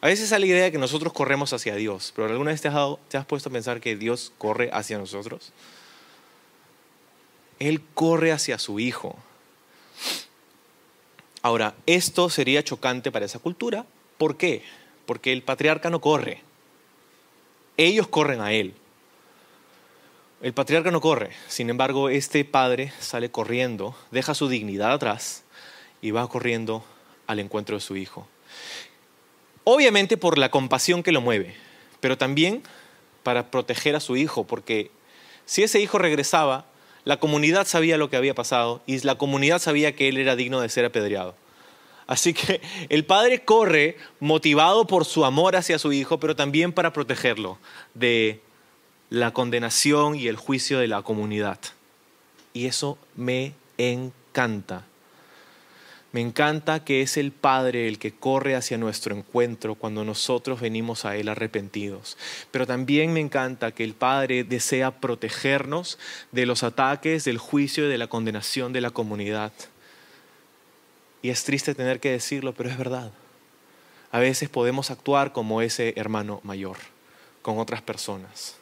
A 0.00 0.06
veces 0.06 0.32
hay 0.32 0.40
la 0.40 0.46
idea 0.46 0.64
de 0.64 0.72
que 0.72 0.78
nosotros 0.78 1.12
corremos 1.12 1.52
hacia 1.52 1.74
Dios, 1.74 2.12
pero 2.14 2.28
¿alguna 2.28 2.50
vez 2.50 2.60
te 2.60 2.68
has, 2.68 2.74
te 3.08 3.16
has 3.16 3.26
puesto 3.26 3.48
a 3.48 3.52
pensar 3.52 3.80
que 3.80 3.96
Dios 3.96 4.32
corre 4.38 4.70
hacia 4.72 4.98
nosotros? 4.98 5.52
Él 7.58 7.82
corre 7.94 8.32
hacia 8.32 8.58
su 8.58 8.80
Hijo. 8.80 9.16
Ahora, 11.42 11.74
esto 11.86 12.30
sería 12.30 12.64
chocante 12.64 13.12
para 13.12 13.26
esa 13.26 13.38
cultura. 13.38 13.86
¿Por 14.18 14.36
qué? 14.36 14.62
Porque 15.06 15.32
el 15.32 15.42
patriarca 15.42 15.90
no 15.90 16.00
corre. 16.00 16.42
Ellos 17.76 18.08
corren 18.08 18.40
a 18.40 18.52
Él. 18.52 18.74
El 20.42 20.52
patriarca 20.52 20.90
no 20.90 21.00
corre. 21.00 21.30
Sin 21.48 21.70
embargo, 21.70 22.08
este 22.08 22.44
padre 22.44 22.92
sale 23.00 23.30
corriendo, 23.30 23.96
deja 24.10 24.34
su 24.34 24.48
dignidad 24.48 24.92
atrás 24.92 25.44
y 26.00 26.10
va 26.10 26.28
corriendo 26.28 26.84
al 27.26 27.40
encuentro 27.40 27.76
de 27.76 27.80
su 27.80 27.96
hijo. 27.96 28.26
Obviamente 29.64 30.16
por 30.16 30.38
la 30.38 30.50
compasión 30.50 31.02
que 31.02 31.12
lo 31.12 31.20
mueve, 31.20 31.54
pero 32.00 32.16
también 32.16 32.62
para 33.22 33.50
proteger 33.50 33.96
a 33.96 34.00
su 34.00 34.16
hijo, 34.16 34.44
porque 34.44 34.90
si 35.44 35.62
ese 35.62 35.80
hijo 35.80 35.98
regresaba, 35.98 36.64
la 37.08 37.16
comunidad 37.16 37.66
sabía 37.66 37.96
lo 37.96 38.10
que 38.10 38.18
había 38.18 38.34
pasado 38.34 38.82
y 38.84 39.00
la 39.00 39.14
comunidad 39.14 39.60
sabía 39.60 39.96
que 39.96 40.10
él 40.10 40.18
era 40.18 40.36
digno 40.36 40.60
de 40.60 40.68
ser 40.68 40.84
apedreado. 40.84 41.34
Así 42.06 42.34
que 42.34 42.60
el 42.90 43.06
padre 43.06 43.46
corre 43.46 43.96
motivado 44.20 44.86
por 44.86 45.06
su 45.06 45.24
amor 45.24 45.56
hacia 45.56 45.78
su 45.78 45.90
hijo, 45.94 46.20
pero 46.20 46.36
también 46.36 46.70
para 46.70 46.92
protegerlo 46.92 47.56
de 47.94 48.42
la 49.08 49.30
condenación 49.30 50.16
y 50.16 50.28
el 50.28 50.36
juicio 50.36 50.80
de 50.80 50.86
la 50.86 51.00
comunidad. 51.00 51.58
Y 52.52 52.66
eso 52.66 52.98
me 53.16 53.54
encanta. 53.78 54.84
Me 56.10 56.22
encanta 56.22 56.84
que 56.84 57.02
es 57.02 57.18
el 57.18 57.32
Padre 57.32 57.86
el 57.86 57.98
que 57.98 58.12
corre 58.12 58.54
hacia 58.54 58.78
nuestro 58.78 59.14
encuentro 59.14 59.74
cuando 59.74 60.04
nosotros 60.04 60.60
venimos 60.60 61.04
a 61.04 61.16
Él 61.16 61.28
arrepentidos. 61.28 62.16
Pero 62.50 62.66
también 62.66 63.12
me 63.12 63.20
encanta 63.20 63.72
que 63.72 63.84
el 63.84 63.92
Padre 63.92 64.42
desea 64.42 65.00
protegernos 65.00 65.98
de 66.32 66.46
los 66.46 66.62
ataques, 66.62 67.24
del 67.24 67.36
juicio 67.36 67.86
y 67.86 67.90
de 67.90 67.98
la 67.98 68.06
condenación 68.06 68.72
de 68.72 68.80
la 68.80 68.90
comunidad. 68.90 69.52
Y 71.20 71.28
es 71.28 71.44
triste 71.44 71.74
tener 71.74 72.00
que 72.00 72.10
decirlo, 72.10 72.54
pero 72.54 72.70
es 72.70 72.78
verdad. 72.78 73.12
A 74.10 74.18
veces 74.18 74.48
podemos 74.48 74.90
actuar 74.90 75.32
como 75.32 75.60
ese 75.60 75.92
hermano 75.96 76.40
mayor 76.42 76.78
con 77.42 77.58
otras 77.58 77.82
personas 77.82 78.56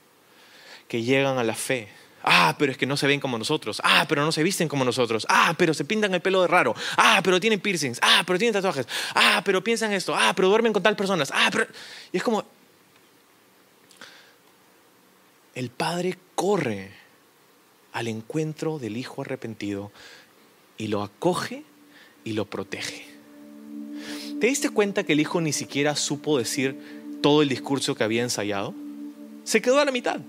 que 0.88 1.02
llegan 1.02 1.38
a 1.38 1.44
la 1.44 1.54
fe 1.54 1.88
Ah, 2.28 2.56
pero 2.58 2.72
es 2.72 2.78
que 2.78 2.86
no 2.86 2.96
se 2.96 3.06
ven 3.06 3.20
como 3.20 3.38
nosotros. 3.38 3.80
Ah, 3.84 4.04
pero 4.08 4.24
no 4.24 4.32
se 4.32 4.42
visten 4.42 4.66
como 4.66 4.84
nosotros. 4.84 5.24
Ah, 5.30 5.54
pero 5.56 5.72
se 5.72 5.84
pintan 5.84 6.12
el 6.12 6.20
pelo 6.20 6.42
de 6.42 6.48
raro. 6.48 6.74
Ah, 6.96 7.20
pero 7.22 7.38
tienen 7.38 7.60
piercings. 7.60 8.00
Ah, 8.02 8.24
pero 8.26 8.36
tienen 8.36 8.52
tatuajes. 8.52 8.88
Ah, 9.14 9.42
pero 9.44 9.62
piensan 9.62 9.92
esto. 9.92 10.12
Ah, 10.12 10.32
pero 10.34 10.48
duermen 10.48 10.72
con 10.72 10.82
tal 10.82 10.96
personas. 10.96 11.30
Ah, 11.32 11.48
pero... 11.52 11.68
Y 12.12 12.16
es 12.16 12.24
como... 12.24 12.44
El 15.54 15.70
padre 15.70 16.18
corre 16.34 16.90
al 17.92 18.08
encuentro 18.08 18.80
del 18.80 18.96
hijo 18.96 19.22
arrepentido 19.22 19.92
y 20.76 20.88
lo 20.88 21.04
acoge 21.04 21.62
y 22.24 22.32
lo 22.32 22.44
protege. 22.44 23.06
¿Te 24.40 24.48
diste 24.48 24.70
cuenta 24.70 25.04
que 25.04 25.12
el 25.12 25.20
hijo 25.20 25.40
ni 25.40 25.52
siquiera 25.52 25.94
supo 25.94 26.38
decir 26.38 27.18
todo 27.22 27.40
el 27.40 27.48
discurso 27.48 27.94
que 27.94 28.02
había 28.02 28.22
ensayado? 28.22 28.74
Se 29.44 29.62
quedó 29.62 29.78
a 29.78 29.84
la 29.84 29.92
mitad. 29.92 30.20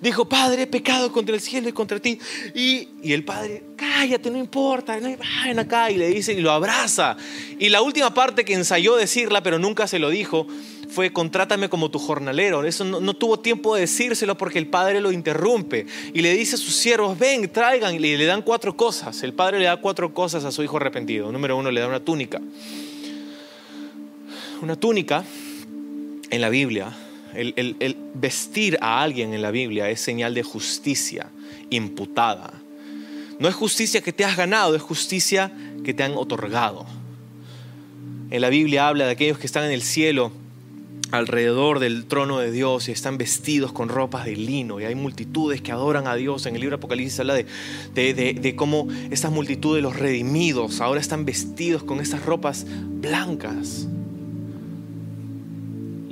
Dijo, 0.00 0.28
Padre, 0.28 0.62
he 0.62 0.66
pecado 0.66 1.12
contra 1.12 1.34
el 1.34 1.40
cielo 1.40 1.68
y 1.68 1.72
contra 1.72 2.00
ti. 2.00 2.18
Y, 2.54 2.88
el 3.04 3.24
padre, 3.24 3.62
cállate, 3.76 4.30
no 4.30 4.38
importa, 4.38 4.98
no, 5.00 5.60
acá. 5.60 5.90
Y 5.90 5.96
le 5.96 6.08
dice, 6.08 6.32
y 6.32 6.40
lo 6.40 6.50
abraza. 6.50 7.16
Y 7.58 7.68
la 7.68 7.82
última 7.82 8.12
parte 8.12 8.44
que 8.44 8.54
ensayó 8.54 8.96
decirla, 8.96 9.42
pero 9.42 9.58
nunca 9.58 9.86
se 9.86 9.98
lo 9.98 10.10
dijo, 10.10 10.46
fue, 10.88 11.12
contrátame 11.12 11.68
como 11.68 11.90
tu 11.90 11.98
jornalero. 11.98 12.64
Eso 12.64 12.84
no, 12.84 13.00
no 13.00 13.14
tuvo 13.14 13.40
tiempo 13.40 13.74
de 13.74 13.82
decírselo 13.82 14.36
porque 14.36 14.58
el 14.58 14.68
padre 14.68 15.00
lo 15.00 15.12
interrumpe. 15.12 15.86
Y 16.12 16.22
le 16.22 16.34
dice 16.34 16.56
a 16.56 16.58
sus 16.58 16.76
siervos, 16.76 17.18
ven, 17.18 17.50
traigan. 17.50 17.94
Y 17.94 17.98
le 17.98 18.24
dan 18.24 18.42
cuatro 18.42 18.76
cosas. 18.76 19.22
El 19.22 19.32
padre 19.32 19.58
le 19.58 19.66
da 19.66 19.76
cuatro 19.76 20.12
cosas 20.14 20.44
a 20.44 20.52
su 20.52 20.62
hijo 20.62 20.76
arrepentido. 20.76 21.30
Número 21.32 21.56
uno, 21.56 21.70
le 21.70 21.80
da 21.80 21.88
una 21.88 22.00
túnica. 22.00 22.40
Una 24.62 24.76
túnica 24.76 25.24
en 26.30 26.40
la 26.40 26.48
Biblia 26.48 26.92
el, 27.34 27.96
vestir 28.14 28.78
a 28.80 29.02
alguien 29.02 29.34
en 29.34 29.42
la 29.42 29.50
Biblia 29.50 29.90
es 29.90 30.00
señal 30.00 30.34
de 30.34 30.42
justicia 30.42 31.30
imputada. 31.70 32.52
No 33.38 33.48
es 33.48 33.54
justicia 33.54 34.00
que 34.00 34.12
te 34.12 34.24
has 34.24 34.36
ganado, 34.36 34.76
es 34.76 34.82
justicia 34.82 35.52
que 35.84 35.94
te 35.94 36.02
han 36.02 36.12
otorgado. 36.16 36.86
En 38.30 38.40
la 38.40 38.48
Biblia 38.48 38.88
habla 38.88 39.06
de 39.06 39.12
aquellos 39.12 39.38
que 39.38 39.46
están 39.46 39.64
en 39.64 39.72
el 39.72 39.82
cielo 39.82 40.32
alrededor 41.10 41.78
del 41.78 42.06
trono 42.06 42.38
de 42.38 42.50
Dios 42.50 42.88
y 42.88 42.92
están 42.92 43.18
vestidos 43.18 43.72
con 43.72 43.88
ropas 43.88 44.24
de 44.24 44.34
lino 44.34 44.80
y 44.80 44.84
hay 44.84 44.94
multitudes 44.94 45.60
que 45.60 45.72
adoran 45.72 46.06
a 46.06 46.16
Dios. 46.16 46.46
En 46.46 46.54
el 46.54 46.60
libro 46.60 46.76
Apocalipsis 46.76 47.20
habla 47.20 47.34
de, 47.34 47.46
de, 47.94 48.14
de 48.14 48.56
cómo 48.56 48.88
estas 49.10 49.30
multitudes, 49.30 49.82
los 49.82 49.96
redimidos, 49.96 50.80
ahora 50.80 51.00
están 51.00 51.24
vestidos 51.24 51.82
con 51.82 52.00
estas 52.00 52.24
ropas 52.24 52.66
blancas 52.68 53.86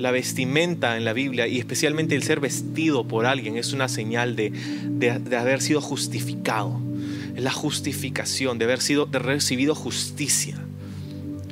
la 0.02 0.10
vestimenta 0.10 0.96
en 0.96 1.04
la 1.04 1.12
Biblia 1.12 1.46
y 1.46 1.60
especialmente 1.60 2.16
el 2.16 2.24
ser 2.24 2.40
vestido 2.40 3.06
por 3.06 3.24
alguien 3.24 3.56
es 3.56 3.72
una 3.72 3.88
señal 3.88 4.34
de, 4.34 4.52
haber 5.38 5.62
sido 5.62 5.80
justificado. 5.80 6.80
Es 7.36 7.42
la 7.42 7.52
justificación, 7.52 8.58
de 8.58 8.64
haber 8.64 8.80
sido, 8.80 9.06
de 9.06 9.20
recibido 9.20 9.76
justicia. 9.76 10.58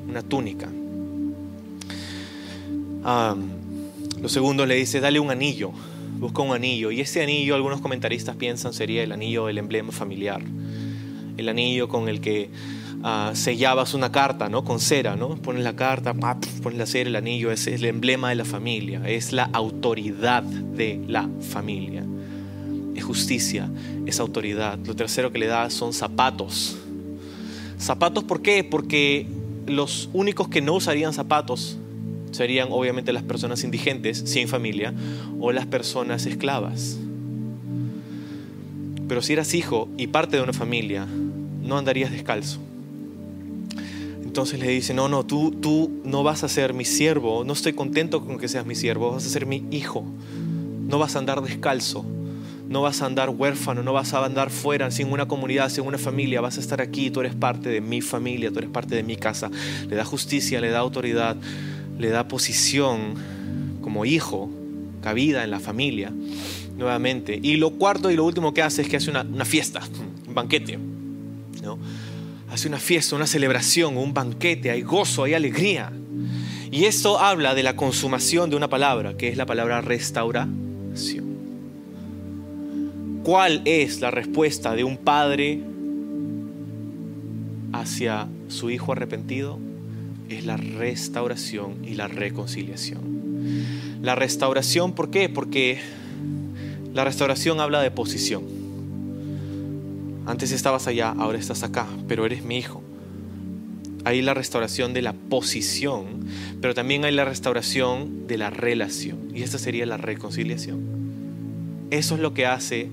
Una 0.08 0.22
túnica. 0.22 0.68
lo 4.20 4.28
segundo 4.28 4.66
le 4.66 4.74
dice, 4.74 4.98
dale 4.98 5.20
un 5.20 5.30
anillo, 5.30 5.70
busca 6.18 6.42
un 6.42 6.52
anillo. 6.52 6.90
Y 6.90 7.00
ese 7.00 7.22
anillo, 7.22 7.54
algunos 7.54 7.80
comentaristas 7.80 8.34
piensan, 8.34 8.72
sería 8.72 9.04
el 9.04 9.12
anillo 9.12 9.46
del 9.46 9.58
emblema 9.58 9.92
familiar. 9.92 10.42
El 11.36 11.48
anillo 11.48 11.88
con 11.88 12.08
el 12.08 12.20
que 12.20 12.50
uh, 13.02 13.34
sellabas 13.34 13.94
una 13.94 14.12
carta, 14.12 14.48
¿no? 14.48 14.64
Con 14.64 14.80
cera, 14.80 15.16
¿no? 15.16 15.36
Pones 15.36 15.64
la 15.64 15.74
carta, 15.74 16.14
pones 16.14 16.78
la 16.78 16.86
cera, 16.86 17.08
el 17.08 17.16
anillo, 17.16 17.50
es 17.50 17.66
el 17.66 17.84
emblema 17.84 18.28
de 18.28 18.34
la 18.36 18.44
familia, 18.44 19.02
es 19.06 19.32
la 19.32 19.44
autoridad 19.52 20.42
de 20.42 21.02
la 21.06 21.28
familia. 21.40 22.04
Es 22.94 23.04
justicia, 23.04 23.70
es 24.06 24.20
autoridad. 24.20 24.78
Lo 24.84 24.94
tercero 24.94 25.32
que 25.32 25.38
le 25.38 25.46
da 25.46 25.70
son 25.70 25.92
zapatos. 25.92 26.76
Zapatos, 27.78 28.24
¿por 28.24 28.42
qué? 28.42 28.62
Porque 28.64 29.26
los 29.66 30.10
únicos 30.12 30.48
que 30.48 30.60
no 30.60 30.74
usarían 30.74 31.12
zapatos 31.12 31.78
serían 32.30 32.68
obviamente 32.70 33.12
las 33.12 33.22
personas 33.22 33.64
indigentes, 33.64 34.18
sin 34.18 34.48
familia, 34.48 34.94
o 35.40 35.52
las 35.52 35.66
personas 35.66 36.26
esclavas. 36.26 36.98
Pero 39.08 39.22
si 39.22 39.32
eras 39.32 39.54
hijo 39.54 39.88
y 39.96 40.06
parte 40.08 40.36
de 40.36 40.42
una 40.42 40.52
familia, 40.52 41.06
no 41.62 41.78
andarías 41.78 42.12
descalzo. 42.12 42.60
Entonces 44.30 44.60
le 44.60 44.68
dice, 44.68 44.94
no, 44.94 45.08
no, 45.08 45.26
tú, 45.26 45.50
tú 45.50 45.90
no 46.04 46.22
vas 46.22 46.44
a 46.44 46.48
ser 46.48 46.72
mi 46.72 46.84
siervo, 46.84 47.42
no 47.42 47.52
estoy 47.52 47.72
contento 47.72 48.24
con 48.24 48.38
que 48.38 48.46
seas 48.46 48.64
mi 48.64 48.76
siervo, 48.76 49.10
vas 49.10 49.26
a 49.26 49.28
ser 49.28 49.44
mi 49.44 49.64
hijo. 49.72 50.04
No 50.86 51.00
vas 51.00 51.16
a 51.16 51.18
andar 51.18 51.42
descalzo, 51.42 52.04
no 52.68 52.80
vas 52.80 53.02
a 53.02 53.06
andar 53.06 53.30
huérfano, 53.30 53.82
no 53.82 53.92
vas 53.92 54.14
a 54.14 54.24
andar 54.24 54.50
fuera, 54.50 54.92
sin 54.92 55.10
una 55.10 55.26
comunidad, 55.26 55.68
sin 55.68 55.84
una 55.84 55.98
familia, 55.98 56.40
vas 56.40 56.58
a 56.58 56.60
estar 56.60 56.80
aquí, 56.80 57.10
tú 57.10 57.18
eres 57.18 57.34
parte 57.34 57.70
de 57.70 57.80
mi 57.80 58.02
familia, 58.02 58.52
tú 58.52 58.58
eres 58.60 58.70
parte 58.70 58.94
de 58.94 59.02
mi 59.02 59.16
casa. 59.16 59.50
Le 59.88 59.96
da 59.96 60.04
justicia, 60.04 60.60
le 60.60 60.70
da 60.70 60.78
autoridad, 60.78 61.36
le 61.98 62.10
da 62.10 62.28
posición 62.28 63.14
como 63.80 64.04
hijo, 64.04 64.48
cabida 65.02 65.42
en 65.42 65.50
la 65.50 65.58
familia, 65.58 66.12
nuevamente. 66.78 67.40
Y 67.42 67.56
lo 67.56 67.70
cuarto 67.72 68.12
y 68.12 68.14
lo 68.14 68.24
último 68.24 68.54
que 68.54 68.62
hace 68.62 68.82
es 68.82 68.88
que 68.88 68.96
hace 68.96 69.10
una, 69.10 69.22
una 69.22 69.44
fiesta, 69.44 69.80
un 70.28 70.34
banquete. 70.34 70.78
¿no? 71.64 71.80
Hace 72.50 72.66
una 72.66 72.78
fiesta, 72.78 73.14
una 73.14 73.26
celebración, 73.26 73.96
un 73.96 74.12
banquete, 74.12 74.70
hay 74.70 74.82
gozo, 74.82 75.24
hay 75.24 75.34
alegría. 75.34 75.92
Y 76.72 76.84
esto 76.84 77.18
habla 77.18 77.54
de 77.54 77.62
la 77.62 77.76
consumación 77.76 78.50
de 78.50 78.56
una 78.56 78.68
palabra, 78.68 79.16
que 79.16 79.28
es 79.28 79.36
la 79.36 79.46
palabra 79.46 79.80
restauración. 79.80 81.30
¿Cuál 83.22 83.62
es 83.64 84.00
la 84.00 84.10
respuesta 84.10 84.74
de 84.74 84.82
un 84.82 84.96
padre 84.96 85.60
hacia 87.72 88.28
su 88.48 88.70
hijo 88.70 88.92
arrepentido? 88.92 89.58
Es 90.28 90.44
la 90.44 90.56
restauración 90.56 91.84
y 91.84 91.94
la 91.94 92.08
reconciliación. 92.08 94.00
La 94.02 94.14
restauración, 94.14 94.94
¿por 94.94 95.10
qué? 95.10 95.28
Porque 95.28 95.78
la 96.94 97.04
restauración 97.04 97.60
habla 97.60 97.80
de 97.80 97.90
posición. 97.90 98.59
Antes 100.26 100.52
estabas 100.52 100.86
allá, 100.86 101.14
ahora 101.18 101.38
estás 101.38 101.62
acá, 101.62 101.86
pero 102.06 102.26
eres 102.26 102.44
mi 102.44 102.58
hijo. 102.58 102.82
Hay 104.04 104.22
la 104.22 104.34
restauración 104.34 104.94
de 104.94 105.02
la 105.02 105.12
posición, 105.12 106.26
pero 106.60 106.74
también 106.74 107.04
hay 107.04 107.12
la 107.12 107.24
restauración 107.24 108.26
de 108.26 108.38
la 108.38 108.50
relación. 108.50 109.18
Y 109.34 109.42
esta 109.42 109.58
sería 109.58 109.86
la 109.86 109.96
reconciliación. 109.96 110.80
Eso 111.90 112.14
es 112.14 112.20
lo 112.20 112.34
que 112.34 112.46
hace 112.46 112.88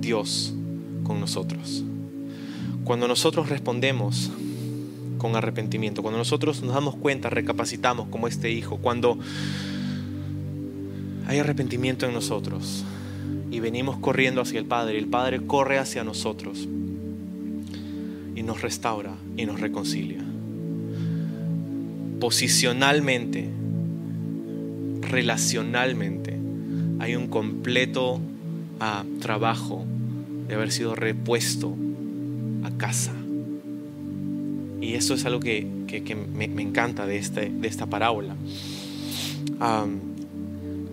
Dios 0.00 0.54
con 1.04 1.20
nosotros. 1.20 1.84
Cuando 2.84 3.08
nosotros 3.08 3.48
respondemos 3.48 4.30
con 5.18 5.36
arrepentimiento, 5.36 6.02
cuando 6.02 6.18
nosotros 6.18 6.62
nos 6.62 6.74
damos 6.74 6.96
cuenta, 6.96 7.30
recapacitamos 7.30 8.08
como 8.08 8.28
este 8.28 8.50
hijo, 8.50 8.78
cuando 8.78 9.18
hay 11.26 11.38
arrepentimiento 11.38 12.06
en 12.06 12.12
nosotros 12.12 12.84
y 13.54 13.60
venimos 13.60 13.96
corriendo 13.98 14.40
hacia 14.40 14.58
el 14.58 14.66
Padre, 14.66 14.98
el 14.98 15.06
Padre 15.06 15.46
corre 15.46 15.78
hacia 15.78 16.02
nosotros 16.02 16.66
y 18.34 18.42
nos 18.42 18.62
restaura 18.62 19.14
y 19.36 19.46
nos 19.46 19.60
reconcilia. 19.60 20.24
Posicionalmente, 22.18 23.48
relacionalmente, 25.02 26.36
hay 26.98 27.14
un 27.14 27.28
completo 27.28 28.18
ah, 28.80 29.04
trabajo 29.20 29.84
de 30.48 30.54
haber 30.56 30.72
sido 30.72 30.96
repuesto 30.96 31.76
a 32.64 32.72
casa. 32.72 33.12
Y 34.80 34.94
eso 34.94 35.14
es 35.14 35.24
algo 35.26 35.38
que, 35.38 35.64
me, 36.34 36.46
encanta 36.60 37.06
de, 37.06 37.18
este, 37.18 37.50
de 37.50 37.68
esta 37.68 37.86
parábola. 37.86 38.34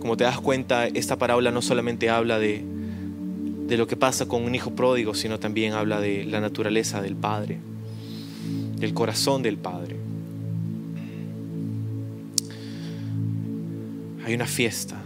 Como 0.02 0.18
te 0.18 0.26
das 0.26 0.42
cuenta, 0.42 0.88
esta 0.88 1.18
parábola 1.18 1.52
no 1.52 1.62
solamente 1.62 2.10
habla 2.10 2.40
de, 2.40 2.62
de 3.68 3.78
lo 3.78 3.88
que 3.88 3.96
pasa 3.96 4.28
con 4.28 4.44
un 4.44 4.54
hijo 4.54 4.72
pródigo, 4.72 5.14
sino 5.14 5.40
también 5.40 5.72
habla 5.72 6.02
de 6.02 6.26
la 6.26 6.42
naturaleza 6.42 7.02
del 7.02 7.16
Padre, 7.16 7.60
del 8.76 8.94
corazón 8.94 9.44
del 9.44 9.58
Padre. 9.58 9.96
Hay 14.26 14.34
una 14.34 14.48
fiesta, 14.48 15.02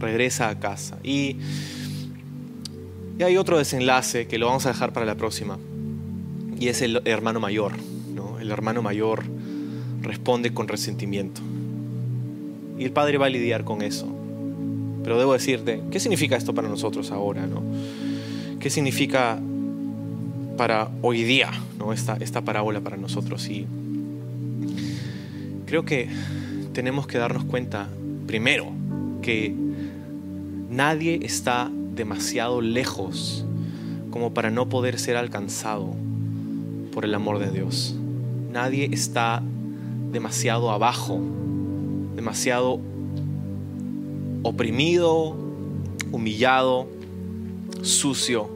regresa 0.00 0.48
a 0.48 0.58
casa 0.58 0.98
y 1.04 1.36
y 3.18 3.22
hay 3.22 3.36
otro 3.36 3.58
desenlace 3.58 4.26
que 4.26 4.38
lo 4.38 4.46
vamos 4.46 4.66
a 4.66 4.70
dejar 4.70 4.92
para 4.92 5.06
la 5.06 5.14
próxima. 5.14 5.58
Y 6.58 6.68
es 6.68 6.82
el 6.82 7.00
hermano 7.04 7.38
mayor. 7.38 7.72
¿no? 8.12 8.40
El 8.40 8.50
hermano 8.50 8.82
mayor 8.82 9.24
responde 10.02 10.52
con 10.52 10.66
resentimiento. 10.66 11.40
Y 12.78 12.84
el 12.84 12.92
padre 12.92 13.18
va 13.18 13.26
a 13.26 13.30
lidiar 13.30 13.64
con 13.64 13.82
eso. 13.82 14.06
Pero 15.02 15.18
debo 15.18 15.32
decirte, 15.34 15.82
¿qué 15.90 16.00
significa 16.00 16.36
esto 16.36 16.54
para 16.54 16.68
nosotros 16.68 17.10
ahora? 17.10 17.46
¿no? 17.46 17.62
¿Qué 18.58 18.70
significa 18.70 19.38
para 20.56 20.88
hoy 21.02 21.24
día 21.24 21.50
¿no? 21.78 21.92
esta, 21.92 22.16
esta 22.16 22.42
parábola 22.42 22.80
para 22.80 22.96
nosotros? 22.96 23.48
Y 23.48 23.66
creo 25.66 25.84
que 25.84 26.08
tenemos 26.72 27.06
que 27.06 27.18
darnos 27.18 27.44
cuenta, 27.44 27.88
primero, 28.26 28.72
que 29.20 29.54
nadie 30.70 31.20
está 31.22 31.70
demasiado 31.94 32.60
lejos 32.60 33.44
como 34.10 34.32
para 34.32 34.50
no 34.50 34.68
poder 34.68 34.98
ser 34.98 35.16
alcanzado 35.16 35.94
por 36.92 37.04
el 37.04 37.14
amor 37.14 37.38
de 37.40 37.50
Dios. 37.50 37.96
Nadie 38.52 38.88
está 38.92 39.42
demasiado 40.12 40.70
abajo, 40.70 41.20
demasiado 42.14 42.80
oprimido, 44.42 45.36
humillado, 46.12 46.86
sucio, 47.82 48.48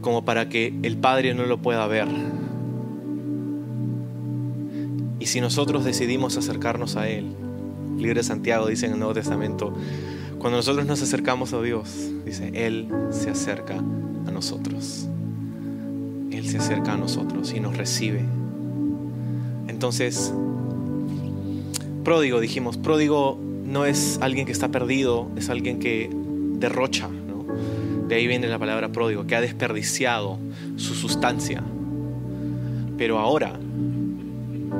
como 0.00 0.24
para 0.24 0.48
que 0.48 0.74
el 0.82 0.96
Padre 0.96 1.34
no 1.34 1.46
lo 1.46 1.58
pueda 1.58 1.86
ver. 1.86 2.08
Y 5.18 5.26
si 5.26 5.40
nosotros 5.40 5.84
decidimos 5.84 6.36
acercarnos 6.36 6.96
a 6.96 7.08
Él, 7.08 7.26
libre 7.98 8.22
Santiago 8.22 8.66
dice 8.66 8.86
en 8.86 8.92
el 8.92 8.98
Nuevo 8.98 9.14
Testamento, 9.14 9.72
cuando 10.38 10.56
nosotros 10.56 10.86
nos 10.86 11.02
acercamos 11.02 11.52
a 11.52 11.60
Dios, 11.60 12.08
dice, 12.24 12.50
Él 12.54 12.88
se 13.10 13.30
acerca 13.30 13.76
a 13.76 14.30
nosotros. 14.30 15.06
Él 16.30 16.48
se 16.48 16.58
acerca 16.58 16.94
a 16.94 16.96
nosotros 16.96 17.52
y 17.52 17.60
nos 17.60 17.76
recibe. 17.76 18.24
Entonces, 19.68 20.32
pródigo, 22.04 22.40
dijimos, 22.40 22.76
pródigo 22.76 23.38
no 23.64 23.84
es 23.84 24.18
alguien 24.20 24.46
que 24.46 24.52
está 24.52 24.68
perdido, 24.68 25.28
es 25.36 25.48
alguien 25.50 25.78
que 25.78 26.10
derrocha. 26.12 27.08
De 28.08 28.16
ahí 28.16 28.26
viene 28.26 28.48
la 28.48 28.58
palabra 28.58 28.90
pródigo, 28.90 29.26
que 29.26 29.36
ha 29.36 29.40
desperdiciado 29.40 30.38
su 30.76 30.94
sustancia. 30.94 31.62
Pero 32.98 33.18
ahora, 33.18 33.58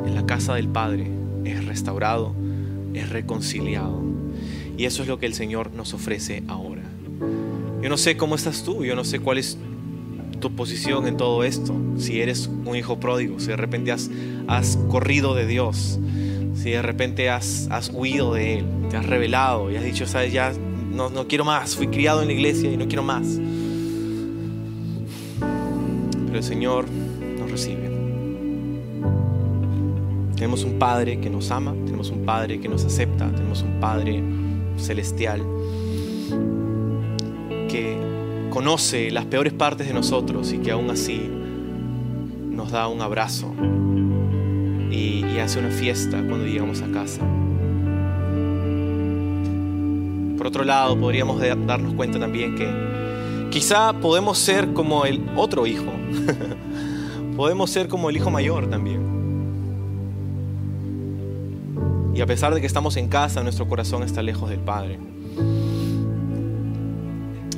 en 0.06 0.14
la 0.14 0.26
casa 0.26 0.54
del 0.54 0.68
Padre, 0.68 1.06
es 1.44 1.64
restaurado, 1.64 2.34
es 2.92 3.08
reconciliado 3.08 4.02
y 4.76 4.86
eso 4.86 5.02
es 5.02 5.08
lo 5.08 5.18
que 5.18 5.26
el 5.26 5.34
Señor 5.34 5.72
nos 5.74 5.94
ofrece 5.94 6.42
ahora. 6.48 6.82
Yo 7.82 7.88
no 7.88 7.96
sé 7.96 8.16
cómo 8.16 8.34
estás 8.34 8.64
tú, 8.64 8.84
yo 8.84 8.96
no 8.96 9.04
sé 9.04 9.20
cuál 9.20 9.38
es 9.38 9.58
tu 10.40 10.50
posición 10.52 11.06
en 11.06 11.16
todo 11.16 11.44
esto. 11.44 11.74
Si 11.98 12.20
eres 12.20 12.48
un 12.64 12.74
hijo 12.76 12.98
pródigo, 12.98 13.40
si 13.40 13.48
de 13.48 13.56
repente 13.56 13.92
has 13.92 14.78
corrido 14.88 15.34
de 15.34 15.46
Dios, 15.46 15.98
si 16.54 16.70
de 16.70 16.82
repente 16.82 17.30
has, 17.30 17.68
huido 17.92 18.34
de 18.34 18.58
Él, 18.58 18.66
te 18.90 18.96
has 18.96 19.06
revelado 19.06 19.70
y 19.70 19.76
has 19.76 19.84
dicho, 19.84 20.06
sabes, 20.06 20.32
ya 20.32 20.52
no, 20.52 21.10
no 21.10 21.26
quiero 21.26 21.44
más, 21.44 21.76
fui 21.76 21.88
criado 21.88 22.22
en 22.22 22.28
la 22.28 22.34
iglesia 22.34 22.70
y 22.70 22.76
no 22.76 22.86
quiero 22.86 23.02
más. 23.02 23.38
Pero 26.26 26.36
el 26.36 26.44
Señor 26.44 26.86
nos 27.38 27.50
recibe. 27.50 27.90
Tenemos 30.34 30.64
un 30.64 30.78
Padre 30.78 31.20
que 31.20 31.30
nos 31.30 31.50
ama, 31.50 31.74
tenemos 31.84 32.10
un 32.10 32.24
Padre 32.24 32.60
que 32.60 32.68
nos 32.68 32.84
acepta, 32.84 33.30
tenemos 33.30 33.62
un 33.62 33.80
Padre 33.80 34.22
celestial 34.76 35.42
que 37.68 37.98
conoce 38.50 39.10
las 39.10 39.26
peores 39.26 39.52
partes 39.52 39.86
de 39.86 39.94
nosotros 39.94 40.52
y 40.52 40.58
que 40.58 40.72
aún 40.72 40.90
así 40.90 41.20
nos 42.50 42.72
da 42.72 42.88
un 42.88 43.00
abrazo 43.00 43.54
hace 45.42 45.58
una 45.58 45.70
fiesta 45.70 46.22
cuando 46.26 46.46
llegamos 46.46 46.82
a 46.82 46.90
casa. 46.90 47.22
Por 50.36 50.46
otro 50.46 50.64
lado, 50.64 50.98
podríamos 50.98 51.40
darnos 51.40 51.94
cuenta 51.94 52.18
también 52.18 52.54
que 52.56 53.48
quizá 53.50 53.92
podemos 53.92 54.38
ser 54.38 54.72
como 54.72 55.04
el 55.04 55.22
otro 55.36 55.66
hijo. 55.66 55.92
podemos 57.36 57.70
ser 57.70 57.88
como 57.88 58.10
el 58.10 58.16
hijo 58.16 58.30
mayor 58.30 58.68
también. 58.70 59.00
Y 62.14 62.20
a 62.20 62.26
pesar 62.26 62.54
de 62.54 62.60
que 62.60 62.66
estamos 62.66 62.96
en 62.96 63.08
casa, 63.08 63.42
nuestro 63.42 63.68
corazón 63.68 64.02
está 64.02 64.22
lejos 64.22 64.50
del 64.50 64.60
Padre. 64.60 64.98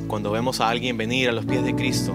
Cuando 0.07 0.31
vemos 0.31 0.61
a 0.61 0.69
alguien 0.69 0.97
venir 0.97 1.29
a 1.29 1.33
los 1.33 1.47
pies 1.47 1.65
de 1.65 1.75
Cristo, 1.75 2.15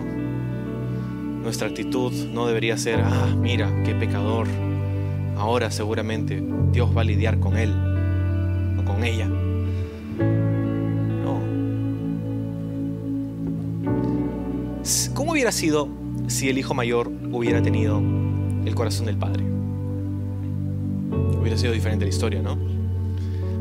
nuestra 1.44 1.68
actitud 1.68 2.12
no 2.34 2.46
debería 2.46 2.78
ser, 2.78 3.02
ah, 3.02 3.36
mira, 3.40 3.84
qué 3.84 3.96
pecador. 3.96 4.48
Ahora 5.38 5.70
seguramente 5.70 6.44
Dios 6.72 6.90
va 6.98 7.02
a 7.02 7.04
lidiar 7.04 7.40
con 7.40 7.58
él 7.58 7.72
o 8.80 8.84
con 8.84 9.04
ella. 9.04 9.28
No. 11.24 11.40
¿Cómo 15.14 15.34
hubiera 15.34 15.52
sido 15.52 15.90
si 16.26 16.50
el 16.50 16.58
hijo 16.58 16.74
mayor 16.74 17.12
hubiera 17.32 17.62
tenido 17.62 18.02
el 18.66 18.74
corazón 18.74 19.06
del 19.06 19.18
padre? 19.18 19.44
Hubiera 21.40 21.56
sido 21.56 21.72
diferente 21.72 22.06
la 22.06 22.10
historia, 22.10 22.42
¿no? 22.42 22.58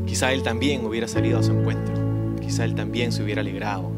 Quizá 0.06 0.32
él 0.32 0.42
también 0.42 0.82
hubiera 0.86 1.06
salido 1.06 1.38
a 1.38 1.42
su 1.42 1.52
encuentro. 1.52 1.94
Quizá 2.40 2.64
él 2.64 2.74
también 2.74 3.12
se 3.12 3.22
hubiera 3.22 3.42
alegrado. 3.42 3.90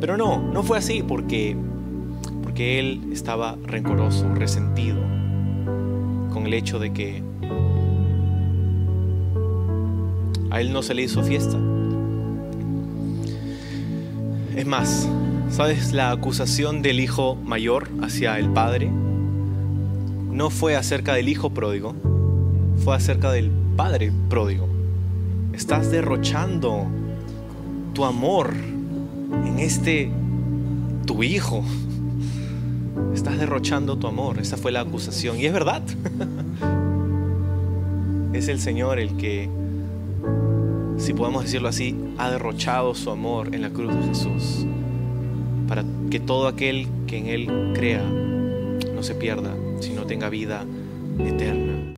Pero 0.00 0.16
no, 0.16 0.40
no 0.40 0.62
fue 0.62 0.78
así 0.78 1.02
porque 1.06 1.54
porque 2.42 2.80
él 2.80 3.10
estaba 3.12 3.58
rencoroso, 3.66 4.34
resentido 4.34 5.19
el 6.50 6.54
hecho 6.54 6.80
de 6.80 6.92
que 6.92 7.22
a 10.50 10.60
él 10.60 10.72
no 10.72 10.82
se 10.82 10.94
le 10.94 11.02
hizo 11.02 11.22
fiesta. 11.22 11.56
Es 14.56 14.66
más, 14.66 15.08
¿sabes? 15.48 15.92
La 15.92 16.10
acusación 16.10 16.82
del 16.82 16.98
hijo 16.98 17.36
mayor 17.36 17.88
hacia 18.02 18.36
el 18.40 18.50
padre 18.50 18.90
no 18.90 20.50
fue 20.50 20.74
acerca 20.74 21.14
del 21.14 21.28
hijo 21.28 21.50
pródigo, 21.50 21.94
fue 22.82 22.96
acerca 22.96 23.30
del 23.30 23.52
padre 23.76 24.10
pródigo. 24.28 24.68
Estás 25.52 25.92
derrochando 25.92 26.88
tu 27.94 28.04
amor 28.04 28.54
en 29.46 29.60
este 29.60 30.10
tu 31.06 31.22
hijo. 31.22 31.62
Estás 33.14 33.38
derrochando 33.38 33.98
tu 33.98 34.06
amor. 34.06 34.38
Esa 34.38 34.56
fue 34.56 34.72
la 34.72 34.80
acusación. 34.80 35.38
Y 35.38 35.46
es 35.46 35.52
verdad. 35.52 35.82
es 38.32 38.48
el 38.48 38.60
Señor 38.60 38.98
el 38.98 39.16
que, 39.16 39.48
si 40.98 41.12
podemos 41.14 41.44
decirlo 41.44 41.68
así, 41.68 41.96
ha 42.18 42.30
derrochado 42.30 42.94
su 42.94 43.10
amor 43.10 43.54
en 43.54 43.62
la 43.62 43.70
cruz 43.70 43.94
de 43.94 44.02
Jesús. 44.02 44.66
Para 45.68 45.84
que 46.10 46.20
todo 46.20 46.48
aquel 46.48 46.86
que 47.06 47.18
en 47.18 47.26
Él 47.26 47.72
crea 47.74 48.02
no 48.02 49.02
se 49.02 49.14
pierda, 49.14 49.54
sino 49.80 50.06
tenga 50.06 50.28
vida 50.28 50.64
eterna. 51.18 51.69